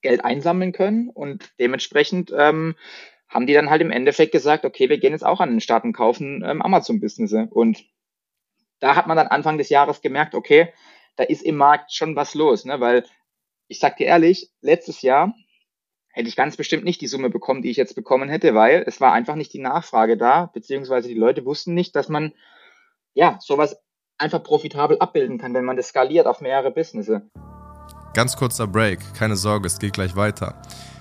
Geld 0.02 0.24
einsammeln 0.24 0.72
können 0.72 1.10
und 1.10 1.52
dementsprechend 1.60 2.34
ähm, 2.36 2.76
haben 3.32 3.48
die 3.48 3.54
dann 3.54 3.70
halt 3.70 3.82
im 3.82 3.92
Endeffekt 3.92 4.34
gesagt, 4.34 4.66
okay, 4.66 4.90
wir 4.90 4.98
gehen 4.98 5.14
jetzt 5.14 5.26
auch 5.26 5.40
an 5.40 5.50
den 5.50 5.62
Start 5.62 5.86
und 5.86 5.94
kaufen 5.94 6.44
ähm, 6.46 6.62
Amazon-Business. 6.62 7.34
Und 7.50 7.86
da 8.80 8.96
hat 8.96 9.08
man 9.08 9.16
dann 9.16 9.28
Anfang 9.28 9.58
des 9.58 9.70
Jahres 9.70 10.02
gemerkt, 10.02 10.36
okay, 10.36 10.74
da 11.16 11.24
ist 11.24 11.42
im 11.42 11.56
Markt 11.56 11.94
schon 11.94 12.16
was 12.16 12.36
los, 12.36 12.66
ne? 12.66 12.80
weil 12.82 13.06
ich 13.72 13.80
sag 13.80 13.96
dir 13.96 14.08
ehrlich, 14.08 14.51
letztes 14.60 15.01
Jahr 15.01 15.34
hätte 16.10 16.28
ich 16.28 16.36
ganz 16.36 16.58
bestimmt 16.58 16.84
nicht 16.84 17.00
die 17.00 17.08
Summe 17.08 17.30
bekommen, 17.30 17.62
die 17.62 17.70
ich 17.70 17.78
jetzt 17.78 17.96
bekommen 17.96 18.28
hätte, 18.28 18.54
weil 18.54 18.84
es 18.86 19.00
war 19.00 19.13
einfach 19.13 19.36
nicht 19.36 19.54
die 19.54 19.62
Nachfrage 19.62 20.18
da, 20.18 20.48
beziehungsweise 20.48 21.08
die 21.08 21.16
Leute 21.16 21.46
wussten 21.46 21.74
nicht, 21.74 21.96
dass 21.96 22.10
man 22.10 22.34
ja 23.13 23.38
sowas 23.40 23.82
einfach 24.18 24.44
profitabel 24.44 25.00
abbilden 25.00 25.38
kann, 25.38 25.54
wenn 25.54 25.63
man 25.63 25.78
das 25.78 25.88
skaliert 25.88 26.28
auf 26.28 26.42
mehrere 26.42 26.70
Businesses. 26.70 27.22
Ganz 28.13 28.36
kurzer 28.36 28.68
Break, 28.68 29.00
keine 29.18 29.38
Sorge, 29.38 29.68
es 29.68 29.80
geht 29.80 29.94
gleich 29.94 30.18
weiter. 30.18 30.62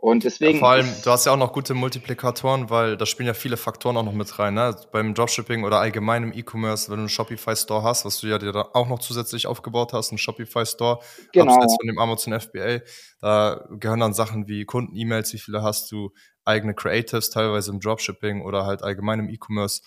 Und 0.00 0.22
deswegen. 0.22 0.54
Ja, 0.54 0.58
vor 0.60 0.70
allem, 0.70 0.86
du 1.04 1.10
hast 1.10 1.26
ja 1.26 1.32
auch 1.32 1.36
noch 1.36 1.52
gute 1.52 1.74
Multiplikatoren, 1.74 2.70
weil 2.70 2.96
da 2.96 3.04
spielen 3.04 3.26
ja 3.26 3.34
viele 3.34 3.56
Faktoren 3.56 3.96
auch 3.96 4.04
noch 4.04 4.12
mit 4.12 4.38
rein. 4.38 4.54
Ne? 4.54 4.76
Beim 4.92 5.12
Dropshipping 5.12 5.64
oder 5.64 5.80
allgemein 5.80 6.22
im 6.22 6.32
E-Commerce, 6.32 6.88
wenn 6.88 6.98
du 6.98 7.02
einen 7.02 7.08
Shopify-Store 7.08 7.82
hast, 7.82 8.04
was 8.04 8.20
du 8.20 8.28
ja 8.28 8.38
dir 8.38 8.52
da 8.52 8.68
auch 8.74 8.88
noch 8.88 9.00
zusätzlich 9.00 9.48
aufgebaut 9.48 9.92
hast, 9.92 10.10
einen 10.10 10.18
Shopify-Store, 10.18 11.00
genau. 11.32 11.52
abseits 11.52 11.76
von 11.80 11.88
dem 11.88 11.98
Amazon 11.98 12.40
FBA, 12.40 12.80
da 13.20 13.66
gehören 13.70 13.98
dann 13.98 14.14
Sachen 14.14 14.46
wie 14.46 14.64
Kunden-E-Mails, 14.64 15.32
wie 15.32 15.38
viele 15.38 15.62
hast 15.62 15.90
du, 15.90 16.12
eigene 16.44 16.74
Creatives, 16.74 17.30
teilweise 17.30 17.72
im 17.72 17.80
Dropshipping 17.80 18.42
oder 18.42 18.66
halt 18.66 18.84
allgemein 18.84 19.18
im 19.18 19.28
E-Commerce 19.28 19.82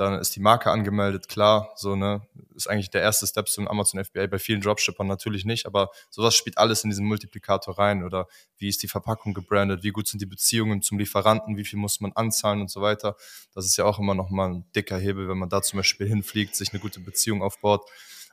dann 0.00 0.18
ist 0.18 0.34
die 0.34 0.40
Marke 0.40 0.70
angemeldet, 0.70 1.28
klar, 1.28 1.72
so, 1.76 1.94
ne, 1.94 2.22
ist 2.56 2.68
eigentlich 2.68 2.88
der 2.88 3.02
erste 3.02 3.26
Step 3.26 3.48
zum 3.48 3.68
Amazon 3.68 4.02
FBA, 4.02 4.26
bei 4.28 4.38
vielen 4.38 4.62
Dropshippern 4.62 5.06
natürlich 5.06 5.44
nicht, 5.44 5.66
aber 5.66 5.90
sowas 6.08 6.34
spielt 6.34 6.56
alles 6.56 6.84
in 6.84 6.90
diesen 6.90 7.04
Multiplikator 7.04 7.78
rein 7.78 8.02
oder 8.02 8.26
wie 8.56 8.68
ist 8.68 8.82
die 8.82 8.88
Verpackung 8.88 9.34
gebrandet, 9.34 9.82
wie 9.82 9.90
gut 9.90 10.08
sind 10.08 10.22
die 10.22 10.26
Beziehungen 10.26 10.80
zum 10.80 10.98
Lieferanten, 10.98 11.58
wie 11.58 11.64
viel 11.66 11.78
muss 11.78 12.00
man 12.00 12.12
anzahlen 12.12 12.62
und 12.62 12.70
so 12.70 12.80
weiter. 12.80 13.14
Das 13.54 13.66
ist 13.66 13.76
ja 13.76 13.84
auch 13.84 13.98
immer 13.98 14.14
noch 14.14 14.30
mal 14.30 14.48
ein 14.48 14.64
dicker 14.74 14.96
Hebel, 14.96 15.28
wenn 15.28 15.36
man 15.36 15.50
da 15.50 15.60
zum 15.60 15.78
Beispiel 15.78 16.08
hinfliegt, 16.08 16.56
sich 16.56 16.72
eine 16.72 16.80
gute 16.80 17.00
Beziehung 17.00 17.42
aufbaut 17.42 17.82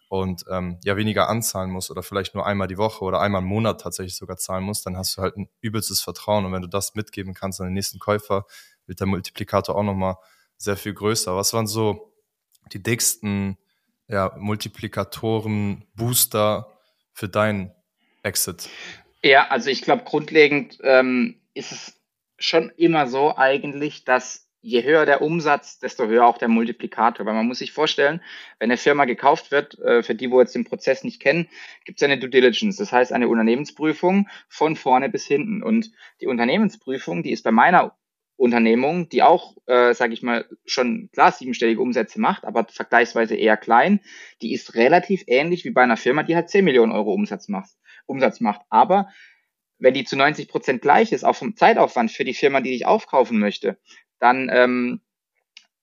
und 0.08 0.46
ähm, 0.50 0.80
ja 0.86 0.96
weniger 0.96 1.28
anzahlen 1.28 1.70
muss 1.70 1.92
oder 1.92 2.02
vielleicht 2.02 2.34
nur 2.34 2.46
einmal 2.46 2.70
die 2.70 2.78
Woche 2.78 3.04
oder 3.04 3.20
einmal 3.20 3.42
im 3.42 3.48
Monat 3.50 3.82
tatsächlich 3.82 4.16
sogar 4.16 4.38
zahlen 4.38 4.64
muss, 4.64 4.84
dann 4.84 4.96
hast 4.96 5.18
du 5.18 5.22
halt 5.22 5.36
ein 5.36 5.50
übelstes 5.60 6.00
Vertrauen 6.00 6.46
und 6.46 6.54
wenn 6.54 6.62
du 6.62 6.70
das 6.70 6.96
mitgeben 6.96 7.34
kannst 7.34 7.60
an 7.60 7.68
den 7.68 7.74
nächsten 7.74 8.00
Käufer, 8.00 8.46
wird 8.86 9.02
der 9.02 9.08
Multiplikator 9.08 9.76
auch 9.76 9.84
nochmal 9.84 10.16
sehr 10.58 10.78
viel 10.78 10.94
größer. 10.94 11.36
Was 11.36 11.54
waren 11.54 11.68
so 11.68 12.14
die 12.74 12.82
dicksten 12.82 13.58
ja, 14.08 14.36
Multiplikatoren, 14.38 15.86
Booster 15.96 16.78
für 17.14 17.30
deinen 17.30 17.72
Exit? 18.24 18.70
Ja, 19.24 19.48
also 19.48 19.70
ich 19.70 19.82
glaube, 19.82 20.04
grundlegend 20.04 20.78
ähm, 20.84 21.42
ist 21.54 21.72
es 21.72 22.02
schon 22.38 22.72
immer 22.78 23.08
so 23.08 23.36
eigentlich, 23.36 24.06
dass 24.06 24.48
je 24.62 24.84
höher 24.84 25.06
der 25.06 25.22
Umsatz, 25.22 25.80
desto 25.80 26.08
höher 26.08 26.26
auch 26.26 26.38
der 26.38 26.48
Multiplikator. 26.48 27.26
Weil 27.26 27.34
man 27.34 27.48
muss 27.48 27.60
sich 27.60 27.72
vorstellen, 27.72 28.22
wenn 28.60 28.70
eine 28.70 28.78
Firma 28.78 29.06
gekauft 29.06 29.52
wird, 29.52 29.80
äh, 29.80 30.04
für 30.04 30.16
die, 30.16 30.30
wo 30.30 30.42
jetzt 30.42 30.56
den 30.56 30.66
Prozess 30.66 31.04
nicht 31.04 31.22
kennen, 31.22 31.48
gibt 31.86 32.00
es 32.00 32.04
eine 32.04 32.20
Due 32.20 32.30
Diligence, 32.30 32.76
das 32.78 32.92
heißt 32.92 33.14
eine 33.14 33.28
Unternehmensprüfung 33.28 34.28
von 34.50 34.76
vorne 34.76 35.10
bis 35.10 35.26
hinten. 35.26 35.64
Und 35.64 35.92
die 36.22 36.28
Unternehmensprüfung, 36.28 37.24
die 37.24 37.32
ist 37.32 37.44
bei 37.44 37.52
meiner 37.52 37.96
Unternehmung, 38.38 39.10
die 39.10 39.24
auch, 39.24 39.58
äh, 39.66 39.94
sage 39.94 40.14
ich 40.14 40.22
mal, 40.22 40.46
schon 40.66 41.10
klar 41.12 41.32
siebenstellige 41.32 41.82
Umsätze 41.82 42.22
macht, 42.22 42.46
aber 42.46 42.68
vergleichsweise 42.70 43.36
eher 43.36 43.58
klein, 43.58 44.00
die 44.42 44.54
ist 44.54 44.76
relativ 44.76 45.24
ähnlich 45.28 45.66
wie 45.66 45.72
bei 45.72 45.82
einer 45.82 45.98
Firma, 45.98 46.24
die 46.24 46.36
halt 46.36 46.50
10 46.50 46.64
Millionen 46.64 46.92
Euro 46.92 47.14
Umsatz 47.14 47.48
macht. 47.48 47.72
Umsatz 48.06 48.40
macht. 48.40 48.62
Aber 48.70 49.10
wenn 49.80 49.94
die 49.94 50.06
zu 50.06 50.16
90 50.16 50.48
Prozent 50.48 50.82
gleich 50.82 51.12
ist, 51.12 51.24
auch 51.24 51.36
vom 51.36 51.56
Zeitaufwand 51.56 52.12
für 52.12 52.24
die 52.24 52.34
Firma, 52.34 52.62
die 52.62 52.72
dich 52.72 52.86
aufkaufen 52.86 53.40
möchte, 53.40 53.80
dann 54.20 54.50
ähm, 54.52 55.02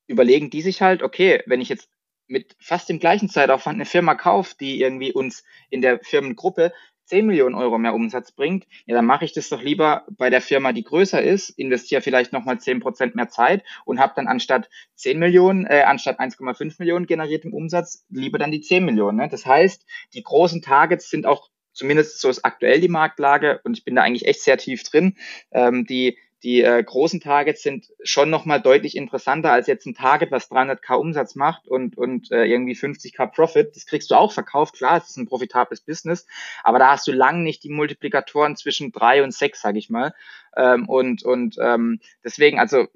überlegen 0.06 0.50
die 0.50 0.62
sich 0.62 0.80
halt, 0.80 1.02
okay, 1.02 1.42
wenn 1.46 1.60
ich 1.60 1.68
jetzt 1.68 1.90
mit 2.26 2.56
fast 2.60 2.88
dem 2.88 2.98
gleichen 2.98 3.28
Zeitaufwand 3.28 3.74
eine 3.74 3.84
Firma 3.84 4.14
kaufe, 4.14 4.54
die 4.58 4.80
irgendwie 4.80 5.12
uns 5.12 5.44
in 5.70 5.82
der 5.82 6.00
Firmengruppe 6.00 6.72
10 7.06 7.26
Millionen 7.26 7.54
Euro 7.54 7.78
mehr 7.78 7.94
Umsatz 7.94 8.32
bringt, 8.32 8.66
ja, 8.86 8.94
dann 8.94 9.06
mache 9.06 9.24
ich 9.24 9.32
das 9.32 9.48
doch 9.48 9.62
lieber 9.62 10.04
bei 10.10 10.30
der 10.30 10.40
Firma, 10.40 10.72
die 10.72 10.84
größer 10.84 11.22
ist, 11.22 11.50
investiere 11.50 12.00
vielleicht 12.00 12.32
nochmal 12.32 12.58
10 12.58 12.80
Prozent 12.80 13.14
mehr 13.14 13.28
Zeit 13.28 13.62
und 13.84 13.98
habe 13.98 14.12
dann 14.16 14.26
anstatt 14.26 14.68
10 14.96 15.18
Millionen, 15.18 15.66
äh, 15.66 15.82
anstatt 15.86 16.20
1,5 16.20 16.76
Millionen 16.78 17.06
generiertem 17.06 17.52
Umsatz, 17.52 18.04
lieber 18.08 18.38
dann 18.38 18.50
die 18.50 18.60
10 18.60 18.84
Millionen. 18.84 19.18
Ne? 19.18 19.28
Das 19.28 19.46
heißt, 19.46 19.84
die 20.14 20.22
großen 20.22 20.62
Targets 20.62 21.10
sind 21.10 21.26
auch 21.26 21.50
zumindest 21.74 22.20
so 22.20 22.30
ist 22.30 22.44
aktuell 22.44 22.80
die 22.80 22.88
Marktlage 22.88 23.60
und 23.64 23.76
ich 23.76 23.84
bin 23.84 23.96
da 23.96 24.02
eigentlich 24.02 24.26
echt 24.26 24.42
sehr 24.42 24.56
tief 24.56 24.84
drin. 24.84 25.16
Ähm, 25.50 25.84
die 25.84 26.16
die 26.44 26.62
äh, 26.62 26.82
großen 26.84 27.20
Targets 27.20 27.62
sind 27.62 27.86
schon 28.02 28.28
nochmal 28.28 28.60
deutlich 28.60 28.96
interessanter 28.96 29.50
als 29.50 29.66
jetzt 29.66 29.86
ein 29.86 29.94
Target, 29.94 30.30
was 30.30 30.50
300k 30.50 30.94
Umsatz 30.94 31.34
macht 31.34 31.66
und, 31.66 31.96
und 31.96 32.30
äh, 32.30 32.44
irgendwie 32.44 32.74
50k 32.74 33.26
Profit. 33.28 33.74
Das 33.74 33.86
kriegst 33.86 34.10
du 34.10 34.14
auch 34.14 34.30
verkauft. 34.30 34.76
Klar, 34.76 34.98
es 34.98 35.08
ist 35.08 35.16
ein 35.16 35.26
profitables 35.26 35.80
Business, 35.80 36.26
aber 36.62 36.78
da 36.78 36.90
hast 36.90 37.08
du 37.08 37.12
lang 37.12 37.42
nicht 37.42 37.64
die 37.64 37.70
Multiplikatoren 37.70 38.56
zwischen 38.56 38.92
drei 38.92 39.24
und 39.24 39.32
sechs, 39.32 39.62
sage 39.62 39.78
ich 39.78 39.88
mal. 39.88 40.14
Ähm, 40.54 40.86
und 40.86 41.24
und 41.24 41.56
ähm, 41.60 41.98
deswegen, 42.22 42.60
also 42.60 42.86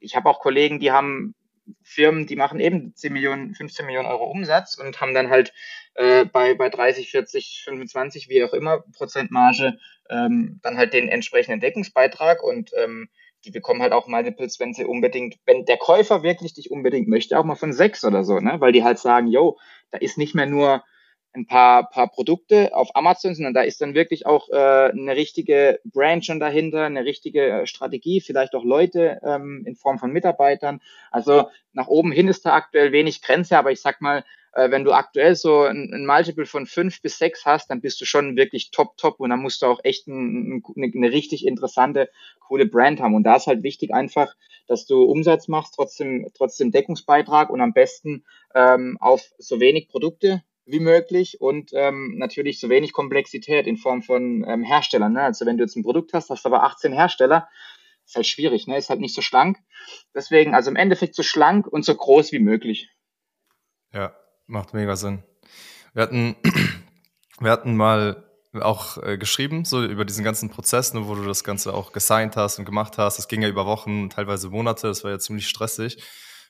ich 0.00 0.14
habe 0.14 0.28
auch 0.28 0.40
Kollegen, 0.40 0.78
die 0.78 0.92
haben 0.92 1.34
Firmen, 1.82 2.26
die 2.26 2.36
machen 2.36 2.60
eben 2.60 2.94
10 2.94 3.12
Millionen, 3.12 3.54
15 3.54 3.86
Millionen 3.86 4.08
Euro 4.08 4.24
Umsatz 4.24 4.76
und 4.76 5.00
haben 5.00 5.14
dann 5.14 5.30
halt 5.30 5.52
äh, 5.94 6.24
bei, 6.24 6.54
bei 6.54 6.68
30, 6.68 7.10
40, 7.10 7.62
25, 7.64 8.28
wie 8.28 8.44
auch 8.44 8.52
immer, 8.52 8.84
Prozentmarge, 8.96 9.78
ähm, 10.10 10.60
dann 10.62 10.76
halt 10.76 10.92
den 10.92 11.08
entsprechenden 11.08 11.60
Deckungsbeitrag 11.60 12.42
und 12.42 12.70
ähm, 12.76 13.08
die 13.44 13.50
bekommen 13.50 13.82
halt 13.82 13.92
auch 13.92 14.08
Multiples, 14.08 14.58
wenn 14.58 14.74
sie 14.74 14.84
unbedingt, 14.84 15.36
wenn 15.46 15.64
der 15.64 15.76
Käufer 15.76 16.22
wirklich 16.22 16.54
dich 16.54 16.70
unbedingt 16.70 17.08
möchte, 17.08 17.38
auch 17.38 17.44
mal 17.44 17.54
von 17.54 17.72
sechs 17.72 18.04
oder 18.04 18.24
so, 18.24 18.40
ne? 18.40 18.56
Weil 18.58 18.72
die 18.72 18.84
halt 18.84 18.98
sagen, 18.98 19.28
yo, 19.28 19.58
da 19.90 19.98
ist 19.98 20.18
nicht 20.18 20.34
mehr 20.34 20.46
nur 20.46 20.82
ein 21.32 21.46
paar, 21.46 21.88
paar 21.88 22.08
Produkte 22.08 22.74
auf 22.74 22.94
Amazon, 22.94 23.34
sondern 23.34 23.54
da 23.54 23.62
ist 23.62 23.80
dann 23.80 23.94
wirklich 23.94 24.26
auch 24.26 24.48
äh, 24.48 24.90
eine 24.90 25.14
richtige 25.14 25.80
Brand 25.84 26.24
schon 26.24 26.40
dahinter, 26.40 26.84
eine 26.84 27.04
richtige 27.04 27.48
äh, 27.48 27.66
Strategie, 27.66 28.20
vielleicht 28.20 28.54
auch 28.54 28.64
Leute 28.64 29.20
ähm, 29.22 29.62
in 29.66 29.76
Form 29.76 29.98
von 29.98 30.12
Mitarbeitern. 30.12 30.80
Also 31.10 31.48
nach 31.72 31.88
oben 31.88 32.12
hin 32.12 32.28
ist 32.28 32.46
da 32.46 32.54
aktuell 32.54 32.92
wenig 32.92 33.22
Grenze, 33.22 33.58
aber 33.58 33.70
ich 33.70 33.80
sag 33.80 34.00
mal, 34.00 34.24
äh, 34.52 34.70
wenn 34.70 34.84
du 34.84 34.92
aktuell 34.92 35.36
so 35.36 35.62
ein, 35.62 35.92
ein, 35.92 36.06
Multiple 36.06 36.46
von 36.46 36.66
fünf 36.66 37.02
bis 37.02 37.18
sechs 37.18 37.44
hast, 37.44 37.70
dann 37.70 37.80
bist 37.80 38.00
du 38.00 38.04
schon 38.04 38.36
wirklich 38.36 38.70
top, 38.70 38.96
top 38.96 39.20
und 39.20 39.30
dann 39.30 39.40
musst 39.40 39.62
du 39.62 39.66
auch 39.66 39.80
echt 39.84 40.08
ein, 40.08 40.62
ein, 40.76 40.92
eine, 40.94 41.12
richtig 41.12 41.46
interessante, 41.46 42.10
coole 42.40 42.66
Brand 42.66 43.00
haben. 43.00 43.14
Und 43.14 43.24
da 43.24 43.36
ist 43.36 43.46
halt 43.46 43.62
wichtig 43.62 43.92
einfach, 43.92 44.34
dass 44.66 44.86
du 44.86 45.02
Umsatz 45.04 45.48
machst, 45.48 45.74
trotzdem, 45.74 46.28
trotzdem 46.34 46.72
Deckungsbeitrag 46.72 47.50
und 47.50 47.60
am 47.60 47.72
besten 47.72 48.24
ähm, 48.54 48.96
auf 49.00 49.22
so 49.38 49.60
wenig 49.60 49.88
Produkte 49.88 50.42
wie 50.68 50.80
möglich 50.80 51.40
und 51.40 51.70
ähm, 51.72 52.16
natürlich 52.18 52.60
so 52.60 52.68
wenig 52.68 52.92
Komplexität 52.92 53.66
in 53.66 53.76
Form 53.76 54.02
von 54.02 54.44
ähm, 54.46 54.62
Herstellern. 54.62 55.14
Ne? 55.14 55.22
Also 55.22 55.46
wenn 55.46 55.56
du 55.56 55.64
jetzt 55.64 55.76
ein 55.76 55.82
Produkt 55.82 56.12
hast, 56.12 56.30
hast 56.30 56.46
aber 56.46 56.62
18 56.62 56.92
Hersteller, 56.92 57.48
ist 58.04 58.16
halt 58.16 58.26
schwierig, 58.26 58.66
ne? 58.66 58.76
ist 58.76 58.90
halt 58.90 59.00
nicht 59.00 59.14
so 59.14 59.22
schlank. 59.22 59.58
Deswegen, 60.14 60.54
also 60.54 60.70
im 60.70 60.76
Endeffekt 60.76 61.14
so 61.14 61.22
schlank 61.22 61.66
und 61.66 61.84
so 61.84 61.94
groß 61.94 62.32
wie 62.32 62.38
möglich. 62.38 62.90
Ja, 63.92 64.14
macht 64.46 64.74
mega 64.74 64.94
Sinn. 64.96 65.22
Wir 65.94 66.02
hatten, 66.02 66.36
wir 67.40 67.50
hatten 67.50 67.74
mal 67.74 68.24
auch 68.54 69.02
äh, 69.02 69.16
geschrieben, 69.16 69.64
so 69.64 69.84
über 69.84 70.04
diesen 70.04 70.24
ganzen 70.24 70.50
Prozess, 70.50 70.92
ne, 70.92 71.06
wo 71.06 71.14
du 71.14 71.24
das 71.24 71.44
Ganze 71.44 71.72
auch 71.72 71.92
gesigned 71.92 72.36
hast 72.36 72.58
und 72.58 72.64
gemacht 72.64 72.98
hast. 72.98 73.18
Das 73.18 73.28
ging 73.28 73.42
ja 73.42 73.48
über 73.48 73.66
Wochen, 73.66 74.10
teilweise 74.10 74.50
Monate, 74.50 74.88
das 74.88 75.04
war 75.04 75.10
ja 75.10 75.18
ziemlich 75.18 75.48
stressig. 75.48 76.02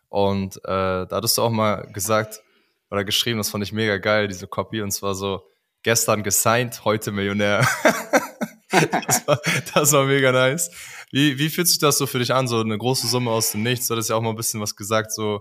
Und 0.08 0.56
äh, 0.58 1.06
da 1.06 1.08
hattest 1.10 1.38
du 1.38 1.42
auch 1.42 1.50
mal 1.50 1.88
gesagt, 1.92 2.42
oder 2.90 3.04
geschrieben, 3.04 3.38
das 3.38 3.50
fand 3.50 3.64
ich 3.64 3.72
mega 3.72 3.98
geil, 3.98 4.28
diese 4.28 4.46
Copy. 4.46 4.82
Und 4.82 4.90
zwar 4.90 5.14
so, 5.14 5.42
gestern 5.82 6.22
gesigned, 6.22 6.84
heute 6.84 7.12
Millionär. 7.12 7.66
das, 8.70 9.26
war, 9.26 9.40
das 9.74 9.92
war 9.92 10.04
mega 10.04 10.32
nice. 10.32 10.70
Wie, 11.10 11.38
wie 11.38 11.48
fühlt 11.48 11.68
sich 11.68 11.78
das 11.78 11.98
so 11.98 12.06
für 12.06 12.18
dich 12.18 12.34
an, 12.34 12.48
so 12.48 12.60
eine 12.60 12.76
große 12.76 13.06
Summe 13.06 13.30
aus 13.30 13.52
dem 13.52 13.62
Nichts? 13.62 13.88
Du 13.88 13.94
hattest 13.94 14.10
ja 14.10 14.16
auch 14.16 14.20
mal 14.20 14.30
ein 14.30 14.36
bisschen 14.36 14.60
was 14.60 14.76
gesagt, 14.76 15.12
so, 15.12 15.40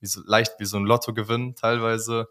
wie 0.00 0.06
so 0.06 0.20
leicht 0.26 0.52
wie 0.58 0.66
so 0.66 0.76
ein 0.76 0.84
Lottogewinn 0.84 1.54
teilweise. 1.54 2.28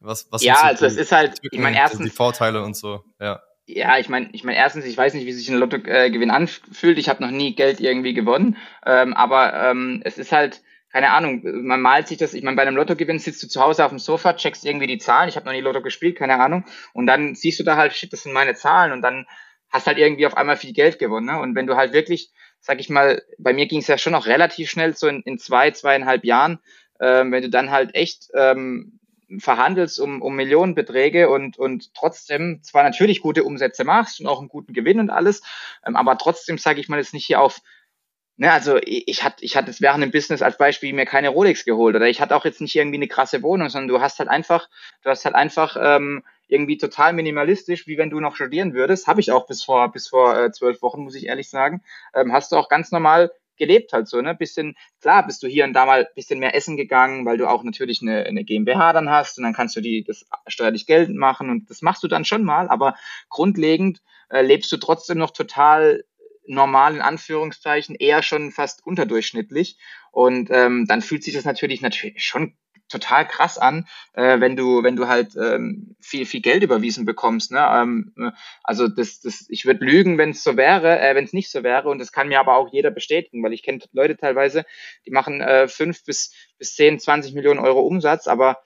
Was, 0.00 0.26
was 0.30 0.42
ja, 0.42 0.62
also 0.62 0.86
es 0.86 0.96
ist 0.96 1.12
halt, 1.12 1.38
ich 1.42 1.58
meine, 1.58 1.76
erstens. 1.76 2.04
Die 2.04 2.10
Vorteile 2.10 2.62
und 2.62 2.74
so, 2.74 3.04
ja. 3.20 3.42
Ja, 3.66 3.98
ich 3.98 4.08
meine, 4.08 4.30
ich 4.32 4.42
meine, 4.42 4.56
erstens, 4.56 4.84
ich 4.84 4.96
weiß 4.96 5.14
nicht, 5.14 5.26
wie 5.26 5.32
sich 5.32 5.48
ein 5.48 5.58
Lottogewinn 5.58 6.30
anfühlt. 6.30 6.98
Ich 6.98 7.08
habe 7.08 7.22
noch 7.22 7.30
nie 7.30 7.54
Geld 7.54 7.80
irgendwie 7.80 8.14
gewonnen. 8.14 8.56
Ähm, 8.84 9.14
aber 9.14 9.52
ähm, 9.70 10.00
es 10.04 10.18
ist 10.18 10.32
halt, 10.32 10.62
keine 10.92 11.10
Ahnung, 11.10 11.40
man 11.42 11.80
malt 11.80 12.08
sich 12.08 12.18
das, 12.18 12.34
ich 12.34 12.42
meine, 12.42 12.56
bei 12.56 12.62
einem 12.62 12.76
Lottogewinn 12.76 13.18
sitzt 13.18 13.42
du 13.42 13.48
zu 13.48 13.60
Hause 13.60 13.84
auf 13.84 13.90
dem 13.90 13.98
Sofa, 13.98 14.32
checkst 14.32 14.64
irgendwie 14.64 14.88
die 14.88 14.98
Zahlen, 14.98 15.28
ich 15.28 15.36
habe 15.36 15.46
noch 15.46 15.52
nie 15.52 15.60
Lotto 15.60 15.82
gespielt, 15.82 16.16
keine 16.16 16.40
Ahnung, 16.40 16.64
und 16.92 17.06
dann 17.06 17.34
siehst 17.34 17.60
du 17.60 17.64
da 17.64 17.76
halt, 17.76 17.92
shit, 17.92 18.12
das 18.12 18.24
sind 18.24 18.32
meine 18.32 18.54
Zahlen 18.54 18.92
und 18.92 19.02
dann 19.02 19.26
hast 19.70 19.86
halt 19.86 19.98
irgendwie 19.98 20.26
auf 20.26 20.36
einmal 20.36 20.56
viel 20.56 20.72
Geld 20.72 20.98
gewonnen. 20.98 21.26
Ne? 21.26 21.40
Und 21.40 21.54
wenn 21.54 21.66
du 21.66 21.76
halt 21.76 21.92
wirklich, 21.92 22.30
sag 22.60 22.80
ich 22.80 22.90
mal, 22.90 23.22
bei 23.38 23.52
mir 23.52 23.66
ging 23.66 23.80
es 23.80 23.86
ja 23.86 23.98
schon 23.98 24.12
noch 24.12 24.26
relativ 24.26 24.68
schnell, 24.68 24.96
so 24.96 25.06
in, 25.06 25.22
in 25.22 25.38
zwei, 25.38 25.70
zweieinhalb 25.70 26.24
Jahren, 26.24 26.58
ähm, 27.00 27.32
wenn 27.32 27.42
du 27.42 27.50
dann 27.50 27.70
halt 27.70 27.94
echt 27.94 28.28
ähm, 28.34 28.98
verhandelst 29.38 30.00
um, 30.00 30.22
um 30.22 30.34
Millionenbeträge 30.34 31.30
und, 31.30 31.56
und 31.56 31.94
trotzdem 31.94 32.62
zwar 32.62 32.82
natürlich 32.82 33.20
gute 33.20 33.44
Umsätze 33.44 33.84
machst 33.84 34.20
und 34.20 34.26
auch 34.26 34.40
einen 34.40 34.48
guten 34.48 34.72
Gewinn 34.72 34.98
und 34.98 35.10
alles, 35.10 35.42
ähm, 35.86 35.94
aber 35.94 36.18
trotzdem, 36.18 36.58
sage 36.58 36.80
ich 36.80 36.88
mal, 36.88 36.98
jetzt 36.98 37.14
nicht 37.14 37.26
hier 37.26 37.40
auf 37.40 37.60
Ne, 38.40 38.50
also 38.50 38.78
ich, 38.78 39.06
ich 39.06 39.22
hatte 39.22 39.44
ich 39.44 39.54
hatte 39.54 39.70
es 39.70 39.82
während 39.82 40.02
dem 40.02 40.12
Business 40.12 40.40
als 40.40 40.56
Beispiel 40.56 40.94
mir 40.94 41.04
keine 41.04 41.28
Rolex 41.28 41.66
geholt 41.66 41.94
oder 41.94 42.08
ich 42.08 42.22
hatte 42.22 42.34
auch 42.34 42.46
jetzt 42.46 42.62
nicht 42.62 42.74
irgendwie 42.74 42.96
eine 42.96 43.06
krasse 43.06 43.42
Wohnung, 43.42 43.68
sondern 43.68 43.88
du 43.88 44.00
hast 44.00 44.18
halt 44.18 44.30
einfach, 44.30 44.70
du 45.02 45.10
hast 45.10 45.26
halt 45.26 45.34
einfach 45.34 45.76
ähm, 45.78 46.24
irgendwie 46.48 46.78
total 46.78 47.12
minimalistisch, 47.12 47.86
wie 47.86 47.98
wenn 47.98 48.08
du 48.08 48.18
noch 48.18 48.36
studieren 48.36 48.72
würdest. 48.72 49.06
Habe 49.08 49.20
ich 49.20 49.30
auch 49.30 49.46
bis 49.46 49.62
vor 49.62 49.92
bis 49.92 50.08
vor 50.08 50.38
äh, 50.38 50.50
zwölf 50.52 50.80
Wochen, 50.80 51.02
muss 51.02 51.16
ich 51.16 51.26
ehrlich 51.26 51.50
sagen. 51.50 51.82
Ähm, 52.14 52.32
hast 52.32 52.50
du 52.50 52.56
auch 52.56 52.70
ganz 52.70 52.90
normal 52.92 53.30
gelebt 53.58 53.92
halt 53.92 54.08
so, 54.08 54.22
ne? 54.22 54.34
Bisschen, 54.34 54.74
klar 55.02 55.26
bist 55.26 55.42
du 55.42 55.46
hier 55.46 55.64
und 55.64 55.74
da 55.74 55.84
mal 55.84 56.08
bisschen 56.14 56.38
mehr 56.38 56.54
essen 56.54 56.78
gegangen, 56.78 57.26
weil 57.26 57.36
du 57.36 57.46
auch 57.46 57.62
natürlich 57.62 58.00
eine, 58.00 58.24
eine 58.24 58.44
GmbH 58.44 58.94
dann 58.94 59.10
hast 59.10 59.36
und 59.36 59.44
dann 59.44 59.52
kannst 59.52 59.76
du 59.76 59.82
die 59.82 60.02
das 60.02 60.24
steuerlich 60.46 60.86
geltend 60.86 61.18
machen 61.18 61.50
und 61.50 61.68
das 61.68 61.82
machst 61.82 62.02
du 62.02 62.08
dann 62.08 62.24
schon 62.24 62.44
mal, 62.44 62.70
aber 62.70 62.94
grundlegend 63.28 64.00
äh, 64.30 64.40
lebst 64.40 64.72
du 64.72 64.78
trotzdem 64.78 65.18
noch 65.18 65.32
total 65.32 66.04
normal 66.46 66.94
in 66.94 67.02
Anführungszeichen 67.02 67.94
eher 67.94 68.22
schon 68.22 68.50
fast 68.50 68.84
unterdurchschnittlich. 68.86 69.78
Und 70.12 70.50
ähm, 70.50 70.86
dann 70.88 71.02
fühlt 71.02 71.22
sich 71.22 71.34
das 71.34 71.44
natürlich 71.44 71.82
natürlich 71.82 72.24
schon 72.24 72.54
total 72.88 73.26
krass 73.26 73.56
an, 73.56 73.86
äh, 74.14 74.40
wenn 74.40 74.56
du 74.56 74.82
wenn 74.82 74.96
du 74.96 75.06
halt 75.06 75.36
ähm, 75.36 75.94
viel 76.00 76.26
viel 76.26 76.40
Geld 76.40 76.64
überwiesen 76.64 77.04
bekommst. 77.04 77.52
Ne? 77.52 77.60
Ähm, 77.60 78.12
also 78.64 78.88
das 78.88 79.20
das 79.20 79.46
ich 79.48 79.64
würde 79.64 79.84
lügen, 79.84 80.18
wenn 80.18 80.30
es 80.30 80.42
so 80.42 80.56
wäre, 80.56 80.98
äh, 80.98 81.14
wenn 81.14 81.24
es 81.24 81.32
nicht 81.32 81.50
so 81.50 81.62
wäre. 81.62 81.88
Und 81.88 82.00
das 82.00 82.10
kann 82.10 82.28
mir 82.28 82.40
aber 82.40 82.56
auch 82.56 82.72
jeder 82.72 82.90
bestätigen, 82.90 83.44
weil 83.44 83.52
ich 83.52 83.62
kenne 83.62 83.78
Leute 83.92 84.16
teilweise, 84.16 84.64
die 85.06 85.12
machen 85.12 85.40
äh, 85.40 85.68
fünf 85.68 86.04
bis 86.04 86.34
bis 86.58 86.74
zehn, 86.74 86.98
zwanzig 86.98 87.32
Millionen 87.32 87.60
Euro 87.60 87.80
Umsatz, 87.80 88.26
aber 88.26 88.58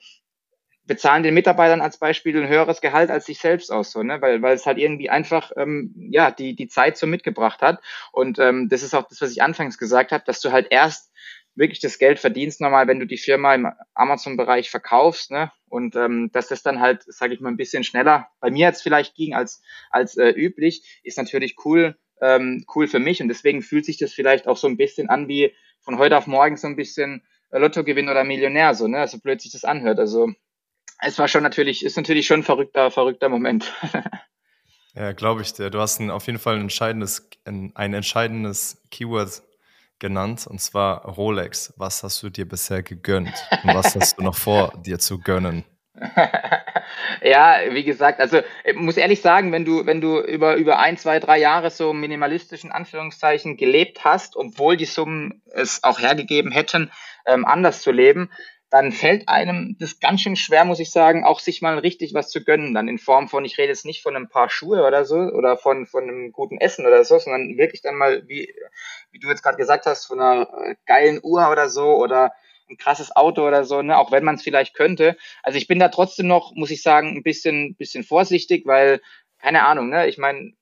bezahlen 0.85 1.23
den 1.23 1.33
Mitarbeitern 1.33 1.81
als 1.81 1.97
Beispiel 1.97 2.37
ein 2.37 2.47
höheres 2.47 2.81
Gehalt 2.81 3.09
als 3.09 3.25
sich 3.25 3.39
selbst 3.39 3.71
aus, 3.71 3.91
so, 3.91 4.03
ne? 4.03 4.21
weil, 4.21 4.41
weil 4.41 4.55
es 4.55 4.65
halt 4.65 4.77
irgendwie 4.77 5.09
einfach 5.09 5.51
ähm, 5.57 5.93
ja 6.11 6.31
die, 6.31 6.55
die 6.55 6.67
Zeit 6.67 6.97
so 6.97 7.07
mitgebracht 7.07 7.61
hat. 7.61 7.81
Und 8.11 8.39
ähm, 8.39 8.69
das 8.69 8.83
ist 8.83 8.93
auch 8.93 9.07
das, 9.07 9.21
was 9.21 9.31
ich 9.31 9.41
anfangs 9.41 9.77
gesagt 9.77 10.11
habe, 10.11 10.23
dass 10.25 10.41
du 10.41 10.51
halt 10.51 10.67
erst 10.69 11.11
wirklich 11.55 11.79
das 11.79 11.97
Geld 11.97 12.19
verdienst 12.19 12.61
nochmal, 12.61 12.87
wenn 12.87 12.99
du 12.99 13.07
die 13.07 13.17
Firma 13.17 13.55
im 13.55 13.71
Amazon-Bereich 13.93 14.69
verkaufst, 14.69 15.31
ne? 15.31 15.51
Und 15.67 15.95
ähm, 15.95 16.29
dass 16.31 16.49
das 16.49 16.61
dann 16.63 16.79
halt, 16.79 17.03
sage 17.07 17.33
ich 17.33 17.39
mal, 17.39 17.49
ein 17.49 17.57
bisschen 17.57 17.83
schneller 17.83 18.27
bei 18.39 18.51
mir 18.51 18.67
jetzt 18.67 18.83
vielleicht 18.83 19.15
ging 19.15 19.33
als 19.33 19.61
als 19.89 20.17
äh, 20.17 20.29
üblich, 20.29 21.01
ist 21.03 21.17
natürlich 21.17 21.55
cool, 21.65 21.97
ähm, 22.21 22.65
cool 22.75 22.87
für 22.87 22.99
mich 22.99 23.21
und 23.21 23.29
deswegen 23.29 23.61
fühlt 23.61 23.85
sich 23.85 23.97
das 23.97 24.13
vielleicht 24.13 24.47
auch 24.47 24.57
so 24.57 24.67
ein 24.67 24.77
bisschen 24.77 25.09
an 25.09 25.27
wie 25.27 25.53
von 25.81 25.97
heute 25.97 26.17
auf 26.17 26.27
morgen 26.27 26.57
so 26.57 26.67
ein 26.67 26.75
bisschen 26.75 27.23
Lottogewinn 27.51 28.09
oder 28.09 28.23
Millionär, 28.23 28.73
so 28.73 28.87
ne? 28.87 28.99
Also 28.99 29.19
blöd 29.19 29.41
sich 29.41 29.51
das 29.51 29.63
anhört. 29.63 29.99
Also 29.99 30.33
es 30.99 31.19
war 31.19 31.27
schon 31.27 31.43
natürlich, 31.43 31.83
ist 31.83 31.97
natürlich 31.97 32.27
schon 32.27 32.41
ein 32.41 32.43
verrückter, 32.43 32.91
verrückter 32.91 33.29
Moment. 33.29 33.73
ja, 34.95 35.11
glaube 35.11 35.41
ich 35.41 35.53
dir. 35.53 35.69
Du 35.69 35.79
hast 35.79 35.99
ein, 35.99 36.09
auf 36.09 36.27
jeden 36.27 36.39
Fall 36.39 36.55
ein 36.55 36.61
entscheidendes, 36.61 37.29
ein, 37.45 37.71
ein 37.75 37.93
entscheidendes 37.93 38.81
Keyword 38.91 39.43
genannt, 39.99 40.47
und 40.47 40.59
zwar 40.59 41.05
Rolex. 41.05 41.73
Was 41.77 42.03
hast 42.03 42.21
du 42.23 42.29
dir 42.29 42.47
bisher 42.47 42.83
gegönnt? 42.83 43.33
Und 43.63 43.73
was 43.73 43.95
hast 43.95 44.19
du 44.19 44.23
noch 44.23 44.35
vor, 44.35 44.73
dir 44.85 44.99
zu 44.99 45.19
gönnen? 45.19 45.63
ja, 47.21 47.59
wie 47.71 47.83
gesagt, 47.83 48.19
also 48.19 48.41
ich 48.65 48.75
muss 48.75 48.97
ehrlich 48.97 49.21
sagen, 49.21 49.53
wenn 49.53 49.63
du, 49.63 49.85
wenn 49.85 50.01
du 50.01 50.19
über, 50.19 50.55
über 50.55 50.77
ein, 50.79 50.97
zwei, 50.97 51.19
drei 51.19 51.39
Jahre 51.39 51.71
so 51.71 51.93
minimalistischen 51.93 52.71
Anführungszeichen 52.71 53.55
gelebt 53.55 54.03
hast, 54.03 54.35
obwohl 54.35 54.75
die 54.75 54.85
Summen 54.85 55.41
es 55.53 55.83
auch 55.83 55.99
hergegeben 55.99 56.51
hätten, 56.51 56.91
ähm, 57.25 57.45
anders 57.45 57.81
zu 57.81 57.91
leben, 57.91 58.29
dann 58.69 58.91
fällt 58.91 59.29
einem 59.29 59.77
das 59.79 59.99
ganz 59.99 60.21
schön 60.21 60.35
schwer, 60.35 60.65
muss 60.65 60.79
ich 60.79 60.91
sagen, 60.91 61.23
auch 61.23 61.39
sich 61.39 61.61
mal 61.61 61.77
richtig 61.77 62.13
was 62.13 62.29
zu 62.29 62.43
gönnen. 62.43 62.73
Dann 62.73 62.87
in 62.87 62.97
Form 62.97 63.27
von, 63.27 63.45
ich 63.45 63.57
rede 63.57 63.69
jetzt 63.69 63.85
nicht 63.85 64.01
von 64.01 64.15
einem 64.15 64.27
paar 64.27 64.49
Schuhe 64.49 64.85
oder 64.85 65.05
so 65.05 65.15
oder 65.15 65.57
von, 65.57 65.85
von 65.85 66.03
einem 66.03 66.31
guten 66.31 66.57
Essen 66.57 66.85
oder 66.85 67.03
so, 67.03 67.19
sondern 67.19 67.57
wirklich 67.57 67.81
dann 67.81 67.95
mal, 67.95 68.27
wie, 68.27 68.53
wie 69.11 69.19
du 69.19 69.29
jetzt 69.29 69.43
gerade 69.43 69.57
gesagt 69.57 69.85
hast, 69.85 70.05
von 70.05 70.19
einer 70.19 70.49
äh, 70.65 70.75
geilen 70.85 71.19
Uhr 71.23 71.49
oder 71.49 71.69
so 71.69 71.95
oder 71.95 72.33
ein 72.69 72.77
krasses 72.77 73.15
Auto 73.15 73.47
oder 73.47 73.63
so, 73.63 73.81
ne, 73.81 73.97
auch 73.97 74.11
wenn 74.11 74.23
man 74.23 74.35
es 74.35 74.43
vielleicht 74.43 74.73
könnte. 74.73 75.15
Also 75.43 75.57
ich 75.57 75.67
bin 75.67 75.79
da 75.79 75.89
trotzdem 75.89 76.27
noch, 76.27 76.53
muss 76.55 76.71
ich 76.71 76.81
sagen, 76.81 77.15
ein 77.15 77.23
bisschen, 77.23 77.75
bisschen 77.75 78.03
vorsichtig, 78.03 78.65
weil, 78.65 79.01
keine 79.39 79.63
Ahnung, 79.65 79.89
ne, 79.89 80.07
ich 80.07 80.17
meine, 80.17 80.53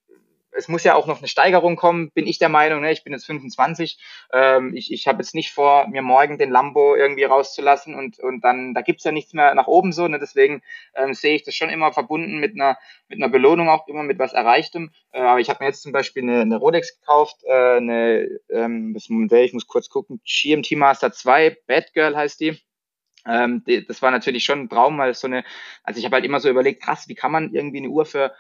es 0.56 0.68
muss 0.68 0.84
ja 0.84 0.96
auch 0.96 1.08
noch 1.08 1.20
eine 1.20 1.28
Steigerung 1.28 1.76
kommen, 1.76 2.12
bin 2.12 2.28
ich 2.28 2.40
der 2.40 2.50
Meinung. 2.50 2.82
Ne? 2.82 2.92
Ich 2.92 3.04
bin 3.04 3.14
jetzt 3.14 3.26
25. 3.26 3.98
Ähm, 4.32 4.74
ich 4.76 4.92
ich 4.92 5.08
habe 5.08 5.20
jetzt 5.20 5.36
nicht 5.36 5.52
vor, 5.52 5.88
mir 5.88 6.02
morgen 6.02 6.38
den 6.38 6.52
Lambo 6.52 6.96
irgendwie 6.96 7.24
rauszulassen 7.24 7.96
und, 7.96 8.20
und 8.20 8.44
dann, 8.44 8.74
da 8.74 8.82
gibt's 8.82 9.04
ja 9.04 9.12
nichts 9.12 9.34
mehr 9.34 9.54
nach 9.56 9.68
oben 9.68 9.92
so. 9.92 10.08
Ne? 10.08 10.20
Deswegen 10.20 10.62
ähm, 10.96 11.14
sehe 11.14 11.36
ich 11.36 11.44
das 11.44 11.56
schon 11.56 11.70
immer 11.70 11.92
verbunden 11.92 12.40
mit 12.40 12.54
einer, 12.54 12.78
mit 13.08 13.20
einer 13.20 13.30
Belohnung, 13.30 13.70
auch 13.70 13.88
immer 13.88 14.04
mit 14.04 14.20
was 14.20 14.34
Erreichtem. 14.34 14.92
Äh, 15.12 15.22
aber 15.22 15.40
ich 15.40 15.50
habe 15.50 15.64
mir 15.64 15.70
jetzt 15.70 15.82
zum 15.82 15.92
Beispiel 15.92 16.24
eine, 16.24 16.42
eine 16.42 16.58
Rolex 16.58 17.00
gekauft, 17.00 17.38
äh, 17.46 17.78
eine, 17.78 18.28
ähm, 18.50 18.94
das 18.94 19.10
Modell, 19.10 19.46
ich 19.46 19.54
muss 19.54 19.68
kurz 19.68 19.90
gucken, 19.90 20.22
GMT 20.26 20.72
Master 20.74 21.12
2, 21.12 21.58
Bad 21.68 21.94
Girl 21.94 22.16
heißt 22.16 22.40
die. 22.40 22.60
Ähm, 23.26 23.64
das 23.88 24.02
war 24.02 24.12
natürlich 24.12 24.44
schon 24.44 24.62
ein 24.62 24.70
Traum, 24.70 24.98
weil 24.98 25.14
so 25.14 25.28
eine, 25.28 25.44
also 25.84 25.98
ich 25.98 26.06
habe 26.06 26.16
halt 26.16 26.26
immer 26.26 26.40
so 26.40 26.50
überlegt, 26.50 26.84
krass, 26.84 27.08
wie 27.08 27.16
kann 27.16 27.32
man 27.32 27.54
irgendwie 27.54 27.78
eine 27.78 27.90
Uhr 27.90 28.06
für 28.06 28.34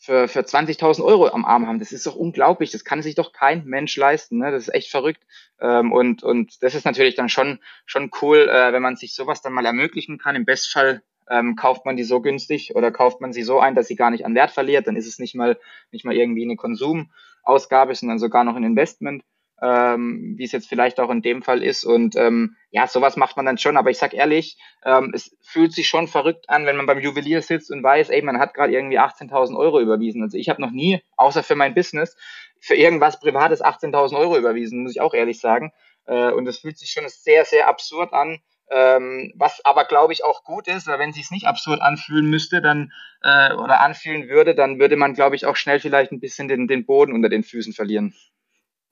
für, 0.00 0.28
für 0.28 0.40
20.000 0.40 1.04
Euro 1.04 1.28
am 1.28 1.44
Arm 1.44 1.66
haben. 1.66 1.78
Das 1.78 1.92
ist 1.92 2.06
doch 2.06 2.16
unglaublich. 2.16 2.70
Das 2.70 2.84
kann 2.84 3.02
sich 3.02 3.14
doch 3.14 3.34
kein 3.34 3.66
Mensch 3.66 3.96
leisten. 3.96 4.38
Ne? 4.38 4.50
Das 4.50 4.62
ist 4.62 4.74
echt 4.74 4.90
verrückt. 4.90 5.22
Ähm, 5.60 5.92
und, 5.92 6.22
und 6.22 6.62
das 6.62 6.74
ist 6.74 6.86
natürlich 6.86 7.16
dann 7.16 7.28
schon, 7.28 7.60
schon 7.84 8.10
cool, 8.22 8.48
äh, 8.48 8.72
wenn 8.72 8.82
man 8.82 8.96
sich 8.96 9.14
sowas 9.14 9.42
dann 9.42 9.52
mal 9.52 9.66
ermöglichen 9.66 10.16
kann. 10.16 10.36
Im 10.36 10.46
Bestfall 10.46 11.02
ähm, 11.28 11.54
kauft 11.54 11.84
man 11.84 11.98
die 11.98 12.04
so 12.04 12.22
günstig 12.22 12.74
oder 12.74 12.90
kauft 12.90 13.20
man 13.20 13.34
sie 13.34 13.42
so 13.42 13.60
ein, 13.60 13.74
dass 13.74 13.88
sie 13.88 13.96
gar 13.96 14.10
nicht 14.10 14.24
an 14.24 14.34
Wert 14.34 14.52
verliert. 14.52 14.86
Dann 14.86 14.96
ist 14.96 15.06
es 15.06 15.18
nicht 15.18 15.34
mal, 15.34 15.58
nicht 15.92 16.06
mal 16.06 16.16
irgendwie 16.16 16.44
eine 16.44 16.56
Konsumausgabe, 16.56 17.94
sondern 17.94 18.18
sogar 18.18 18.44
noch 18.44 18.56
ein 18.56 18.64
Investment 18.64 19.22
ähm, 19.62 20.34
wie 20.36 20.44
es 20.44 20.52
jetzt 20.52 20.68
vielleicht 20.68 21.00
auch 21.00 21.10
in 21.10 21.22
dem 21.22 21.42
Fall 21.42 21.62
ist. 21.62 21.84
Und 21.84 22.16
ähm, 22.16 22.56
ja, 22.70 22.86
sowas 22.86 23.16
macht 23.16 23.36
man 23.36 23.46
dann 23.46 23.58
schon. 23.58 23.76
Aber 23.76 23.90
ich 23.90 23.98
sag 23.98 24.14
ehrlich, 24.14 24.56
ähm, 24.84 25.12
es 25.14 25.36
fühlt 25.42 25.72
sich 25.72 25.88
schon 25.88 26.08
verrückt 26.08 26.48
an, 26.48 26.66
wenn 26.66 26.76
man 26.76 26.86
beim 26.86 27.00
Juwelier 27.00 27.42
sitzt 27.42 27.70
und 27.70 27.82
weiß, 27.82 28.10
ey, 28.10 28.22
man 28.22 28.38
hat 28.38 28.54
gerade 28.54 28.72
irgendwie 28.72 28.98
18.000 28.98 29.56
Euro 29.58 29.80
überwiesen. 29.80 30.22
Also 30.22 30.38
ich 30.38 30.48
habe 30.48 30.60
noch 30.60 30.70
nie, 30.70 31.02
außer 31.16 31.42
für 31.42 31.56
mein 31.56 31.74
Business, 31.74 32.16
für 32.60 32.74
irgendwas 32.74 33.20
Privates 33.20 33.62
18.000 33.62 34.18
Euro 34.18 34.36
überwiesen, 34.38 34.82
muss 34.82 34.92
ich 34.92 35.00
auch 35.00 35.14
ehrlich 35.14 35.40
sagen. 35.40 35.72
Äh, 36.06 36.30
und 36.32 36.46
es 36.46 36.58
fühlt 36.58 36.78
sich 36.78 36.90
schon 36.90 37.04
sehr, 37.08 37.44
sehr 37.44 37.68
absurd 37.68 38.12
an, 38.12 38.40
Ähm, 38.72 39.32
was 39.34 39.64
aber, 39.64 39.84
glaube 39.84 40.12
ich, 40.12 40.22
auch 40.24 40.44
gut 40.44 40.68
ist, 40.68 40.86
weil 40.86 41.00
wenn 41.00 41.12
sie 41.12 41.22
es 41.22 41.32
nicht 41.32 41.46
absurd 41.48 41.82
anfühlen 41.82 42.30
müsste, 42.30 42.62
dann 42.62 42.92
äh, 43.20 43.52
oder 43.54 43.80
anfühlen 43.80 44.28
würde, 44.28 44.54
dann 44.54 44.78
würde 44.78 44.94
man, 44.96 45.14
glaube 45.14 45.34
ich, 45.34 45.44
auch 45.44 45.56
schnell 45.56 45.80
vielleicht 45.80 46.12
ein 46.12 46.20
bisschen 46.20 46.46
den, 46.46 46.68
den 46.68 46.86
Boden 46.86 47.12
unter 47.12 47.28
den 47.28 47.42
Füßen 47.42 47.72
verlieren. 47.72 48.14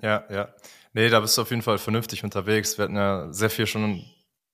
Ja, 0.02 0.24
ja. 0.30 0.48
Nee, 0.92 1.08
da 1.08 1.20
bist 1.20 1.36
du 1.36 1.42
auf 1.42 1.50
jeden 1.50 1.62
Fall 1.62 1.78
vernünftig 1.78 2.24
unterwegs. 2.24 2.78
Wir 2.78 2.84
hatten 2.84 2.96
ja 2.96 3.32
sehr 3.32 3.50
viel 3.50 3.66
schon 3.66 4.04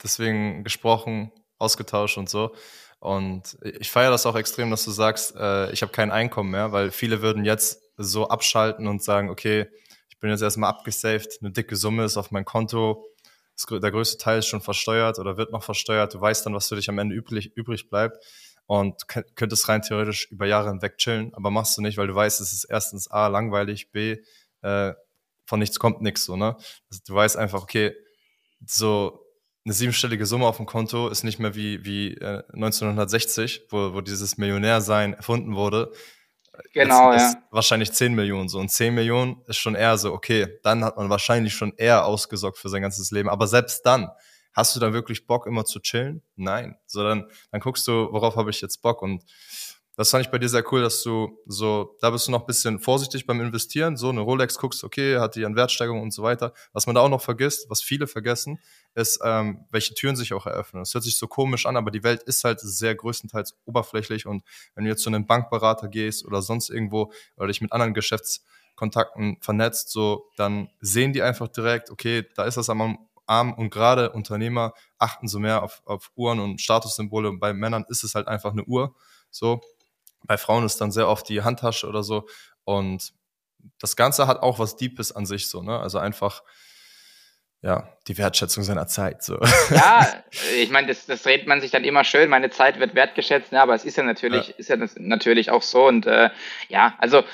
deswegen 0.02 0.64
gesprochen, 0.64 1.30
ausgetauscht 1.58 2.18
und 2.18 2.28
so. 2.28 2.54
Und 2.98 3.58
ich 3.62 3.90
feiere 3.90 4.10
das 4.10 4.24
auch 4.26 4.36
extrem, 4.36 4.70
dass 4.70 4.84
du 4.84 4.90
sagst, 4.90 5.36
äh, 5.36 5.70
ich 5.72 5.82
habe 5.82 5.92
kein 5.92 6.10
Einkommen 6.10 6.50
mehr, 6.50 6.72
weil 6.72 6.90
viele 6.90 7.20
würden 7.20 7.44
jetzt 7.44 7.82
so 7.98 8.28
abschalten 8.28 8.86
und 8.86 9.02
sagen, 9.02 9.28
okay, 9.28 9.66
ich 10.08 10.18
bin 10.18 10.30
jetzt 10.30 10.40
erstmal 10.42 10.70
abgesaved, 10.70 11.38
eine 11.42 11.50
dicke 11.50 11.76
Summe 11.76 12.04
ist 12.04 12.16
auf 12.16 12.30
mein 12.30 12.46
Konto, 12.46 13.06
der 13.70 13.90
größte 13.90 14.18
Teil 14.18 14.38
ist 14.38 14.46
schon 14.46 14.62
versteuert 14.62 15.18
oder 15.18 15.36
wird 15.36 15.52
noch 15.52 15.62
versteuert, 15.62 16.14
du 16.14 16.20
weißt 16.20 16.46
dann, 16.46 16.54
was 16.54 16.68
für 16.68 16.76
dich 16.76 16.88
am 16.88 16.98
Ende 16.98 17.14
übrig, 17.14 17.52
übrig 17.54 17.90
bleibt 17.90 18.16
und 18.66 19.06
könntest 19.36 19.68
rein 19.68 19.82
theoretisch 19.82 20.30
über 20.30 20.46
Jahre 20.46 20.70
hinweg 20.70 20.96
chillen, 20.96 21.32
aber 21.34 21.50
machst 21.50 21.76
du 21.76 21.82
nicht, 21.82 21.98
weil 21.98 22.06
du 22.06 22.14
weißt, 22.14 22.40
es 22.40 22.52
ist 22.54 22.64
erstens 22.64 23.08
A, 23.10 23.26
langweilig, 23.28 23.92
B, 23.92 24.16
äh, 24.62 24.94
von 25.46 25.60
nichts 25.60 25.78
kommt 25.78 26.00
nichts 26.02 26.24
so, 26.24 26.36
ne? 26.36 26.56
Also 26.90 27.02
du 27.06 27.14
weißt 27.14 27.36
einfach, 27.36 27.62
okay, 27.62 27.94
so 28.66 29.24
eine 29.64 29.74
siebenstellige 29.74 30.26
Summe 30.26 30.46
auf 30.46 30.58
dem 30.58 30.66
Konto 30.66 31.08
ist 31.08 31.24
nicht 31.24 31.38
mehr 31.38 31.54
wie, 31.54 31.84
wie 31.84 32.14
äh, 32.14 32.42
1960, 32.52 33.66
wo, 33.70 33.94
wo 33.94 34.00
dieses 34.00 34.36
Millionärsein 34.36 35.14
erfunden 35.14 35.54
wurde. 35.54 35.92
Genau, 36.72 37.12
ist, 37.12 37.34
ja. 37.34 37.42
Wahrscheinlich 37.50 37.92
10 37.92 38.14
Millionen 38.14 38.48
so. 38.48 38.58
Und 38.58 38.70
10 38.70 38.94
Millionen 38.94 39.42
ist 39.46 39.56
schon 39.56 39.74
eher 39.74 39.96
so, 39.98 40.12
okay, 40.12 40.58
dann 40.62 40.84
hat 40.84 40.96
man 40.96 41.08
wahrscheinlich 41.08 41.54
schon 41.54 41.72
eher 41.76 42.04
ausgesorgt 42.04 42.58
für 42.58 42.68
sein 42.68 42.82
ganzes 42.82 43.10
Leben. 43.10 43.28
Aber 43.28 43.46
selbst 43.46 43.84
dann, 43.86 44.10
hast 44.52 44.76
du 44.76 44.80
da 44.80 44.92
wirklich 44.92 45.26
Bock, 45.26 45.46
immer 45.46 45.64
zu 45.64 45.80
chillen? 45.80 46.22
Nein. 46.36 46.76
So, 46.86 47.02
dann, 47.02 47.28
dann 47.50 47.60
guckst 47.60 47.88
du, 47.88 48.08
worauf 48.12 48.36
habe 48.36 48.50
ich 48.50 48.60
jetzt 48.60 48.82
Bock? 48.82 49.02
Und 49.02 49.24
das 49.96 50.10
fand 50.10 50.24
ich 50.24 50.30
bei 50.30 50.38
dir 50.38 50.48
sehr 50.48 50.64
cool, 50.72 50.82
dass 50.82 51.02
du 51.02 51.38
so, 51.46 51.96
da 52.00 52.10
bist 52.10 52.26
du 52.26 52.32
noch 52.32 52.40
ein 52.40 52.46
bisschen 52.46 52.80
vorsichtig 52.80 53.26
beim 53.26 53.40
Investieren, 53.40 53.96
so 53.96 54.08
eine 54.08 54.22
Rolex 54.22 54.58
guckst, 54.58 54.82
okay, 54.82 55.18
hat 55.18 55.36
die 55.36 55.44
an 55.44 55.54
Wertsteigerung 55.54 56.02
und 56.02 56.12
so 56.12 56.22
weiter. 56.22 56.52
Was 56.72 56.86
man 56.86 56.96
da 56.96 57.00
auch 57.00 57.08
noch 57.08 57.22
vergisst, 57.22 57.70
was 57.70 57.80
viele 57.80 58.08
vergessen, 58.08 58.58
ist, 58.94 59.20
ähm, 59.24 59.64
welche 59.70 59.94
Türen 59.94 60.16
sich 60.16 60.32
auch 60.32 60.46
eröffnen. 60.46 60.82
Das 60.82 60.94
hört 60.94 61.04
sich 61.04 61.16
so 61.16 61.28
komisch 61.28 61.66
an, 61.66 61.76
aber 61.76 61.92
die 61.92 62.02
Welt 62.02 62.22
ist 62.24 62.42
halt 62.42 62.58
sehr 62.60 62.94
größtenteils 62.94 63.56
oberflächlich 63.66 64.26
und 64.26 64.42
wenn 64.74 64.84
du 64.84 64.90
jetzt 64.90 65.02
zu 65.02 65.10
einem 65.10 65.26
Bankberater 65.26 65.88
gehst 65.88 66.24
oder 66.24 66.42
sonst 66.42 66.70
irgendwo 66.70 67.12
oder 67.36 67.46
dich 67.46 67.60
mit 67.60 67.72
anderen 67.72 67.94
Geschäftskontakten 67.94 69.38
vernetzt, 69.40 69.90
so, 69.90 70.28
dann 70.36 70.70
sehen 70.80 71.12
die 71.12 71.22
einfach 71.22 71.48
direkt, 71.48 71.90
okay, 71.90 72.26
da 72.34 72.44
ist 72.44 72.56
das 72.56 72.68
am 72.68 72.98
Arm 73.26 73.52
und 73.54 73.70
gerade 73.70 74.10
Unternehmer 74.10 74.74
achten 74.98 75.28
so 75.28 75.38
mehr 75.38 75.62
auf, 75.62 75.82
auf 75.84 76.10
Uhren 76.14 76.40
und 76.40 76.60
Statussymbole. 76.60 77.32
Bei 77.38 77.54
Männern 77.54 77.84
ist 77.88 78.04
es 78.04 78.14
halt 78.14 78.28
einfach 78.28 78.52
eine 78.52 78.64
Uhr. 78.64 78.94
So, 79.30 79.60
bei 80.26 80.36
Frauen 80.36 80.64
ist 80.64 80.80
dann 80.80 80.92
sehr 80.92 81.08
oft 81.08 81.28
die 81.28 81.42
Handtasche 81.42 81.86
oder 81.86 82.02
so. 82.02 82.26
Und 82.64 83.12
das 83.80 83.96
Ganze 83.96 84.26
hat 84.26 84.42
auch 84.42 84.58
was 84.58 84.76
Deepes 84.76 85.12
an 85.12 85.26
sich 85.26 85.48
so, 85.48 85.62
ne? 85.62 85.78
Also 85.78 85.98
einfach, 85.98 86.42
ja, 87.62 87.88
die 88.08 88.18
Wertschätzung 88.18 88.62
seiner 88.62 88.86
Zeit. 88.86 89.22
So. 89.22 89.38
Ja, 89.70 90.22
ich 90.56 90.70
meine, 90.70 90.88
das, 90.88 91.06
das 91.06 91.26
redet 91.26 91.46
man 91.46 91.60
sich 91.60 91.70
dann 91.70 91.84
immer 91.84 92.04
schön, 92.04 92.28
meine 92.28 92.50
Zeit 92.50 92.78
wird 92.78 92.94
wertgeschätzt, 92.94 93.52
ne? 93.52 93.60
aber 93.62 93.74
es 93.74 93.84
ist 93.84 93.96
ja 93.96 94.02
natürlich, 94.02 94.48
ja. 94.48 94.54
ist 94.56 94.68
ja 94.68 94.76
natürlich 94.96 95.50
auch 95.50 95.62
so. 95.62 95.86
Und 95.86 96.06
äh, 96.06 96.30
ja, 96.68 96.94
also 96.98 97.24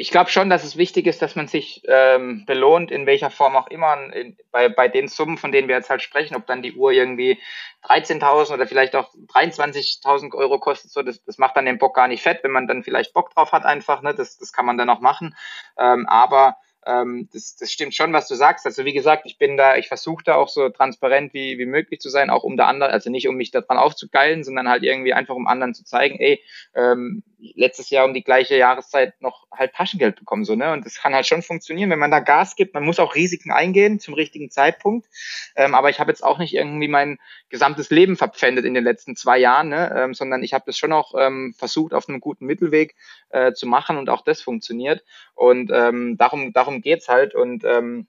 ich 0.00 0.12
glaube 0.12 0.30
schon, 0.30 0.48
dass 0.48 0.62
es 0.62 0.76
wichtig 0.76 1.08
ist, 1.08 1.22
dass 1.22 1.34
man 1.34 1.48
sich 1.48 1.82
ähm, 1.88 2.44
belohnt, 2.46 2.92
in 2.92 3.04
welcher 3.04 3.30
Form 3.30 3.56
auch 3.56 3.66
immer, 3.66 4.12
in, 4.14 4.36
bei, 4.52 4.68
bei 4.68 4.86
den 4.86 5.08
Summen, 5.08 5.38
von 5.38 5.50
denen 5.50 5.66
wir 5.66 5.74
jetzt 5.74 5.90
halt 5.90 6.02
sprechen, 6.02 6.36
ob 6.36 6.46
dann 6.46 6.62
die 6.62 6.74
Uhr 6.74 6.92
irgendwie 6.92 7.40
13.000 7.82 8.54
oder 8.54 8.68
vielleicht 8.68 8.94
auch 8.94 9.12
23.000 9.34 10.34
Euro 10.34 10.60
kostet, 10.60 10.92
so, 10.92 11.02
das, 11.02 11.24
das 11.24 11.38
macht 11.38 11.56
dann 11.56 11.66
den 11.66 11.78
Bock 11.78 11.96
gar 11.96 12.06
nicht 12.06 12.22
fett, 12.22 12.44
wenn 12.44 12.52
man 12.52 12.68
dann 12.68 12.84
vielleicht 12.84 13.12
Bock 13.12 13.34
drauf 13.34 13.50
hat 13.50 13.64
einfach, 13.64 14.00
ne, 14.02 14.14
das, 14.14 14.38
das 14.38 14.52
kann 14.52 14.66
man 14.66 14.78
dann 14.78 14.88
auch 14.88 15.00
machen, 15.00 15.34
ähm, 15.76 16.06
aber 16.06 16.58
ähm, 16.86 17.28
das, 17.32 17.56
das 17.56 17.72
stimmt 17.72 17.94
schon, 17.94 18.12
was 18.12 18.28
du 18.28 18.34
sagst. 18.34 18.64
Also 18.64 18.84
wie 18.84 18.92
gesagt, 18.92 19.24
ich 19.26 19.36
bin 19.36 19.56
da, 19.56 19.76
ich 19.76 19.88
versuche 19.88 20.24
da 20.24 20.36
auch 20.36 20.48
so 20.48 20.68
transparent 20.68 21.34
wie, 21.34 21.58
wie 21.58 21.66
möglich 21.66 22.00
zu 22.00 22.08
sein, 22.08 22.30
auch 22.30 22.44
um 22.44 22.56
der 22.56 22.66
anderen, 22.66 22.92
also 22.92 23.10
nicht 23.10 23.28
um 23.28 23.34
mich 23.34 23.50
daran 23.50 23.78
aufzugeilen, 23.78 24.44
sondern 24.44 24.68
halt 24.68 24.84
irgendwie 24.84 25.12
einfach 25.12 25.34
um 25.34 25.46
anderen 25.46 25.74
zu 25.74 25.84
zeigen, 25.84 26.18
ey, 26.18 26.42
ähm, 26.74 27.22
letztes 27.38 27.90
Jahr 27.90 28.04
um 28.04 28.14
die 28.14 28.24
gleiche 28.24 28.56
Jahreszeit 28.56 29.20
noch 29.20 29.46
halt 29.52 29.72
Taschengeld 29.74 30.16
bekommen, 30.16 30.44
so, 30.44 30.54
ne? 30.54 30.72
Und 30.72 30.84
das 30.84 30.96
kann 30.96 31.14
halt 31.14 31.26
schon 31.26 31.42
funktionieren, 31.42 31.90
wenn 31.90 31.98
man 31.98 32.10
da 32.10 32.20
Gas 32.20 32.56
gibt. 32.56 32.74
Man 32.74 32.84
muss 32.84 32.98
auch 32.98 33.14
Risiken 33.14 33.52
eingehen 33.52 34.00
zum 34.00 34.14
richtigen 34.14 34.50
Zeitpunkt. 34.50 35.08
Ähm, 35.56 35.74
aber 35.74 35.90
ich 35.90 36.00
habe 36.00 36.10
jetzt 36.10 36.24
auch 36.24 36.38
nicht 36.38 36.54
irgendwie 36.54 36.88
mein 36.88 37.18
gesamtes 37.48 37.90
Leben 37.90 38.16
verpfändet 38.16 38.64
in 38.64 38.74
den 38.74 38.84
letzten 38.84 39.16
zwei 39.16 39.38
Jahren, 39.38 39.68
ne? 39.68 39.94
Ähm, 39.96 40.14
sondern 40.14 40.42
ich 40.42 40.52
habe 40.52 40.64
das 40.66 40.76
schon 40.76 40.92
auch 40.92 41.14
ähm, 41.16 41.54
versucht, 41.56 41.94
auf 41.94 42.08
einem 42.08 42.20
guten 42.20 42.46
Mittelweg 42.46 42.94
äh, 43.30 43.52
zu 43.52 43.66
machen 43.66 43.98
und 43.98 44.10
auch 44.10 44.22
das 44.22 44.42
funktioniert. 44.42 45.04
Und 45.34 45.70
ähm, 45.72 46.16
darum, 46.16 46.52
darum 46.52 46.80
geht's 46.80 47.08
halt. 47.08 47.34
Und 47.34 47.64
ähm, 47.64 48.08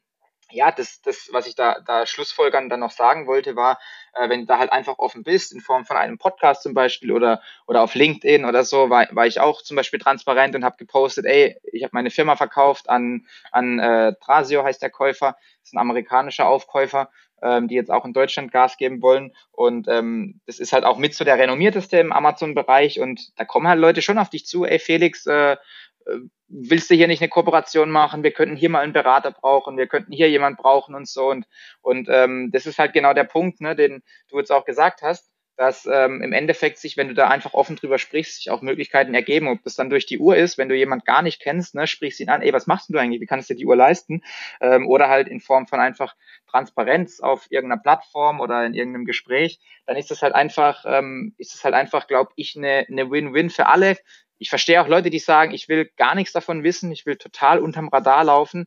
ja, 0.52 0.72
das, 0.72 1.02
das, 1.02 1.30
was 1.32 1.48
ich 1.48 1.56
da, 1.56 1.80
da 1.86 2.06
Schlussfolgern 2.06 2.70
dann 2.70 2.80
noch 2.80 2.92
sagen 2.92 3.28
wollte, 3.28 3.56
war, 3.56 3.80
äh, 4.14 4.30
wenn 4.30 4.42
du 4.42 4.46
da 4.46 4.60
halt 4.60 4.72
einfach 4.72 4.98
offen 4.98 5.24
bist, 5.24 5.54
in 5.54 5.62
Form 5.62 5.86
von 5.86 5.98
einem 5.98 6.18
Podcast 6.18 6.64
zum 6.64 6.74
Beispiel 6.74 7.12
oder, 7.12 7.42
oder 7.68 7.82
auf 7.82 7.96
LinkedIn 7.96 8.46
oder 8.46 8.64
so, 8.64 8.90
war, 8.90 9.08
war 9.12 9.28
ich 9.28 9.40
auch 9.40 9.62
zum 9.62 9.76
Beispiel 9.76 10.00
transparent 10.00 10.56
und 10.56 10.64
habe 10.64 10.78
gepostet, 10.78 11.26
ey, 11.26 11.58
ich 11.72 11.84
habe 11.84 11.92
meine 11.94 12.10
Firma 12.12 12.36
verkauft 12.36 12.90
an, 12.90 13.28
an 13.52 13.80
äh, 13.80 14.14
Trasio, 14.22 14.64
heißt 14.64 14.82
der 14.82 14.90
Käufer, 14.90 15.36
ist 15.64 15.74
ein 15.74 15.80
amerikanischer 15.80 16.48
Aufkäufer, 16.48 17.10
ähm, 17.42 17.68
die 17.68 17.76
jetzt 17.76 17.92
auch 17.92 18.06
in 18.06 18.14
Deutschland 18.14 18.52
Gas 18.52 18.78
geben 18.78 19.02
wollen. 19.02 19.34
Und 19.52 19.88
ähm, 19.88 20.42
das 20.46 20.60
ist 20.60 20.74
halt 20.74 20.84
auch 20.84 20.98
mit 20.98 21.14
so 21.14 21.24
der 21.24 21.38
renommierteste 21.38 21.98
im 21.98 22.12
Amazon-Bereich. 22.12 23.00
Und 23.00 23.38
da 23.38 23.46
kommen 23.46 23.68
halt 23.68 23.80
Leute 23.80 24.02
schon 24.02 24.18
auf 24.18 24.30
dich 24.30 24.46
zu, 24.46 24.66
ey 24.66 24.80
Felix, 24.80 25.26
äh, 25.26 25.58
willst 26.48 26.90
du 26.90 26.96
hier 26.96 27.08
nicht 27.08 27.22
eine 27.22 27.30
Kooperation 27.30 27.92
machen? 27.92 28.24
Wir 28.24 28.32
könnten 28.32 28.56
hier 28.56 28.70
mal 28.70 28.82
einen 28.82 28.94
Berater 28.94 29.32
brauchen, 29.32 29.78
wir 29.78 29.88
könnten 29.88 30.12
hier 30.12 30.30
jemand 30.30 30.58
brauchen 30.58 30.96
und 30.96 31.08
so. 31.08 31.30
Und, 31.30 31.46
und 31.82 32.08
ähm, 32.10 32.50
das 32.52 32.66
ist 32.66 32.80
halt 32.80 32.94
genau 32.94 33.14
der 33.14 33.24
Punkt, 33.24 33.62
ne, 33.62 33.76
den 33.76 34.04
du 34.30 34.38
jetzt 34.38 34.52
auch 34.52 34.66
gesagt 34.66 35.02
hast, 35.02 35.30
dass 35.60 35.86
ähm, 35.92 36.22
im 36.22 36.32
Endeffekt 36.32 36.78
sich, 36.78 36.96
wenn 36.96 37.10
du 37.10 37.14
da 37.14 37.28
einfach 37.28 37.54
offen 37.54 37.76
drüber 37.76 37.98
sprichst, 37.98 38.38
sich 38.38 38.50
auch 38.50 38.62
Möglichkeiten 38.62 39.14
ergeben, 39.14 39.50
ob 39.50 39.62
das 39.64 39.76
dann 39.76 39.90
durch 39.90 40.06
die 40.06 40.18
Uhr 40.18 40.38
ist, 40.38 40.58
wenn 40.58 40.70
du 40.70 40.76
jemand 40.76 41.06
gar 41.06 41.22
nicht 41.22 41.42
kennst, 41.42 41.76
ne, 41.76 41.86
sprichst 41.86 42.22
ihn 42.22 42.30
an, 42.30 42.42
ey, 42.42 42.54
was 42.54 42.66
machst 42.66 42.90
du 42.90 42.98
eigentlich, 42.98 43.20
wie 43.20 43.26
kannst 43.26 43.50
du 43.50 43.54
dir 43.54 43.60
die 43.60 43.66
Uhr 43.66 43.76
leisten? 43.76 44.24
Ähm, 44.62 44.88
oder 44.88 45.10
halt 45.10 45.28
in 45.28 45.42
Form 45.42 45.68
von 45.68 45.82
einfach 45.82 46.16
Transparenz 46.50 47.20
auf 47.20 47.46
irgendeiner 47.50 47.82
Plattform 47.82 48.40
oder 48.40 48.66
in 48.66 48.74
irgendeinem 48.74 49.04
Gespräch, 49.04 49.60
dann 49.86 49.98
ist 49.98 50.10
das 50.12 50.22
halt 50.22 50.34
einfach, 50.34 50.86
ähm, 50.88 51.36
ist 51.38 51.54
das 51.54 51.66
halt 51.66 51.76
einfach, 51.76 52.08
glaube 52.08 52.32
ich, 52.38 52.56
eine, 52.56 52.86
eine 52.90 53.12
Win-Win 53.12 53.50
für 53.50 53.66
alle 53.68 53.98
ich 54.39 54.49
verstehe 54.49 54.82
auch 54.82 54.88
Leute, 54.88 55.10
die 55.10 55.19
sagen, 55.19 55.54
ich 55.54 55.69
will 55.69 55.89
gar 55.97 56.15
nichts 56.15 56.34
davon 56.34 56.63
wissen, 56.63 56.91
ich 56.91 57.06
will 57.06 57.17
total 57.17 57.60
unterm 57.60 57.89
Radar 57.89 58.23
laufen. 58.23 58.65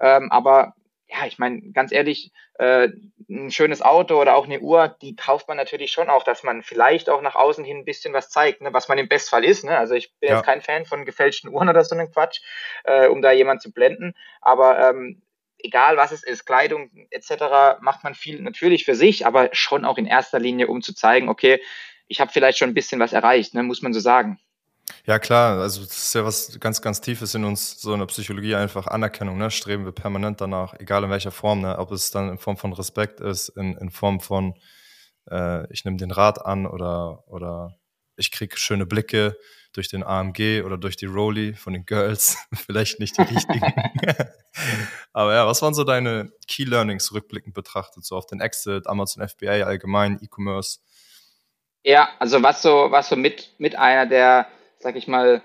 Ähm, 0.00 0.32
aber 0.32 0.74
ja, 1.08 1.26
ich 1.26 1.38
meine, 1.38 1.60
ganz 1.72 1.92
ehrlich, 1.92 2.32
äh, 2.58 2.88
ein 3.28 3.50
schönes 3.50 3.82
Auto 3.82 4.20
oder 4.20 4.36
auch 4.36 4.46
eine 4.46 4.60
Uhr, 4.60 4.96
die 5.02 5.16
kauft 5.16 5.48
man 5.48 5.56
natürlich 5.56 5.90
schon 5.90 6.08
auch, 6.08 6.22
dass 6.22 6.42
man 6.42 6.62
vielleicht 6.62 7.10
auch 7.10 7.20
nach 7.20 7.34
außen 7.34 7.64
hin 7.64 7.78
ein 7.78 7.84
bisschen 7.84 8.12
was 8.12 8.30
zeigt, 8.30 8.60
ne, 8.60 8.72
was 8.72 8.88
man 8.88 8.98
im 8.98 9.08
Bestfall 9.08 9.44
ist. 9.44 9.64
Ne? 9.64 9.76
Also 9.76 9.94
ich 9.94 10.12
bin 10.20 10.30
ja. 10.30 10.36
jetzt 10.36 10.46
kein 10.46 10.62
Fan 10.62 10.86
von 10.86 11.04
gefälschten 11.04 11.50
Uhren 11.50 11.68
oder 11.68 11.84
so 11.84 11.94
einem 11.94 12.10
Quatsch, 12.10 12.40
äh, 12.84 13.08
um 13.08 13.22
da 13.22 13.32
jemand 13.32 13.60
zu 13.60 13.72
blenden. 13.72 14.14
Aber 14.40 14.90
ähm, 14.90 15.22
egal 15.58 15.96
was 15.96 16.12
es 16.12 16.22
ist, 16.22 16.46
Kleidung 16.46 16.90
etc., 17.10 17.80
macht 17.80 18.04
man 18.04 18.14
viel 18.14 18.40
natürlich 18.40 18.84
für 18.84 18.94
sich, 18.94 19.26
aber 19.26 19.50
schon 19.52 19.84
auch 19.84 19.98
in 19.98 20.06
erster 20.06 20.38
Linie, 20.38 20.68
um 20.68 20.80
zu 20.80 20.94
zeigen, 20.94 21.28
okay, 21.28 21.60
ich 22.06 22.20
habe 22.20 22.32
vielleicht 22.32 22.58
schon 22.58 22.70
ein 22.70 22.74
bisschen 22.74 23.00
was 23.00 23.12
erreicht, 23.12 23.54
ne, 23.54 23.62
muss 23.62 23.82
man 23.82 23.92
so 23.92 24.00
sagen. 24.00 24.38
Ja, 25.06 25.18
klar, 25.18 25.60
also 25.60 25.82
das 25.82 25.96
ist 25.96 26.14
ja 26.14 26.24
was 26.24 26.58
ganz, 26.60 26.82
ganz 26.82 27.00
Tiefes 27.00 27.34
in 27.34 27.44
uns, 27.44 27.80
so 27.80 27.92
in 27.92 28.00
der 28.00 28.06
Psychologie 28.06 28.54
einfach 28.54 28.86
Anerkennung, 28.86 29.38
ne? 29.38 29.50
Streben 29.50 29.84
wir 29.84 29.92
permanent 29.92 30.40
danach, 30.40 30.74
egal 30.78 31.04
in 31.04 31.10
welcher 31.10 31.30
Form, 31.30 31.60
ne? 31.60 31.78
Ob 31.78 31.92
es 31.92 32.10
dann 32.10 32.28
in 32.28 32.38
Form 32.38 32.56
von 32.56 32.72
Respekt 32.72 33.20
ist, 33.20 33.50
in, 33.50 33.76
in 33.76 33.90
Form 33.90 34.20
von 34.20 34.54
äh, 35.30 35.72
ich 35.72 35.84
nehme 35.84 35.96
den 35.96 36.10
Rat 36.10 36.44
an 36.44 36.66
oder, 36.66 37.24
oder 37.26 37.78
ich 38.16 38.30
kriege 38.30 38.56
schöne 38.56 38.86
Blicke 38.86 39.36
durch 39.72 39.88
den 39.88 40.02
AMG 40.02 40.62
oder 40.64 40.76
durch 40.76 40.96
die 40.96 41.06
Rolli 41.06 41.54
von 41.54 41.72
den 41.72 41.86
Girls. 41.86 42.36
Vielleicht 42.54 43.00
nicht 43.00 43.16
die 43.16 43.22
richtigen. 43.22 43.62
Aber 45.12 45.34
ja, 45.34 45.46
was 45.46 45.62
waren 45.62 45.74
so 45.74 45.84
deine 45.84 46.32
Key 46.48 46.64
Learnings 46.64 47.12
rückblickend 47.12 47.54
betrachtet, 47.54 48.04
so 48.04 48.16
auf 48.16 48.26
den 48.26 48.40
Exit, 48.40 48.86
Amazon 48.86 49.26
FBA 49.26 49.64
allgemein, 49.64 50.18
E-Commerce? 50.20 50.80
Ja, 51.82 52.10
also 52.18 52.42
was 52.42 52.60
so, 52.62 52.88
was 52.90 53.08
so 53.08 53.16
mit, 53.16 53.54
mit 53.58 53.76
einer 53.76 54.06
der 54.06 54.48
sag 54.80 54.96
ich 54.96 55.06
mal, 55.08 55.42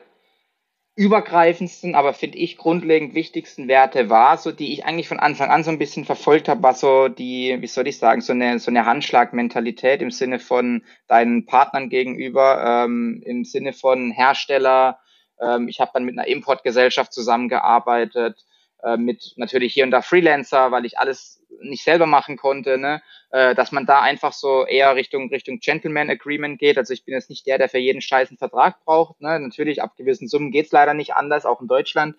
übergreifendsten, 0.98 1.94
aber 1.94 2.14
finde 2.14 2.38
ich 2.38 2.56
grundlegend 2.56 3.16
wichtigsten 3.16 3.68
Werte 3.68 4.10
war, 4.10 4.38
so 4.38 4.54
die 4.54 4.72
ich 4.72 4.86
eigentlich 4.86 5.10
von 5.10 5.20
Anfang 5.20 5.50
an 5.50 5.64
so 5.64 5.70
ein 5.70 5.78
bisschen 5.78 6.06
verfolgt 6.06 6.48
habe, 6.48 6.64
war 6.64 6.74
so 6.74 7.10
die, 7.10 7.58
wie 7.60 7.68
soll 7.68 7.88
ich 7.88 7.98
sagen, 7.98 8.22
so 8.22 8.32
eine 8.32 8.60
so 8.60 8.72
eine 8.72 8.86
Handschlagmentalität 8.86 10.02
im 10.02 10.10
Sinne 10.12 10.40
von 10.40 10.84
deinen 11.08 11.46
Partnern 11.46 11.90
gegenüber, 11.90 12.86
ähm, 12.86 13.22
im 13.26 13.44
Sinne 13.44 13.74
von 13.74 14.12
Hersteller. 14.12 15.00
Ähm, 15.42 15.68
ich 15.68 15.82
habe 15.82 15.92
dann 15.94 16.06
mit 16.06 16.18
einer 16.18 16.30
Importgesellschaft 16.30 17.12
zusammengearbeitet 17.12 18.46
äh, 18.84 18.98
mit 18.98 19.34
natürlich 19.38 19.74
hier 19.74 19.84
und 19.84 19.92
da 19.92 20.02
Freelancer, 20.02 20.72
weil 20.72 20.86
ich 20.86 20.98
alles 20.98 21.44
nicht 21.62 21.84
selber 21.84 22.06
machen 22.06 22.38
konnte, 22.38 22.78
ne? 22.78 23.02
äh, 23.32 23.56
dass 23.56 23.72
man 23.72 23.86
da 23.86 24.02
einfach 24.02 24.34
so 24.34 24.66
eher 24.66 24.96
Richtung 24.96 25.30
Richtung 25.30 25.60
Gentleman 25.60 26.10
Agreement 26.10 26.60
geht. 26.60 26.78
Also 26.78 26.94
ich 26.94 27.06
bin 27.06 27.14
jetzt 27.14 27.30
nicht 27.30 27.46
der, 27.48 27.58
der 27.58 27.70
für 27.70 27.78
jeden 27.78 28.02
Scheiß 28.02 28.30
einen 28.30 28.38
Vertrag 28.38 28.84
braucht. 28.84 29.22
Ne? 29.22 29.40
Natürlich 29.40 29.82
ab 29.82 29.96
gewissen 29.96 30.28
Summen 30.28 30.52
geht's 30.52 30.72
leider 30.72 30.94
nicht 30.94 31.14
anders, 31.14 31.46
auch 31.46 31.62
in 31.62 31.68
Deutschland. 31.68 32.16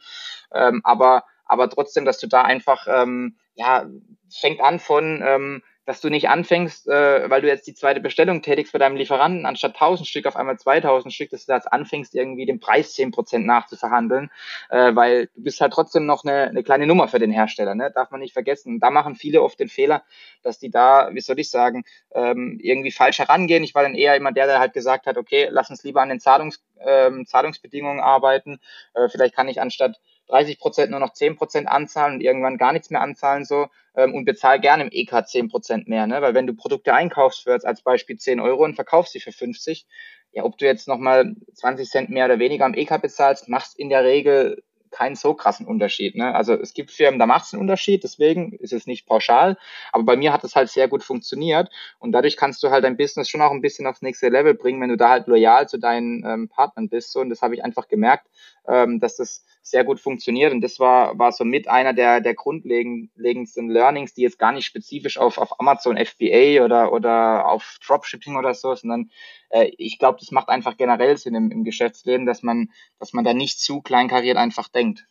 Ähm, 0.55 0.81
aber 0.85 1.25
aber 1.45 1.71
trotzdem, 1.71 2.05
dass 2.05 2.19
du 2.19 2.27
da 2.27 2.43
einfach 2.43 2.87
ähm, 2.89 3.37
ja 3.55 3.87
fängt 4.31 4.61
an 4.61 4.81
von 4.81 5.23
ähm, 5.25 5.63
dass 5.87 6.01
du 6.01 6.11
nicht 6.11 6.29
anfängst, 6.29 6.89
äh, 6.89 7.31
weil 7.31 7.41
du 7.41 7.49
jetzt 7.49 7.67
die 7.67 7.75
zweite 7.75 8.01
Bestellung 8.01 8.43
tätigst 8.43 8.73
bei 8.73 8.79
deinem 8.79 8.97
Lieferanten, 8.97 9.47
anstatt 9.47 9.75
1000 9.75 10.07
Stück 10.07 10.27
auf 10.27 10.37
einmal 10.37 10.59
2000 10.59 11.15
Stück, 11.15 11.31
dass 11.31 11.47
du 11.47 11.53
jetzt 11.53 11.73
anfängst, 11.73 12.15
irgendwie 12.15 12.45
den 12.45 12.59
Preis 12.59 12.95
10% 12.95 13.47
nachzuverhandeln, 13.47 14.31
äh, 14.69 14.95
weil 14.95 15.29
du 15.37 15.43
bist 15.45 15.61
halt 15.61 15.73
trotzdem 15.73 16.05
noch 16.05 16.25
eine, 16.25 16.49
eine 16.49 16.65
kleine 16.65 16.89
Nummer 16.89 17.07
für 17.07 17.21
den 17.21 17.31
Hersteller, 17.31 17.77
ne? 17.77 17.93
darf 17.95 18.11
man 18.11 18.21
nicht 18.21 18.33
vergessen. 18.33 18.75
Und 18.75 18.81
da 18.81 18.91
machen 18.91 19.15
viele 19.15 19.43
oft 19.43 19.61
den 19.61 19.69
Fehler, 19.69 20.03
dass 20.43 20.59
die 20.59 20.71
da, 20.71 21.11
wie 21.13 21.21
soll 21.21 21.39
ich 21.39 21.51
sagen, 21.51 21.85
ähm, 22.13 22.59
irgendwie 22.61 22.91
falsch 22.91 23.21
herangehen. 23.21 23.63
Ich 23.63 23.75
war 23.75 23.85
dann 23.85 23.95
eher 23.95 24.17
immer 24.17 24.33
der, 24.33 24.47
der 24.47 24.59
halt 24.59 24.73
gesagt 24.73 25.07
hat, 25.07 25.17
okay, 25.17 25.47
lass 25.51 25.71
uns 25.71 25.85
lieber 25.85 26.03
an 26.03 26.09
den 26.09 26.19
Zahlungs, 26.19 26.65
ähm, 26.85 27.27
Zahlungsbedingungen 27.27 28.01
arbeiten. 28.01 28.59
Äh, 28.95 29.09
vielleicht 29.09 29.37
kann 29.37 29.49
ich 29.49 29.61
anstatt 29.61 30.01
30 30.29 30.59
Prozent 30.59 30.91
nur 30.91 31.01
noch 31.01 31.13
10 31.13 31.37
Prozent 31.37 31.69
anzahlen 31.69 32.15
und 32.15 32.21
irgendwann 32.21 32.59
gar 32.59 32.73
nichts 32.73 32.91
mehr 32.91 33.01
anzahlen 33.01 33.45
so 33.45 33.69
ähm, 33.97 34.15
und 34.15 34.25
bezahl 34.25 34.61
gerne 34.61 34.85
im 34.85 34.91
EK 34.93 35.27
10 35.27 35.49
Prozent 35.49 35.89
mehr, 35.89 36.07
ne? 36.07 36.23
weil 36.23 36.35
wenn 36.35 36.47
du 36.47 36.55
Produkte 36.55 36.95
einkaufst 36.95 37.43
für 37.43 37.59
als 37.65 37.83
Beispiel 37.83 38.17
10 38.17 38.41
Euro 38.41 38.65
und 38.65 38.75
verkaufst 38.75 39.13
sie 39.13 39.21
für 39.21 39.33
50, 39.33 39.87
ja, 40.33 40.45
ob 40.45 40.59
du 40.59 40.67
jetzt 40.67 40.89
nochmal 40.89 41.35
20 41.55 41.89
Cent 41.89 42.11
mehr 42.11 42.27
oder 42.27 42.39
weniger 42.39 42.67
am 42.67 42.75
EK 42.75 43.01
bezahlst, 43.01 43.49
machst 43.49 43.79
in 43.79 43.89
der 43.89 44.05
Regel 44.05 44.63
keinen 44.91 45.17
so 45.17 45.35
krassen 45.35 45.67
Unterschied. 45.67 46.17
Ne? 46.17 46.35
Also 46.35 46.55
es 46.55 46.75
gibt 46.75 46.91
Firmen, 46.91 47.19
da 47.19 47.27
macht 47.27 47.47
es 47.47 47.53
einen 47.53 47.61
Unterschied, 47.61 48.05
deswegen 48.05 48.53
ist 48.53 48.73
es 48.73 48.87
nicht 48.87 49.07
pauschal. 49.07 49.57
Aber 49.93 50.05
bei 50.05 50.17
mir 50.17 50.33
hat 50.33 50.45
es 50.45 50.57
halt 50.57 50.69
sehr 50.69 50.89
gut 50.89 51.03
funktioniert 51.03 51.71
und 51.99 52.13
dadurch 52.13 52.37
kannst 52.37 52.63
du 52.63 52.71
halt 52.71 52.85
dein 52.85 52.97
Business 52.97 53.29
schon 53.29 53.43
auch 53.43 53.51
ein 53.51 53.63
bisschen 53.63 53.87
aufs 53.87 54.03
nächste 54.03 54.29
Level 54.29 54.55
bringen, 54.55 54.81
wenn 54.81 54.89
du 54.89 54.97
da 54.97 55.11
halt 55.11 55.27
loyal 55.27 55.69
zu 55.69 55.79
deinen 55.79 56.25
ähm, 56.27 56.49
Partnern 56.49 56.89
bist. 56.89 57.13
So. 57.13 57.21
Und 57.21 57.31
das 57.31 57.43
habe 57.43 57.55
ich 57.55 57.65
einfach 57.65 57.89
gemerkt, 57.89 58.27
ähm, 58.69 59.01
dass 59.01 59.17
das 59.17 59.45
sehr 59.63 59.85
gut 59.85 60.01
funktioniert. 60.01 60.53
Und 60.53 60.61
das 60.61 60.79
war, 60.79 61.19
war 61.19 61.33
so 61.33 61.45
mit 61.45 61.69
einer 61.69 61.93
der, 61.93 62.21
der 62.21 62.35
grundlegendsten 62.35 63.69
Learnings, 63.69 64.15
die 64.15 64.23
jetzt 64.23 64.39
gar 64.39 64.53
nicht 64.53 64.67
spezifisch 64.67 65.19
auf, 65.19 65.39
auf 65.39 65.59
Amazon 65.61 65.97
FBA 65.97 66.65
oder, 66.65 66.93
oder 66.93 67.49
auf 67.49 67.79
Dropshipping 67.85 68.37
oder 68.37 68.55
so, 68.55 68.75
sondern 68.75 69.11
äh, 69.51 69.71
ich 69.79 69.99
glaube, 69.99 70.19
das 70.21 70.31
macht 70.31 70.49
einfach 70.49 70.77
generell 70.77 71.17
Sinn 71.17 71.35
im, 71.35 71.51
im 71.51 71.65
Geschäftsleben, 71.65 72.27
dass 72.27 72.43
man, 72.43 72.71
dass 72.99 73.13
man 73.13 73.25
da 73.25 73.35
nicht 73.35 73.61
zu 73.61 73.81
kleinkariert 73.81 74.37
einfach 74.37 74.69
denkt. 74.69 75.07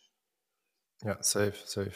Ja, 1.02 1.22
safe, 1.22 1.54
safe. 1.64 1.92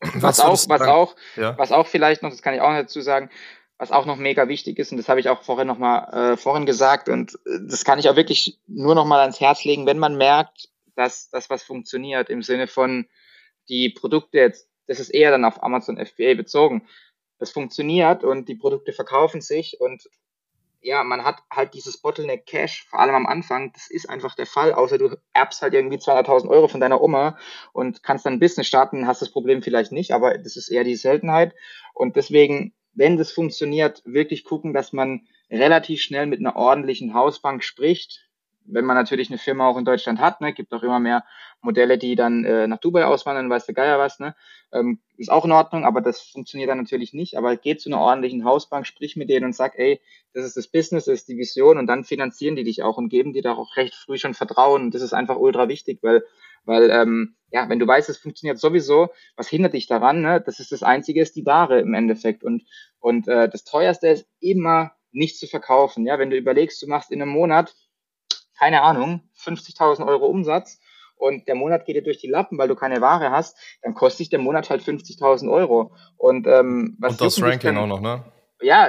Was, 0.00 0.22
was 0.22 0.40
auch, 0.40 0.68
was 0.68 0.82
auch, 0.82 1.16
ja? 1.36 1.58
was 1.58 1.72
auch 1.72 1.86
vielleicht 1.86 2.22
noch, 2.22 2.30
das 2.30 2.42
kann 2.42 2.54
ich 2.54 2.60
auch 2.60 2.70
dazu 2.70 3.00
sagen, 3.00 3.30
was 3.76 3.92
auch 3.92 4.06
noch 4.06 4.16
mega 4.16 4.48
wichtig 4.48 4.78
ist, 4.78 4.92
und 4.92 4.98
das 4.98 5.08
habe 5.08 5.20
ich 5.20 5.28
auch 5.28 5.42
vorhin 5.42 5.66
noch 5.66 5.78
mal 5.78 6.32
äh, 6.32 6.36
vorhin 6.36 6.66
gesagt, 6.66 7.08
und 7.08 7.34
äh, 7.46 7.58
das 7.68 7.84
kann 7.84 7.98
ich 7.98 8.08
auch 8.08 8.16
wirklich 8.16 8.58
nur 8.66 8.94
noch 8.94 9.06
mal 9.06 9.20
ans 9.20 9.40
Herz 9.40 9.64
legen, 9.64 9.86
wenn 9.86 9.98
man 9.98 10.16
merkt, 10.16 10.68
dass 10.96 11.30
das 11.30 11.50
was 11.50 11.62
funktioniert 11.62 12.28
im 12.30 12.42
Sinne 12.42 12.66
von 12.66 13.08
die 13.68 13.90
Produkte 13.90 14.38
jetzt, 14.38 14.68
das 14.86 15.00
ist 15.00 15.10
eher 15.10 15.30
dann 15.30 15.44
auf 15.44 15.62
Amazon 15.62 16.04
FBA 16.04 16.34
bezogen. 16.34 16.86
Das 17.38 17.50
funktioniert 17.50 18.22
und 18.22 18.48
die 18.48 18.54
Produkte 18.54 18.92
verkaufen 18.92 19.40
sich 19.40 19.80
und 19.80 20.10
ja, 20.82 21.04
man 21.04 21.24
hat 21.24 21.42
halt 21.50 21.74
dieses 21.74 21.98
Bottleneck 21.98 22.46
Cash, 22.46 22.86
vor 22.88 23.00
allem 23.00 23.14
am 23.14 23.26
Anfang, 23.26 23.72
das 23.72 23.90
ist 23.90 24.08
einfach 24.08 24.34
der 24.34 24.46
Fall, 24.46 24.72
außer 24.72 24.98
du 24.98 25.16
erbst 25.32 25.62
halt 25.62 25.74
irgendwie 25.74 25.98
200.000 25.98 26.48
Euro 26.48 26.68
von 26.68 26.80
deiner 26.80 27.00
Oma 27.00 27.36
und 27.72 28.02
kannst 28.02 28.24
dann 28.24 28.34
ein 28.34 28.40
Business 28.40 28.66
starten, 28.66 29.06
hast 29.06 29.22
das 29.22 29.30
Problem 29.30 29.62
vielleicht 29.62 29.92
nicht, 29.92 30.12
aber 30.12 30.38
das 30.38 30.56
ist 30.56 30.68
eher 30.68 30.84
die 30.84 30.96
Seltenheit. 30.96 31.54
Und 31.94 32.16
deswegen, 32.16 32.72
wenn 32.94 33.18
das 33.18 33.32
funktioniert, 33.32 34.02
wirklich 34.04 34.44
gucken, 34.44 34.72
dass 34.72 34.92
man 34.92 35.26
relativ 35.50 36.00
schnell 36.00 36.26
mit 36.26 36.40
einer 36.40 36.56
ordentlichen 36.56 37.12
Hausbank 37.12 37.62
spricht, 37.62 38.29
wenn 38.64 38.84
man 38.84 38.96
natürlich 38.96 39.30
eine 39.30 39.38
Firma 39.38 39.68
auch 39.68 39.76
in 39.76 39.84
Deutschland 39.84 40.20
hat, 40.20 40.40
ne, 40.40 40.52
gibt 40.52 40.72
auch 40.72 40.82
immer 40.82 41.00
mehr 41.00 41.24
Modelle, 41.60 41.98
die 41.98 42.14
dann 42.14 42.44
äh, 42.44 42.66
nach 42.66 42.78
Dubai 42.78 43.04
auswandern, 43.04 43.50
weiß 43.50 43.66
der 43.66 43.74
Geier 43.74 43.98
was, 43.98 44.18
ne, 44.18 44.34
ähm, 44.72 45.00
ist 45.16 45.30
auch 45.30 45.44
in 45.44 45.52
Ordnung, 45.52 45.84
aber 45.84 46.00
das 46.00 46.20
funktioniert 46.20 46.70
dann 46.70 46.78
natürlich 46.78 47.12
nicht. 47.12 47.36
Aber 47.36 47.56
geht 47.56 47.80
zu 47.80 47.90
einer 47.90 48.00
ordentlichen 48.00 48.44
Hausbank, 48.44 48.86
sprich 48.86 49.16
mit 49.16 49.28
denen 49.28 49.46
und 49.46 49.54
sag, 49.54 49.78
ey, 49.78 50.00
das 50.32 50.44
ist 50.44 50.56
das 50.56 50.68
Business, 50.68 51.06
das 51.06 51.20
ist 51.20 51.28
die 51.28 51.36
Vision 51.36 51.78
und 51.78 51.86
dann 51.86 52.04
finanzieren 52.04 52.56
die 52.56 52.64
dich 52.64 52.82
auch 52.82 52.96
und 52.96 53.08
geben 53.08 53.32
dir 53.32 53.42
da 53.42 53.54
auch 53.54 53.76
recht 53.76 53.94
früh 53.94 54.18
schon 54.18 54.34
Vertrauen 54.34 54.82
und 54.82 54.94
das 54.94 55.02
ist 55.02 55.12
einfach 55.12 55.36
ultra 55.36 55.68
wichtig, 55.68 55.98
weil 56.02 56.22
weil 56.64 56.90
ähm, 56.90 57.36
ja, 57.50 57.68
wenn 57.68 57.78
du 57.78 57.86
weißt, 57.86 58.10
es 58.10 58.18
funktioniert 58.18 58.58
sowieso, 58.58 59.08
was 59.34 59.48
hindert 59.48 59.72
dich 59.72 59.86
daran? 59.86 60.20
Ne? 60.20 60.42
Das 60.44 60.60
ist 60.60 60.72
das 60.72 60.82
Einzige, 60.82 61.22
ist 61.22 61.34
die 61.34 61.46
Ware 61.46 61.80
im 61.80 61.94
Endeffekt 61.94 62.44
und 62.44 62.64
und 62.98 63.28
äh, 63.28 63.48
das 63.48 63.64
teuerste 63.64 64.08
ist 64.08 64.26
immer 64.40 64.92
nicht 65.12 65.38
zu 65.38 65.46
verkaufen. 65.46 66.06
Ja, 66.06 66.18
wenn 66.18 66.30
du 66.30 66.36
überlegst, 66.36 66.80
du 66.82 66.86
machst 66.86 67.10
in 67.10 67.22
einem 67.22 67.32
Monat 67.32 67.74
keine 68.60 68.82
Ahnung, 68.82 69.22
50.000 69.38 70.06
Euro 70.06 70.26
Umsatz 70.26 70.80
und 71.16 71.48
der 71.48 71.54
Monat 71.54 71.86
geht 71.86 71.96
dir 71.96 72.02
durch 72.02 72.18
die 72.18 72.28
Lappen, 72.28 72.58
weil 72.58 72.68
du 72.68 72.74
keine 72.74 73.00
Ware 73.00 73.30
hast, 73.30 73.56
dann 73.82 73.94
kostet 73.94 74.18
sich 74.18 74.28
der 74.28 74.38
Monat 74.38 74.68
halt 74.68 74.82
50.000 74.82 75.50
Euro. 75.50 75.94
Und, 76.18 76.46
ähm, 76.46 76.96
was 77.00 77.12
und 77.12 77.22
das 77.22 77.42
Ranking 77.42 77.78
auch 77.78 77.86
noch, 77.86 78.02
ne? 78.02 78.22
Ja, 78.60 78.88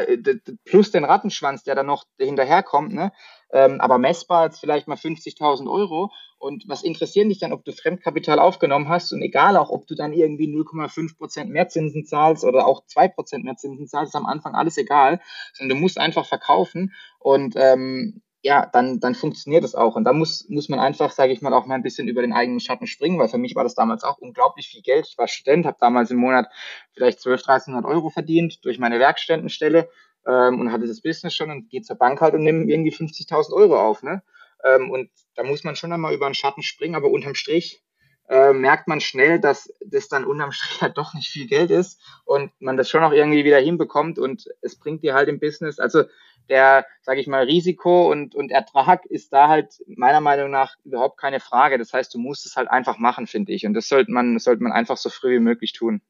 plus 0.66 0.92
den 0.92 1.06
Rattenschwanz, 1.06 1.64
der 1.64 1.76
dann 1.76 1.86
noch 1.86 2.04
hinterherkommt, 2.20 2.94
ne? 2.94 3.14
Ähm, 3.54 3.80
aber 3.80 3.98
messbar 3.98 4.46
jetzt 4.46 4.60
vielleicht 4.60 4.90
mal 4.90 4.98
50.000 4.98 5.72
Euro. 5.72 6.12
Und 6.38 6.66
was 6.68 6.84
interessieren 6.84 7.30
dich 7.30 7.40
dann, 7.40 7.54
ob 7.54 7.64
du 7.64 7.72
Fremdkapital 7.72 8.40
aufgenommen 8.40 8.90
hast? 8.90 9.14
Und 9.14 9.22
egal 9.22 9.56
auch, 9.56 9.70
ob 9.70 9.88
du 9.88 9.96
dann 9.96 10.12
irgendwie 10.12 10.54
0,5 10.54 11.18
Prozent 11.18 11.50
mehr 11.50 11.70
Zinsen 11.70 12.04
zahlst 12.06 12.44
oder 12.44 12.68
auch 12.68 12.84
2% 12.86 13.44
mehr 13.44 13.56
Zinsen 13.56 13.88
zahlst, 13.88 14.16
ist 14.16 14.20
am 14.20 14.26
Anfang 14.26 14.54
alles 14.54 14.78
egal. 14.78 15.22
Sondern 15.54 15.78
du 15.78 15.82
musst 15.82 15.98
einfach 15.98 16.26
verkaufen. 16.26 16.94
Und 17.20 17.56
ähm, 17.56 18.22
ja, 18.44 18.66
dann, 18.66 19.00
dann 19.00 19.14
funktioniert 19.14 19.64
es 19.64 19.76
auch. 19.76 19.96
Und 19.96 20.04
da 20.04 20.14
muss, 20.14 20.50
muss 20.50 20.68
man 20.68 20.80
einfach, 20.80 21.12
sage 21.12 21.32
ich 21.32 21.42
mal, 21.42 21.54
auch 21.54 21.66
mal 21.68 21.76
ein 21.76 21.84
bisschen 21.84 22.08
über 22.08 22.22
den 22.22 22.34
eigenen 22.34 22.60
Schatten 22.60 22.88
springen, 22.88 23.20
weil 23.20 23.30
für 23.30 23.38
mich 23.38 23.56
war 23.56 23.64
das 23.64 23.76
damals 23.76 24.04
auch 24.04 24.18
unglaublich 24.18 24.68
viel 24.68 24.82
Geld. 24.82 25.08
Ich 25.08 25.18
war 25.18 25.28
Student, 25.28 25.66
habe 25.66 25.78
damals 25.80 26.10
im 26.10 26.18
Monat 26.18 26.48
vielleicht 26.94 27.20
12, 27.20 27.42
1300 27.42 27.86
Euro 27.86 28.10
verdient 28.10 28.66
durch 28.66 28.80
meine 28.80 29.00
Werkstättenstelle 29.00 29.90
ähm, 30.26 30.60
und 30.60 30.72
hatte 30.72 30.88
das 30.88 31.02
Business 31.02 31.36
schon 31.36 31.52
und 31.52 31.70
gehe 31.70 31.82
zur 31.82 31.98
Bank 31.98 32.20
halt 32.22 32.34
und 32.34 32.44
nehme 32.44 32.66
irgendwie 32.66 32.94
50.000 32.94 33.54
Euro 33.54 33.80
auf. 33.80 34.02
Ne? 34.02 34.24
Ähm, 34.64 34.90
und 34.90 35.12
da 35.36 35.44
muss 35.44 35.64
man 35.64 35.76
schon 35.76 35.94
einmal 35.94 36.14
über 36.14 36.28
den 36.28 36.34
Schatten 36.34 36.64
springen, 36.64 36.96
aber 36.96 37.12
unterm 37.12 37.36
Strich 37.36 37.84
äh, 38.28 38.54
merkt 38.54 38.88
man 38.88 39.02
schnell, 39.02 39.40
dass 39.40 39.72
das 39.86 40.08
dann 40.08 40.26
unterm 40.26 40.52
Strich 40.52 40.82
halt 40.82 40.98
doch 40.98 41.14
nicht 41.14 41.30
viel 41.30 41.48
Geld 41.48 41.70
ist 41.70 42.02
und 42.26 42.52
man 42.60 42.78
das 42.78 42.90
schon 42.90 43.04
auch 43.04 43.12
irgendwie 43.12 43.44
wieder 43.44 43.60
hinbekommt 43.60 44.18
und 44.18 44.46
es 44.62 44.80
bringt 44.80 45.04
dir 45.04 45.14
halt 45.14 45.30
im 45.30 45.40
Business, 45.40 45.80
also 45.80 46.04
der, 46.52 46.86
sage 47.02 47.20
ich 47.20 47.28
mal, 47.28 47.44
Risiko 47.44 48.12
und, 48.12 48.36
und 48.36 48.52
Ertrag 48.52 49.06
ist 49.08 49.34
da 49.34 49.48
halt 49.48 49.82
meiner 49.88 50.22
Meinung 50.22 50.52
nach 50.52 50.76
überhaupt 50.84 51.18
keine 51.18 51.40
Frage. 51.40 51.80
Das 51.80 51.94
heißt, 51.94 52.14
du 52.14 52.20
musst 52.20 52.46
es 52.46 52.56
halt 52.56 52.70
einfach 52.70 53.00
machen, 53.00 53.26
finde 53.26 53.54
ich. 53.54 53.66
Und 53.66 53.74
das 53.74 53.88
sollte 53.88 54.12
man, 54.12 54.36
das 54.36 54.44
sollte 54.44 54.62
man 54.62 54.72
einfach 54.72 54.98
so 54.98 55.10
früh 55.10 55.36
wie 55.36 55.40
möglich 55.40 55.74
tun. 55.74 56.02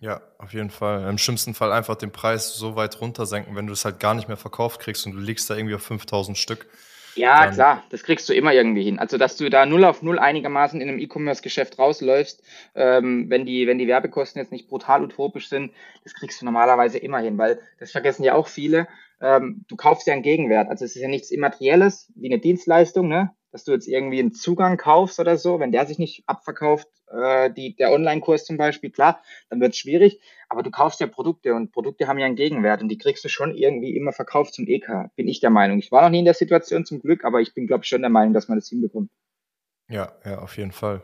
Ja, 0.00 0.22
auf 0.38 0.54
jeden 0.54 0.70
Fall. 0.70 1.06
Im 1.08 1.18
schlimmsten 1.18 1.52
Fall 1.52 1.72
einfach 1.72 1.94
den 1.94 2.10
Preis 2.10 2.54
so 2.54 2.74
weit 2.74 3.00
runtersenken, 3.00 3.54
wenn 3.54 3.66
du 3.66 3.74
es 3.74 3.84
halt 3.84 4.00
gar 4.00 4.14
nicht 4.14 4.28
mehr 4.28 4.38
verkauft 4.38 4.80
kriegst 4.80 5.04
und 5.06 5.12
du 5.12 5.18
liegst 5.18 5.48
da 5.50 5.56
irgendwie 5.56 5.74
auf 5.74 5.82
5000 5.82 6.38
Stück. 6.38 6.66
Ja, 7.16 7.44
dann 7.44 7.54
klar, 7.54 7.84
das 7.90 8.02
kriegst 8.02 8.28
du 8.28 8.32
immer 8.32 8.54
irgendwie 8.54 8.84
hin. 8.84 8.98
Also, 8.98 9.18
dass 9.18 9.36
du 9.36 9.50
da 9.50 9.66
null 9.66 9.84
auf 9.84 10.00
null 10.00 10.18
einigermaßen 10.18 10.80
in 10.80 10.88
einem 10.88 10.98
E-Commerce-Geschäft 10.98 11.78
rausläufst, 11.78 12.42
ähm, 12.74 13.28
wenn, 13.28 13.44
die, 13.44 13.66
wenn 13.66 13.78
die 13.78 13.88
Werbekosten 13.88 14.40
jetzt 14.40 14.52
nicht 14.52 14.68
brutal 14.68 15.02
utopisch 15.02 15.48
sind, 15.48 15.72
das 16.04 16.14
kriegst 16.14 16.40
du 16.40 16.46
normalerweise 16.46 16.98
immer 16.98 17.18
hin, 17.18 17.36
weil 17.36 17.60
das 17.78 17.90
vergessen 17.90 18.22
ja 18.22 18.34
auch 18.34 18.48
viele 18.48 18.88
ähm, 19.20 19.64
du 19.68 19.76
kaufst 19.76 20.06
ja 20.06 20.12
einen 20.12 20.22
Gegenwert. 20.22 20.68
Also 20.68 20.84
es 20.84 20.96
ist 20.96 21.02
ja 21.02 21.08
nichts 21.08 21.30
Immaterielles 21.30 22.12
wie 22.14 22.30
eine 22.30 22.40
Dienstleistung, 22.40 23.08
ne? 23.08 23.30
dass 23.52 23.64
du 23.64 23.72
jetzt 23.72 23.88
irgendwie 23.88 24.20
einen 24.20 24.32
Zugang 24.32 24.76
kaufst 24.76 25.18
oder 25.18 25.36
so, 25.36 25.58
wenn 25.58 25.72
der 25.72 25.86
sich 25.86 25.98
nicht 25.98 26.22
abverkauft, 26.26 26.88
äh, 27.10 27.50
die, 27.50 27.74
der 27.74 27.92
Online-Kurs 27.92 28.44
zum 28.44 28.56
Beispiel, 28.56 28.90
klar, 28.90 29.20
dann 29.48 29.60
wird 29.60 29.72
es 29.72 29.78
schwierig, 29.78 30.20
aber 30.48 30.62
du 30.62 30.70
kaufst 30.70 31.00
ja 31.00 31.06
Produkte 31.06 31.54
und 31.54 31.72
Produkte 31.72 32.06
haben 32.06 32.18
ja 32.18 32.26
einen 32.26 32.36
Gegenwert 32.36 32.82
und 32.82 32.88
die 32.88 32.98
kriegst 32.98 33.24
du 33.24 33.28
schon 33.28 33.54
irgendwie 33.54 33.96
immer 33.96 34.12
verkauft 34.12 34.54
zum 34.54 34.66
EK, 34.66 35.10
bin 35.16 35.28
ich 35.28 35.40
der 35.40 35.50
Meinung. 35.50 35.78
Ich 35.78 35.90
war 35.90 36.02
noch 36.02 36.10
nie 36.10 36.20
in 36.20 36.24
der 36.24 36.34
Situation 36.34 36.84
zum 36.84 37.00
Glück, 37.00 37.24
aber 37.24 37.40
ich 37.40 37.54
bin, 37.54 37.66
glaube 37.66 37.84
ich, 37.84 37.88
schon 37.88 38.02
der 38.02 38.10
Meinung, 38.10 38.34
dass 38.34 38.48
man 38.48 38.58
das 38.58 38.68
hinbekommt. 38.68 39.10
Ja, 39.88 40.12
ja, 40.24 40.38
auf 40.38 40.56
jeden 40.56 40.72
Fall. 40.72 41.02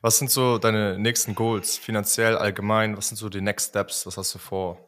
Was 0.00 0.18
sind 0.18 0.30
so 0.30 0.58
deine 0.58 0.98
nächsten 1.00 1.34
Goals, 1.34 1.76
finanziell, 1.76 2.36
allgemein? 2.36 2.96
Was 2.96 3.08
sind 3.08 3.16
so 3.16 3.28
die 3.28 3.40
Next 3.40 3.70
Steps? 3.70 4.06
Was 4.06 4.16
hast 4.16 4.32
du 4.36 4.38
vor? 4.38 4.86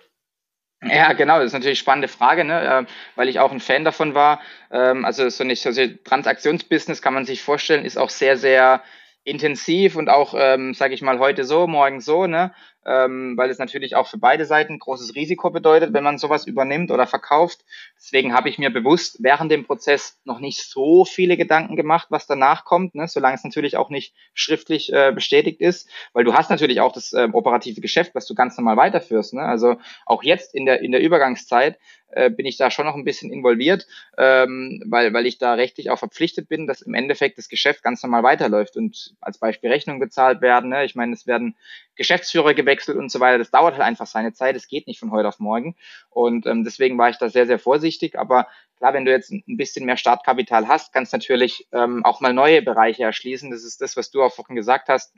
Ja, 0.83 1.15
genau, 1.15 1.39
das 1.39 1.47
ist 1.47 1.53
natürlich 1.55 1.79
eine 1.79 1.83
spannende 1.83 2.09
Frage, 2.09 2.45
ne? 2.45 2.87
äh, 2.87 2.93
weil 3.17 3.29
ich 3.29 3.41
auch 3.41 3.51
ein 3.51 3.61
Fan 3.61 3.85
davon 3.85 4.15
war. 4.15 4.41
Ähm, 4.71 5.05
also 5.05 5.29
so 5.31 5.43
nicht, 5.43 5.67
also 5.67 5.83
Transaktionsbusiness 6.05 7.01
kann 7.03 7.15
man 7.15 7.25
sich 7.25 7.43
vorstellen, 7.43 7.85
ist 7.85 7.97
auch 7.97 8.11
sehr, 8.11 8.37
sehr 8.37 8.83
intensiv 9.25 9.97
und 9.97 10.09
auch, 10.11 10.35
ähm, 10.37 10.75
sage 10.75 10.95
ich 10.95 11.03
mal, 11.03 11.19
heute 11.19 11.45
so, 11.45 11.67
morgen 11.67 12.01
so, 12.01 12.27
ne? 12.27 12.55
Ähm, 12.87 13.37
weil 13.37 13.51
es 13.51 13.59
natürlich 13.59 13.97
auch 13.97 14.07
für 14.07 14.19
beide 14.19 14.45
Seiten 14.45 14.79
großes 14.79 15.15
Risiko 15.17 15.51
bedeutet, 15.51 15.93
wenn 15.93 16.05
man 16.05 16.19
sowas 16.19 16.47
übernimmt 16.47 16.91
oder 16.91 17.07
verkauft. 17.07 17.65
Deswegen 17.97 18.33
habe 18.33 18.49
ich 18.49 18.59
mir 18.59 18.71
bewusst 18.71 19.19
während 19.21 19.51
dem 19.51 19.65
Prozess 19.65 20.21
noch 20.25 20.39
nicht 20.39 20.63
so 20.63 21.05
viele 21.05 21.37
Gedanken 21.37 21.77
gemacht, 21.77 22.07
was 22.11 22.27
danach 22.27 22.65
kommt, 22.65 22.95
ne? 22.95 23.09
solange 23.09 23.35
es 23.35 23.45
natürlich 23.45 23.77
auch 23.77 23.91
nicht 23.91 24.15
schriftlich 24.35 24.93
äh, 24.93 25.13
bestätigt 25.13 25.61
ist, 25.61 25.91
weil 26.13 26.25
du 26.25 26.35
hast 26.35 26.49
natürlich 26.49 26.81
auch 26.81 26.93
das 26.93 27.13
äh, 27.13 27.29
operative 27.33 27.81
Geschäft, 27.81 28.15
was 28.15 28.27
du 28.27 28.35
ganz 28.35 28.57
normal 28.57 28.77
weiterführst. 28.77 29.35
Ne? 29.35 29.43
Also 29.43 29.77
auch 30.05 30.23
jetzt 30.23 30.55
in 30.55 30.65
der, 30.65 30.81
in 30.81 30.93
der 30.93 31.01
Übergangszeit 31.01 31.79
äh, 32.09 32.31
bin 32.31 32.47
ich 32.47 32.57
da 32.57 32.71
schon 32.71 32.87
noch 32.87 32.95
ein 32.95 33.05
bisschen 33.05 33.33
involviert, 33.33 33.87
ähm, 34.17 34.83
weil, 34.87 35.13
weil 35.13 35.27
ich 35.27 35.39
da 35.39 35.55
rechtlich 35.55 35.91
auch 35.91 35.99
verpflichtet 35.99 36.49
bin, 36.49 36.67
dass 36.67 36.83
im 36.83 36.95
Endeffekt 36.95 37.39
das 37.39 37.49
Geschäft 37.49 37.83
ganz 37.83 38.03
normal 38.03 38.23
weiterläuft 38.23 38.77
und 38.77 39.15
als 39.21 39.39
Beispiel 39.39 39.71
Rechnungen 39.71 40.01
bezahlt 40.01 40.41
werden. 40.41 40.71
Ne? 40.71 40.85
Ich 40.85 40.95
meine, 40.95 41.13
es 41.13 41.27
werden 41.27 41.57
Geschäftsführer 41.97 42.55
gewechselt 42.55 42.97
und 42.97 43.11
so 43.11 43.21
weiter. 43.21 43.39
Das 43.39 43.51
dauert 43.51 43.75
halt 43.75 43.83
einfach 43.83 44.07
seine 44.07 44.33
Zeit. 44.33 44.57
Es 44.57 44.69
geht 44.69 44.87
nicht 44.87 45.01
von 45.01 45.11
heute 45.11 45.29
auf 45.29 45.41
morgen. 45.41 45.77
Und 46.11 46.47
ähm, 46.47 46.65
deswegen 46.65 46.97
war 46.99 47.11
ich 47.11 47.19
da 47.19 47.29
sehr, 47.29 47.47
sehr 47.47 47.59
vorsichtig. 47.59 48.19
Aber 48.19 48.47
klar, 48.77 48.95
wenn 48.95 49.05
du 49.05 49.11
jetzt 49.11 49.31
ein 49.31 49.43
bisschen 49.57 49.87
mehr 49.87 49.97
Startkapital 49.97 50.69
hast, 50.69 50.93
kannst 50.93 51.13
natürlich 51.13 51.67
ähm, 51.73 52.05
auch 52.05 52.21
mal 52.21 52.33
neue 52.33 52.63
Bereiche 52.63 53.05
erschließen. 53.05 53.51
Das 53.51 53.65
ist 53.65 53.81
das, 53.81 53.97
was 53.97 54.11
du 54.11 54.23
auch 54.23 54.33
vorhin 54.33 54.57
gesagt 54.57 54.89
hast 54.89 55.13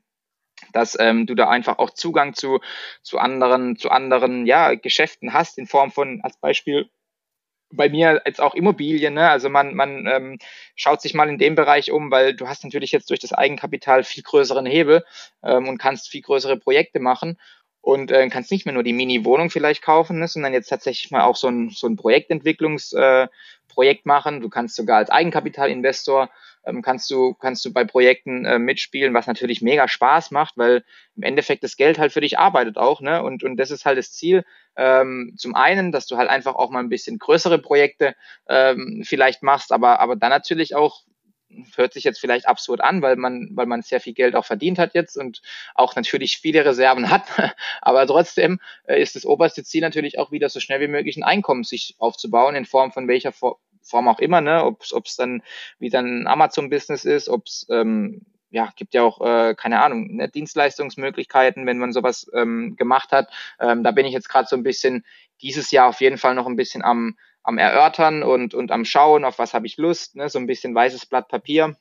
dass 0.72 0.96
ähm, 0.98 1.26
du 1.26 1.34
da 1.34 1.48
einfach 1.48 1.78
auch 1.78 1.90
Zugang 1.90 2.34
zu, 2.34 2.61
zu 3.02 3.18
anderen, 3.18 3.76
zu 3.76 3.90
anderen 3.90 4.46
ja, 4.46 4.74
Geschäften 4.74 5.32
hast, 5.32 5.59
in 5.59 5.66
Form 5.66 5.90
von, 5.90 6.20
als 6.22 6.36
Beispiel, 6.38 6.88
bei 7.70 7.88
mir 7.88 8.22
jetzt 8.24 8.40
auch 8.40 8.54
Immobilien, 8.54 9.14
ne? 9.14 9.28
Also 9.28 9.50
man, 9.50 9.74
man 9.74 10.06
ähm, 10.06 10.38
schaut 10.74 11.02
sich 11.02 11.12
mal 11.12 11.28
in 11.28 11.38
dem 11.38 11.54
Bereich 11.54 11.90
um, 11.92 12.11
weil 12.11 12.34
du 12.34 12.48
hast 12.48 12.64
natürlich 12.64 12.92
jetzt 12.92 13.11
durch 13.11 13.20
das 13.20 13.32
Eigenkapital 13.32 14.04
viel 14.04 14.22
größeren 14.22 14.64
Hebel 14.64 15.04
ähm, 15.42 15.68
und 15.68 15.78
kannst 15.78 16.09
viel 16.09 16.22
größere 16.22 16.56
Projekte 16.56 16.98
machen 16.98 17.38
und 17.81 18.11
äh, 18.11 18.29
kannst 18.29 18.51
nicht 18.51 18.66
mehr 18.66 18.74
nur 18.74 18.83
die 18.83 18.93
Mini-Wohnung 18.93 19.51
vielleicht 19.51 19.83
kaufen, 19.83 20.18
ne, 20.18 20.29
sondern 20.29 20.53
jetzt 20.53 20.68
tatsächlich 20.68 21.11
mal 21.11 21.22
auch 21.22 21.37
so 21.37 21.49
ein, 21.49 21.70
so 21.70 21.87
ein 21.87 21.97
Projektentwicklungsprojekt 21.97 23.31
äh, 24.07 24.09
machen. 24.09 24.41
Du 24.41 24.49
kannst 24.49 24.76
sogar 24.76 24.99
als 24.99 25.11
Eigenkapitalinvestor 25.11 26.31
ähm, 26.68 26.83
kannst 26.83 27.11
du 27.11 27.35
kannst 27.35 27.64
du 27.64 27.72
bei 27.72 27.85
Projekten 27.85 28.45
äh, 28.45 28.59
mitspielen, 28.59 29.14
was 29.14 29.26
natürlich 29.26 29.62
mega 29.62 29.89
Spaß 29.89 30.31
macht, 30.31 30.59
weil 30.59 30.85
im 31.16 31.22
Endeffekt 31.22 31.64
das 31.64 31.76
Geld 31.76 31.99
halt 31.99 32.12
für 32.12 32.20
dich 32.20 32.39
arbeitet 32.39 32.76
auch, 32.76 33.01
ne? 33.01 33.22
Und 33.22 33.43
und 33.43 33.57
das 33.57 33.70
ist 33.70 33.85
halt 33.85 33.99
das 33.99 34.12
Ziel. 34.12 34.45
Ähm, 34.76 35.35
zum 35.37 35.55
einen, 35.55 35.93
dass 35.93 36.07
du 36.07 36.16
halt 36.18 36.29
einfach 36.29 36.55
auch 36.55 36.70
mal 36.70 36.81
ein 36.81 36.89
bisschen 36.91 37.18
größere 37.18 37.59
Projekte 37.59 38.14
ähm, 38.49 39.03
vielleicht 39.05 39.43
machst, 39.43 39.72
aber 39.72 40.01
aber 40.01 40.16
dann 40.16 40.31
natürlich 40.31 40.74
auch 40.74 41.03
hört 41.76 41.92
sich 41.92 42.05
jetzt 42.05 42.20
vielleicht 42.20 42.46
absurd 42.46 42.80
an, 42.80 43.03
weil 43.03 43.16
man, 43.16 43.51
weil 43.53 43.66
man 43.66 43.82
sehr 43.82 44.01
viel 44.01 44.12
Geld 44.12 44.36
auch 44.36 44.44
verdient 44.44 44.78
hat 44.78 44.94
jetzt 44.94 45.16
und 45.16 45.40
auch 45.74 45.96
natürlich 45.96 46.38
viele 46.38 46.64
Reserven 46.64 47.11
hat. 47.11 47.24
Aber 47.80 48.07
trotzdem 48.07 48.61
äh, 48.84 49.01
ist 49.01 49.16
das 49.16 49.24
oberste 49.24 49.64
Ziel 49.64 49.80
natürlich 49.80 50.18
auch 50.18 50.30
wieder 50.30 50.49
so 50.49 50.61
schnell 50.61 50.80
wie 50.80 50.88
möglich 50.88 51.16
ein 51.16 51.24
Einkommen 51.24 51.64
sich 51.64 51.96
aufzubauen 51.99 52.55
in 52.55 52.64
Form 52.64 52.92
von 52.92 53.09
welcher 53.09 53.32
Form 53.32 54.09
auch 54.09 54.18
immer, 54.18 54.40
ne? 54.40 54.64
Ob 54.64 55.07
es 55.07 55.16
dann 55.16 55.42
wieder 55.78 56.01
ein 56.01 56.26
Amazon-Business 56.26 57.05
ist, 57.05 57.28
ob 57.28 57.46
es 57.46 57.66
ähm, 57.70 58.26
ja, 58.51 58.72
gibt 58.76 58.94
ja 58.94 59.03
auch, 59.03 59.20
äh, 59.20 59.55
keine 59.55 59.82
Ahnung, 59.82 60.16
ne, 60.16 60.28
Dienstleistungsmöglichkeiten, 60.28 61.66
wenn 61.66 61.78
man 61.78 61.92
sowas 61.92 62.30
ähm, 62.34 62.76
gemacht 62.76 63.12
hat. 63.12 63.28
Ähm, 63.61 63.82
da 63.82 63.90
bin 63.90 64.07
ich 64.07 64.12
jetzt 64.12 64.28
gerade 64.28 64.49
so 64.49 64.57
ein 64.57 64.62
bisschen 64.62 65.05
dieses 65.42 65.70
Jahr 65.70 65.88
auf 65.88 66.01
jeden 66.01 66.18
Fall 66.18 66.34
noch 66.34 66.46
ein 66.46 66.57
bisschen 66.57 66.82
am, 66.82 67.16
am 67.43 67.59
Erörtern 67.59 68.22
und, 68.22 68.55
und 68.55 68.70
am 68.72 68.84
Schauen, 68.84 69.24
auf 69.24 69.39
was 69.39 69.55
habe 69.55 69.66
ich 69.66 69.76
Lust, 69.76 70.16
ne? 70.16 70.28
so 70.28 70.39
ein 70.39 70.47
bisschen 70.47 70.74
weißes 70.74 71.07
Blatt 71.07 71.28
Papier. 71.28 71.76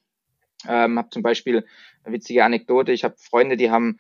Ähm, 0.68 0.98
habe 0.98 1.10
zum 1.10 1.22
Beispiel 1.22 1.66
eine 2.04 2.16
witzige 2.16 2.44
Anekdote, 2.44 2.92
ich 2.92 3.04
habe 3.04 3.16
Freunde, 3.18 3.58
die 3.58 3.70
haben, 3.70 4.00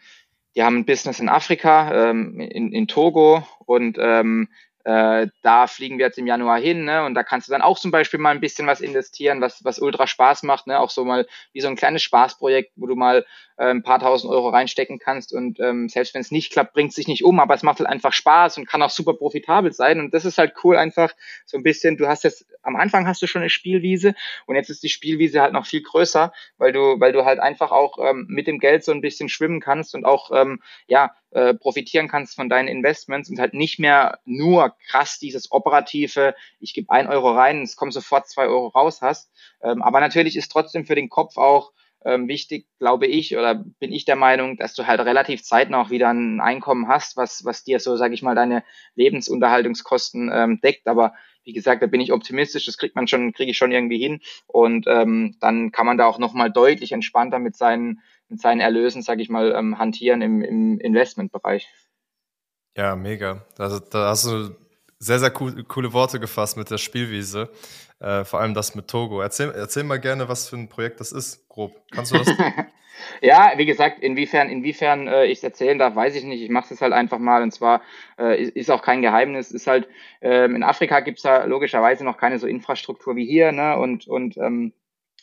die 0.55 0.63
haben 0.63 0.77
ein 0.77 0.85
Business 0.85 1.19
in 1.19 1.29
Afrika, 1.29 2.09
ähm, 2.09 2.39
in, 2.39 2.71
in 2.71 2.87
Togo 2.87 3.45
und 3.65 3.97
ähm, 3.99 4.49
äh, 4.87 5.27
da 5.41 5.67
fliegen 5.67 5.97
wir 5.97 6.05
jetzt 6.05 6.17
im 6.17 6.27
Januar 6.27 6.59
hin, 6.59 6.85
ne? 6.85 7.03
Und 7.03 7.13
da 7.13 7.21
kannst 7.21 7.49
du 7.49 7.51
dann 7.51 7.61
auch 7.61 7.77
zum 7.77 7.91
Beispiel 7.91 8.21
mal 8.21 8.29
ein 8.29 8.39
bisschen 8.39 8.67
was 8.67 8.79
investieren, 8.79 9.41
was, 9.41 9.65
was 9.65 9.79
ultra 9.79 10.07
Spaß 10.07 10.43
macht, 10.43 10.65
ne? 10.65 10.79
Auch 10.79 10.89
so 10.89 11.03
mal 11.03 11.27
wie 11.51 11.59
so 11.59 11.67
ein 11.67 11.75
kleines 11.75 12.03
Spaßprojekt, 12.03 12.71
wo 12.77 12.87
du 12.87 12.95
mal 12.95 13.25
äh, 13.57 13.65
ein 13.65 13.83
paar 13.83 13.99
tausend 13.99 14.31
Euro 14.31 14.47
reinstecken 14.47 14.97
kannst 14.97 15.33
und 15.33 15.59
ähm, 15.59 15.89
selbst 15.89 16.13
wenn 16.13 16.21
es 16.21 16.31
nicht 16.31 16.53
klappt, 16.53 16.73
bringt 16.73 16.91
es 16.91 16.95
sich 16.95 17.09
nicht 17.09 17.25
um, 17.25 17.41
aber 17.41 17.53
es 17.53 17.63
macht 17.63 17.79
halt 17.79 17.89
einfach 17.89 18.13
Spaß 18.13 18.57
und 18.57 18.65
kann 18.65 18.81
auch 18.81 18.89
super 18.89 19.13
profitabel 19.13 19.73
sein. 19.73 19.99
Und 19.99 20.13
das 20.13 20.23
ist 20.23 20.37
halt 20.37 20.53
cool, 20.63 20.77
einfach 20.77 21.11
so 21.45 21.57
ein 21.57 21.63
bisschen, 21.63 21.97
du 21.97 22.07
hast 22.07 22.23
jetzt, 22.23 22.45
am 22.61 22.77
Anfang 22.77 23.07
hast 23.07 23.21
du 23.21 23.27
schon 23.27 23.41
eine 23.41 23.49
Spielwiese 23.49 24.15
und 24.45 24.55
jetzt 24.55 24.69
ist 24.69 24.83
die 24.83 24.89
Spielwiese 24.89 25.41
halt 25.41 25.51
noch 25.51 25.65
viel 25.65 25.81
größer, 25.81 26.31
weil 26.57 26.71
du, 26.71 26.99
weil 26.99 27.11
du 27.11 27.25
halt 27.25 27.39
einfach 27.39 27.71
auch 27.71 27.97
ähm, 27.99 28.25
mit 28.29 28.47
dem 28.47 28.59
Geld 28.59 28.85
so 28.85 28.93
ein 28.93 29.01
bisschen 29.01 29.27
schwimmen 29.27 29.59
kannst 29.59 29.95
und 29.95 30.05
auch 30.05 30.31
ähm, 30.33 30.61
ja, 30.87 31.11
äh, 31.37 31.53
profitieren 31.53 32.07
kannst 32.07 32.35
von 32.35 32.49
deinen 32.49 32.67
Investments 32.67 33.29
und 33.29 33.37
halt 33.37 33.53
nicht 33.53 33.77
mehr 33.77 34.17
nur 34.25 34.75
krass 34.89 35.19
dieses 35.19 35.51
operative, 35.51 36.33
ich 36.59 36.73
gebe 36.73 36.89
ein 36.89 37.07
Euro 37.07 37.29
rein, 37.29 37.61
es 37.61 37.75
kommen 37.75 37.91
sofort 37.91 38.27
zwei 38.27 38.47
Euro 38.47 38.69
raus 38.69 39.03
hast. 39.03 39.29
Ähm, 39.61 39.83
aber 39.83 39.99
natürlich 39.99 40.35
ist 40.35 40.51
trotzdem 40.51 40.87
für 40.87 40.95
den 40.95 41.09
Kopf 41.09 41.37
auch 41.37 41.73
ähm, 42.05 42.27
wichtig, 42.27 42.67
glaube 42.79 43.07
ich, 43.07 43.35
oder 43.35 43.55
bin 43.55 43.91
ich 43.91 44.05
der 44.05 44.15
Meinung, 44.15 44.57
dass 44.57 44.73
du 44.73 44.87
halt 44.87 44.99
relativ 45.01 45.43
zeitnah 45.43 45.81
auch 45.81 45.89
wieder 45.89 46.09
ein 46.09 46.39
Einkommen 46.39 46.87
hast, 46.87 47.17
was, 47.17 47.43
was 47.43 47.63
dir 47.63 47.79
so, 47.79 47.95
sage 47.95 48.13
ich 48.13 48.21
mal, 48.21 48.35
deine 48.35 48.63
Lebensunterhaltungskosten 48.95 50.29
ähm, 50.33 50.61
deckt. 50.61 50.87
Aber 50.87 51.13
wie 51.43 51.53
gesagt, 51.53 51.81
da 51.81 51.87
bin 51.87 52.01
ich 52.01 52.13
optimistisch, 52.13 52.65
das 52.65 52.77
kriegt 52.77 52.95
man 52.95 53.07
schon, 53.07 53.33
kriege 53.33 53.51
ich 53.51 53.57
schon 53.57 53.71
irgendwie 53.71 53.99
hin. 53.99 54.19
Und 54.45 54.85
ähm, 54.87 55.35
dann 55.39 55.71
kann 55.71 55.85
man 55.85 55.97
da 55.97 56.05
auch 56.05 56.19
nochmal 56.19 56.51
deutlich 56.51 56.91
entspannter 56.91 57.39
mit 57.39 57.55
seinen 57.55 58.01
mit 58.29 58.41
seinen 58.41 58.59
Erlösen, 58.59 59.01
sage 59.01 59.21
ich 59.21 59.29
mal, 59.29 59.53
ähm, 59.53 59.77
hantieren 59.77 60.21
im, 60.21 60.41
im 60.41 60.79
Investmentbereich. 60.79 61.69
Ja, 62.75 62.95
mega. 62.95 63.45
Also, 63.57 63.79
da 63.79 64.09
hast 64.09 64.25
du 64.25 64.55
sehr, 64.99 65.19
sehr 65.19 65.31
cool, 65.39 65.63
coole 65.63 65.93
Worte 65.93 66.19
gefasst 66.19 66.57
mit 66.57 66.71
der 66.71 66.77
Spielwiese. 66.77 67.49
Äh, 67.99 68.23
vor 68.25 68.39
allem 68.39 68.53
das 68.53 68.75
mit 68.75 68.87
Togo. 68.87 69.21
Erzähl, 69.21 69.51
erzähl 69.51 69.83
mal 69.83 69.99
gerne, 69.99 70.29
was 70.29 70.49
für 70.49 70.55
ein 70.55 70.69
Projekt 70.69 70.99
das 70.99 71.11
ist, 71.11 71.47
grob. 71.49 71.75
Kannst 71.91 72.13
du 72.13 72.17
das? 72.17 72.27
ja, 73.21 73.53
wie 73.57 73.65
gesagt, 73.65 73.99
inwiefern, 74.01 74.49
inwiefern 74.49 75.07
äh, 75.07 75.25
ich 75.25 75.39
es 75.39 75.43
erzählen 75.43 75.79
darf, 75.79 75.95
weiß 75.95 76.15
ich 76.15 76.23
nicht. 76.23 76.41
Ich 76.41 76.49
mache 76.49 76.73
es 76.73 76.81
halt 76.81 76.93
einfach 76.93 77.19
mal 77.19 77.41
und 77.41 77.51
zwar 77.51 77.81
äh, 78.19 78.41
ist, 78.41 78.69
auch 78.69 78.81
kein 78.81 79.01
Geheimnis. 79.01 79.51
Ist 79.51 79.67
halt, 79.67 79.87
ähm, 80.21 80.55
in 80.55 80.63
Afrika 80.63 80.99
gibt 80.99 81.17
es 81.17 81.23
da 81.23 81.45
logischerweise 81.45 82.03
noch 82.03 82.17
keine 82.17 82.39
so 82.39 82.47
Infrastruktur 82.47 83.15
wie 83.15 83.25
hier, 83.25 83.51
ne? 83.51 83.77
Und, 83.77 84.07
und 84.07 84.37
ähm, 84.37 84.73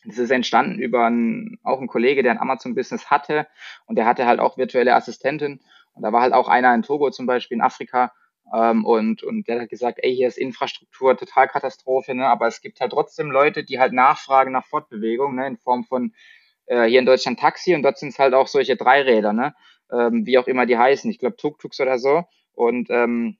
das 0.04 0.18
ist 0.18 0.30
entstanden 0.30 0.78
über 0.78 1.06
einen, 1.06 1.58
auch 1.62 1.78
einen 1.78 1.88
Kollege, 1.88 2.22
der 2.22 2.32
ein 2.32 2.40
Amazon-Business 2.40 3.10
hatte 3.10 3.46
und 3.86 3.96
der 3.96 4.04
hatte 4.04 4.26
halt 4.26 4.40
auch 4.40 4.58
virtuelle 4.58 4.94
Assistentin. 4.94 5.60
Und 5.94 6.02
da 6.02 6.12
war 6.12 6.22
halt 6.22 6.32
auch 6.32 6.48
einer 6.48 6.74
in 6.74 6.82
Togo 6.82 7.10
zum 7.10 7.26
Beispiel, 7.26 7.56
in 7.56 7.62
Afrika. 7.62 8.12
Ähm, 8.54 8.84
und, 8.84 9.22
und 9.22 9.48
der 9.48 9.62
hat 9.62 9.68
gesagt, 9.68 9.98
ey, 10.02 10.14
hier 10.14 10.28
ist 10.28 10.38
Infrastruktur 10.38 11.16
total 11.16 11.48
Katastrophe, 11.48 12.14
ne? 12.14 12.26
aber 12.26 12.46
es 12.46 12.60
gibt 12.60 12.80
halt 12.80 12.92
trotzdem 12.92 13.30
Leute, 13.30 13.64
die 13.64 13.80
halt 13.80 13.92
nachfragen 13.92 14.52
nach 14.52 14.66
Fortbewegung, 14.66 15.34
ne? 15.34 15.46
in 15.46 15.56
Form 15.56 15.84
von 15.84 16.14
äh, 16.66 16.84
hier 16.84 17.00
in 17.00 17.06
Deutschland 17.06 17.40
Taxi 17.40 17.74
und 17.74 17.82
dort 17.82 17.98
sind 17.98 18.10
es 18.10 18.18
halt 18.18 18.32
auch 18.34 18.46
solche 18.46 18.76
Dreiräder, 18.76 19.32
ne? 19.32 19.54
Ähm, 19.92 20.24
wie 20.24 20.38
auch 20.38 20.46
immer 20.46 20.66
die 20.66 20.78
heißen, 20.78 21.10
ich 21.10 21.18
glaube 21.18 21.36
Tuk-Tuks 21.36 21.80
oder 21.80 21.98
so. 21.98 22.24
Und 22.52 22.88
ähm, 22.90 23.38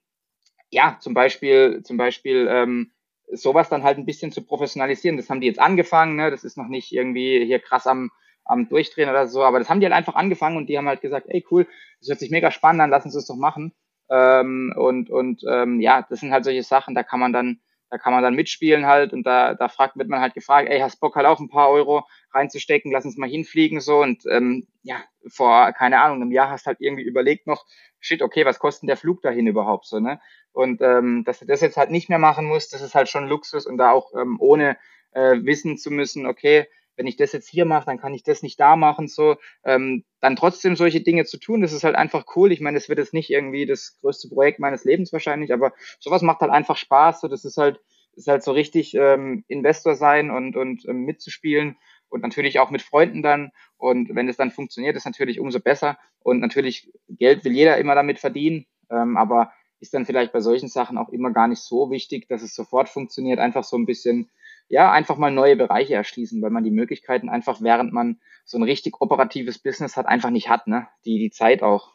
ja, 0.69 0.97
zum 0.99 1.13
Beispiel, 1.13 1.81
zum 1.83 1.97
Beispiel 1.97 2.47
ähm, 2.49 2.91
sowas 3.31 3.69
dann 3.69 3.83
halt 3.83 3.97
ein 3.97 4.05
bisschen 4.05 4.31
zu 4.31 4.43
professionalisieren. 4.43 5.17
Das 5.17 5.29
haben 5.29 5.41
die 5.41 5.47
jetzt 5.47 5.59
angefangen, 5.59 6.17
ne? 6.17 6.29
das 6.29 6.43
ist 6.43 6.57
noch 6.57 6.67
nicht 6.67 6.91
irgendwie 6.91 7.43
hier 7.45 7.59
krass 7.59 7.87
am, 7.87 8.11
am 8.43 8.69
Durchdrehen 8.69 9.09
oder 9.09 9.27
so, 9.27 9.43
aber 9.43 9.59
das 9.59 9.69
haben 9.69 9.79
die 9.79 9.85
halt 9.85 9.95
einfach 9.95 10.15
angefangen 10.15 10.57
und 10.57 10.67
die 10.67 10.77
haben 10.77 10.87
halt 10.87 11.01
gesagt, 11.01 11.27
ey 11.29 11.43
cool, 11.49 11.67
das 11.99 12.09
hört 12.09 12.19
sich 12.19 12.29
mega 12.29 12.51
spannend 12.51 12.81
an, 12.81 12.89
lass 12.89 13.05
uns 13.05 13.15
das 13.15 13.25
doch 13.25 13.37
machen. 13.37 13.73
Ähm, 14.09 14.73
und 14.75 15.09
und 15.09 15.43
ähm, 15.49 15.79
ja, 15.81 16.05
das 16.09 16.19
sind 16.19 16.31
halt 16.31 16.43
solche 16.45 16.63
Sachen, 16.63 16.95
da 16.95 17.03
kann 17.03 17.19
man 17.19 17.33
dann, 17.33 17.59
da 17.89 17.97
kann 17.97 18.13
man 18.13 18.23
dann 18.23 18.35
mitspielen 18.35 18.85
halt 18.85 19.13
und 19.13 19.23
da, 19.25 19.55
da 19.55 19.67
fragt, 19.67 19.97
wird 19.97 20.09
man 20.09 20.21
halt 20.21 20.33
gefragt, 20.33 20.69
ey, 20.69 20.79
hast 20.79 20.99
Bock 20.99 21.15
halt 21.15 21.25
auch 21.25 21.39
ein 21.39 21.49
paar 21.49 21.69
Euro 21.69 22.05
reinzustecken, 22.33 22.91
lass 22.91 23.05
uns 23.05 23.17
mal 23.17 23.29
hinfliegen 23.29 23.79
so 23.81 24.01
und 24.01 24.23
ähm, 24.29 24.67
ja, 24.83 24.97
vor, 25.27 25.71
keine 25.73 26.01
Ahnung, 26.01 26.21
einem 26.21 26.31
Jahr 26.31 26.49
hast 26.51 26.67
halt 26.67 26.81
irgendwie 26.81 27.03
überlegt 27.03 27.47
noch, 27.47 27.65
shit, 27.99 28.21
okay, 28.21 28.45
was 28.45 28.59
kostet 28.59 28.89
der 28.89 28.97
Flug 28.97 29.21
dahin 29.21 29.47
überhaupt 29.47 29.87
so, 29.87 29.99
ne? 29.99 30.19
Und 30.51 30.81
ähm, 30.81 31.23
dass 31.25 31.39
du 31.39 31.45
das 31.45 31.61
jetzt 31.61 31.77
halt 31.77 31.91
nicht 31.91 32.07
mehr 32.07 32.19
machen 32.19 32.45
musst, 32.45 32.73
das 32.73 32.81
ist 32.81 32.95
halt 32.95 33.09
schon 33.09 33.27
Luxus 33.27 33.65
und 33.65 33.77
da 33.77 33.91
auch 33.91 34.13
ähm, 34.15 34.37
ohne 34.39 34.77
äh, 35.11 35.37
wissen 35.43 35.77
zu 35.77 35.91
müssen, 35.91 36.25
okay, 36.25 36.67
wenn 36.95 37.07
ich 37.07 37.17
das 37.17 37.31
jetzt 37.33 37.49
hier 37.49 37.65
mache, 37.65 37.85
dann 37.85 37.99
kann 37.99 38.13
ich 38.13 38.23
das 38.23 38.41
nicht 38.41 38.59
da 38.59 38.75
machen, 38.75 39.07
so, 39.07 39.35
ähm, 39.63 40.03
dann 40.21 40.35
trotzdem 40.35 40.75
solche 40.75 41.01
Dinge 41.01 41.25
zu 41.25 41.37
tun, 41.37 41.61
das 41.61 41.73
ist 41.73 41.83
halt 41.83 41.95
einfach 41.95 42.25
cool. 42.35 42.51
Ich 42.51 42.61
meine, 42.61 42.77
es 42.77 42.89
wird 42.89 42.99
jetzt 42.99 43.13
nicht 43.13 43.29
irgendwie 43.29 43.65
das 43.65 43.97
größte 44.01 44.29
Projekt 44.29 44.59
meines 44.59 44.83
Lebens 44.83 45.13
wahrscheinlich, 45.13 45.53
aber 45.53 45.73
sowas 45.99 46.21
macht 46.21 46.41
halt 46.41 46.51
einfach 46.51 46.77
Spaß, 46.77 47.21
so, 47.21 47.27
das 47.27 47.45
ist 47.45 47.57
halt, 47.57 47.79
ist 48.15 48.27
halt 48.27 48.43
so 48.43 48.51
richtig 48.51 48.93
ähm, 48.95 49.43
Investor 49.47 49.95
sein 49.95 50.31
und, 50.31 50.55
und 50.55 50.87
ähm, 50.87 51.03
mitzuspielen 51.03 51.77
und 52.09 52.21
natürlich 52.21 52.59
auch 52.59 52.71
mit 52.71 52.81
Freunden 52.81 53.21
dann. 53.21 53.51
Und 53.77 54.15
wenn 54.15 54.29
es 54.29 54.37
dann 54.37 54.51
funktioniert, 54.51 54.95
ist 54.95 55.05
natürlich 55.05 55.39
umso 55.39 55.59
besser. 55.59 55.97
Und 56.19 56.39
natürlich, 56.39 56.91
Geld 57.09 57.43
will 57.43 57.51
jeder 57.51 57.77
immer 57.77 57.93
damit 57.93 58.19
verdienen, 58.19 58.65
ähm, 58.89 59.17
aber 59.17 59.51
ist 59.79 59.93
dann 59.93 60.05
vielleicht 60.05 60.31
bei 60.31 60.39
solchen 60.39 60.69
Sachen 60.69 60.97
auch 60.97 61.09
immer 61.09 61.31
gar 61.31 61.47
nicht 61.47 61.59
so 61.59 61.91
wichtig, 61.91 62.27
dass 62.27 62.41
es 62.41 62.55
sofort 62.55 62.89
funktioniert. 62.89 63.39
Einfach 63.39 63.63
so 63.63 63.77
ein 63.77 63.85
bisschen 63.85 64.29
ja, 64.67 64.91
einfach 64.91 65.17
mal 65.17 65.31
neue 65.31 65.55
Bereiche 65.55 65.93
erschließen, 65.93 66.41
weil 66.41 66.49
man 66.49 66.63
die 66.63 66.71
Möglichkeiten 66.71 67.29
einfach, 67.29 67.61
während 67.61 67.93
man 67.93 68.19
so 68.45 68.57
ein 68.57 68.63
richtig 68.63 69.01
operatives 69.01 69.59
Business 69.59 69.97
hat, 69.97 70.07
einfach 70.07 70.29
nicht 70.29 70.49
hat, 70.49 70.67
ne? 70.67 70.87
Die, 71.05 71.19
die 71.19 71.31
Zeit 71.31 71.63
auch. 71.63 71.93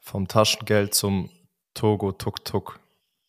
Vom 0.00 0.28
Taschengeld 0.28 0.94
zum 0.94 1.30
Togo 1.72 2.12
Tuk 2.12 2.44
Tuk 2.44 2.80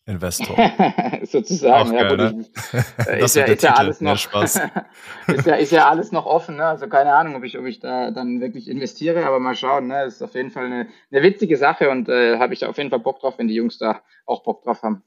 Investor. 0.08 0.56
Sozusagen, 1.22 1.92
ja, 1.92 2.08
geil, 2.08 2.10
gut, 2.10 2.18
ne? 2.18 2.84
Äh, 3.08 3.24
ist, 3.24 3.34
ja, 3.34 3.44
ist 3.44 3.62
ja 3.62 3.74
alles 3.74 4.00
noch 4.00 4.16
Spaß. 4.16 4.60
ist, 5.26 5.46
ja, 5.46 5.54
ist 5.56 5.72
ja 5.72 5.88
alles 5.88 6.12
noch 6.12 6.26
offen, 6.26 6.56
ne? 6.56 6.64
Also 6.64 6.86
keine 6.86 7.12
Ahnung, 7.12 7.34
ob 7.34 7.42
ich, 7.42 7.58
ob 7.58 7.64
ich 7.64 7.80
da 7.80 8.12
dann 8.12 8.40
wirklich 8.40 8.68
investiere, 8.68 9.26
aber 9.26 9.40
mal 9.40 9.56
schauen, 9.56 9.88
ne? 9.88 10.04
Ist 10.04 10.22
auf 10.22 10.34
jeden 10.34 10.52
Fall 10.52 10.66
eine, 10.66 10.88
eine 11.10 11.22
witzige 11.24 11.56
Sache 11.56 11.90
und 11.90 12.08
äh, 12.08 12.38
habe 12.38 12.54
ich 12.54 12.60
da 12.60 12.68
auf 12.68 12.78
jeden 12.78 12.90
Fall 12.90 13.00
Bock 13.00 13.18
drauf, 13.18 13.34
wenn 13.38 13.48
die 13.48 13.54
Jungs 13.54 13.78
da 13.78 14.00
auch 14.26 14.44
Bock 14.44 14.62
drauf 14.62 14.82
haben. 14.84 15.02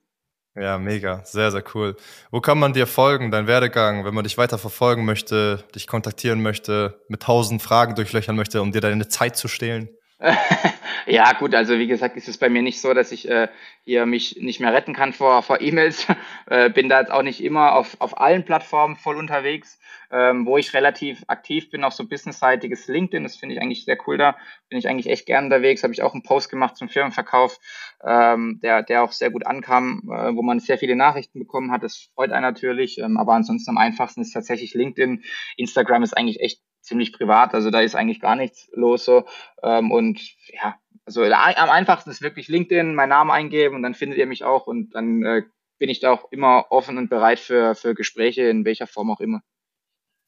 Ja, 0.60 0.78
mega. 0.78 1.24
Sehr, 1.26 1.52
sehr 1.52 1.64
cool. 1.74 1.96
Wo 2.32 2.42
kann 2.42 2.60
man 2.60 2.74
dir 2.74 2.86
folgen, 2.88 3.32
dein 3.32 3.48
Werdegang, 3.48 4.04
wenn 4.04 4.14
man 4.14 4.24
dich 4.26 4.38
weiter 4.38 4.58
verfolgen 4.58 5.06
möchte, 5.06 5.64
dich 5.76 5.88
kontaktieren 5.88 6.42
möchte, 6.42 7.02
mit 7.08 7.22
tausend 7.22 7.62
Fragen 7.62 7.96
durchlöchern 7.96 8.36
möchte, 8.36 8.62
um 8.62 8.72
dir 8.72 8.82
deine 8.82 9.08
Zeit 9.08 9.38
zu 9.38 9.48
stehlen? 9.48 9.90
ja, 11.08 11.32
gut, 11.34 11.56
also 11.56 11.80
wie 11.80 11.88
gesagt, 11.88 12.18
ist 12.18 12.28
es 12.28 12.38
bei 12.38 12.50
mir 12.50 12.62
nicht 12.62 12.82
so, 12.82 12.94
dass 12.94 13.14
ich 13.14 13.30
äh, 13.30 13.48
hier 13.86 14.06
mich 14.06 14.38
nicht 14.42 14.60
mehr 14.60 14.74
retten 14.74 14.94
kann 14.94 15.14
vor, 15.14 15.42
vor 15.44 15.62
E-Mails. 15.62 16.08
äh, 16.48 16.70
bin 16.70 16.90
da 16.90 17.00
jetzt 17.00 17.12
auch 17.12 17.22
nicht 17.22 17.42
immer 17.42 17.74
auf, 17.74 17.96
auf 18.00 18.20
allen 18.20 18.44
Plattformen 18.44 18.98
voll 18.98 19.18
unterwegs. 19.18 19.80
Ähm, 20.12 20.48
wo 20.48 20.58
ich 20.58 20.74
relativ 20.74 21.24
aktiv 21.28 21.70
bin, 21.70 21.84
auch 21.84 21.92
so 21.92 22.08
businessseitiges 22.08 22.88
LinkedIn, 22.88 23.22
das 23.22 23.36
finde 23.36 23.54
ich 23.54 23.62
eigentlich 23.62 23.86
sehr 23.86 23.98
cool 24.08 24.18
da. 24.18 24.36
Bin 24.68 24.80
ich 24.80 24.88
eigentlich 24.88 25.08
echt 25.08 25.28
gern 25.28 25.46
unterwegs, 25.46 25.84
habe 25.84 25.94
ich 25.94 26.02
auch 26.02 26.14
einen 26.14 26.24
Post 26.24 26.50
gemacht 26.50 26.78
zum 26.78 26.90
Firmenverkauf, 26.90 27.60
ähm, 28.04 28.60
der, 28.64 28.82
der 28.82 29.04
auch 29.04 29.12
sehr 29.12 29.30
gut 29.30 29.46
ankam, 29.46 30.02
äh, 30.12 30.36
wo 30.36 30.42
man 30.42 30.60
sehr 30.60 30.80
viele 30.80 30.96
Nachrichten 30.96 31.38
bekommen 31.38 31.72
hat. 31.72 31.84
Das 31.84 32.10
freut 32.16 32.32
einen 32.32 32.42
natürlich. 32.42 32.98
Ähm, 32.98 33.18
aber 33.18 33.34
ansonsten 33.34 33.70
am 33.70 33.78
einfachsten 33.78 34.22
ist 34.22 34.32
tatsächlich 34.32 34.74
LinkedIn. 34.74 35.24
Instagram 35.58 36.02
ist 36.02 36.18
eigentlich 36.18 36.40
echt 36.40 36.60
ziemlich 36.82 37.14
privat, 37.14 37.54
also 37.54 37.72
da 37.72 37.82
ist 37.82 37.96
eigentlich 37.96 38.20
gar 38.20 38.36
nichts 38.36 38.70
los 38.74 39.06
so. 39.06 39.26
Ähm, 39.64 39.92
und 39.92 40.20
ja, 40.54 40.76
also 41.06 41.24
am 41.24 41.70
einfachsten 41.70 42.10
ist 42.10 42.22
wirklich 42.22 42.48
LinkedIn, 42.48 42.96
meinen 42.96 43.10
Namen 43.10 43.32
eingeben 43.32 43.76
und 43.76 43.84
dann 43.84 43.96
findet 43.96 44.20
ihr 44.20 44.28
mich 44.28 44.44
auch 44.44 44.68
und 44.68 44.96
dann 44.96 45.24
äh, 45.24 45.44
bin 45.80 45.90
ich 45.90 46.00
da 46.00 46.12
auch 46.12 46.32
immer 46.32 46.68
offen 46.70 46.98
und 46.98 47.10
bereit 47.10 47.40
für, 47.40 47.74
für 47.74 47.96
Gespräche, 47.96 48.44
in 48.44 48.66
welcher 48.66 48.86
Form 48.86 49.10
auch 49.10 49.20
immer. 49.20 49.42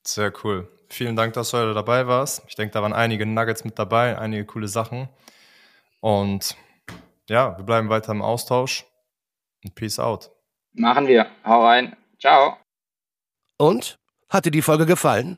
Sehr 0.05 0.33
cool. 0.43 0.67
Vielen 0.89 1.15
Dank, 1.15 1.33
dass 1.33 1.51
du 1.51 1.57
heute 1.57 1.73
dabei 1.73 2.07
warst. 2.07 2.43
Ich 2.47 2.55
denke, 2.55 2.73
da 2.73 2.81
waren 2.81 2.93
einige 2.93 3.25
Nuggets 3.25 3.63
mit 3.63 3.77
dabei, 3.77 4.17
einige 4.17 4.45
coole 4.45 4.67
Sachen. 4.67 5.07
Und 5.99 6.57
ja, 7.29 7.57
wir 7.57 7.63
bleiben 7.63 7.89
weiter 7.89 8.11
im 8.11 8.21
Austausch. 8.21 8.85
Und 9.63 9.75
peace 9.75 9.99
out. 9.99 10.31
Machen 10.73 11.07
wir. 11.07 11.27
Hau 11.45 11.65
rein. 11.65 11.95
Ciao. 12.19 12.57
Und? 13.57 13.95
Hat 14.29 14.45
dir 14.45 14.51
die 14.51 14.61
Folge 14.61 14.85
gefallen? 14.85 15.37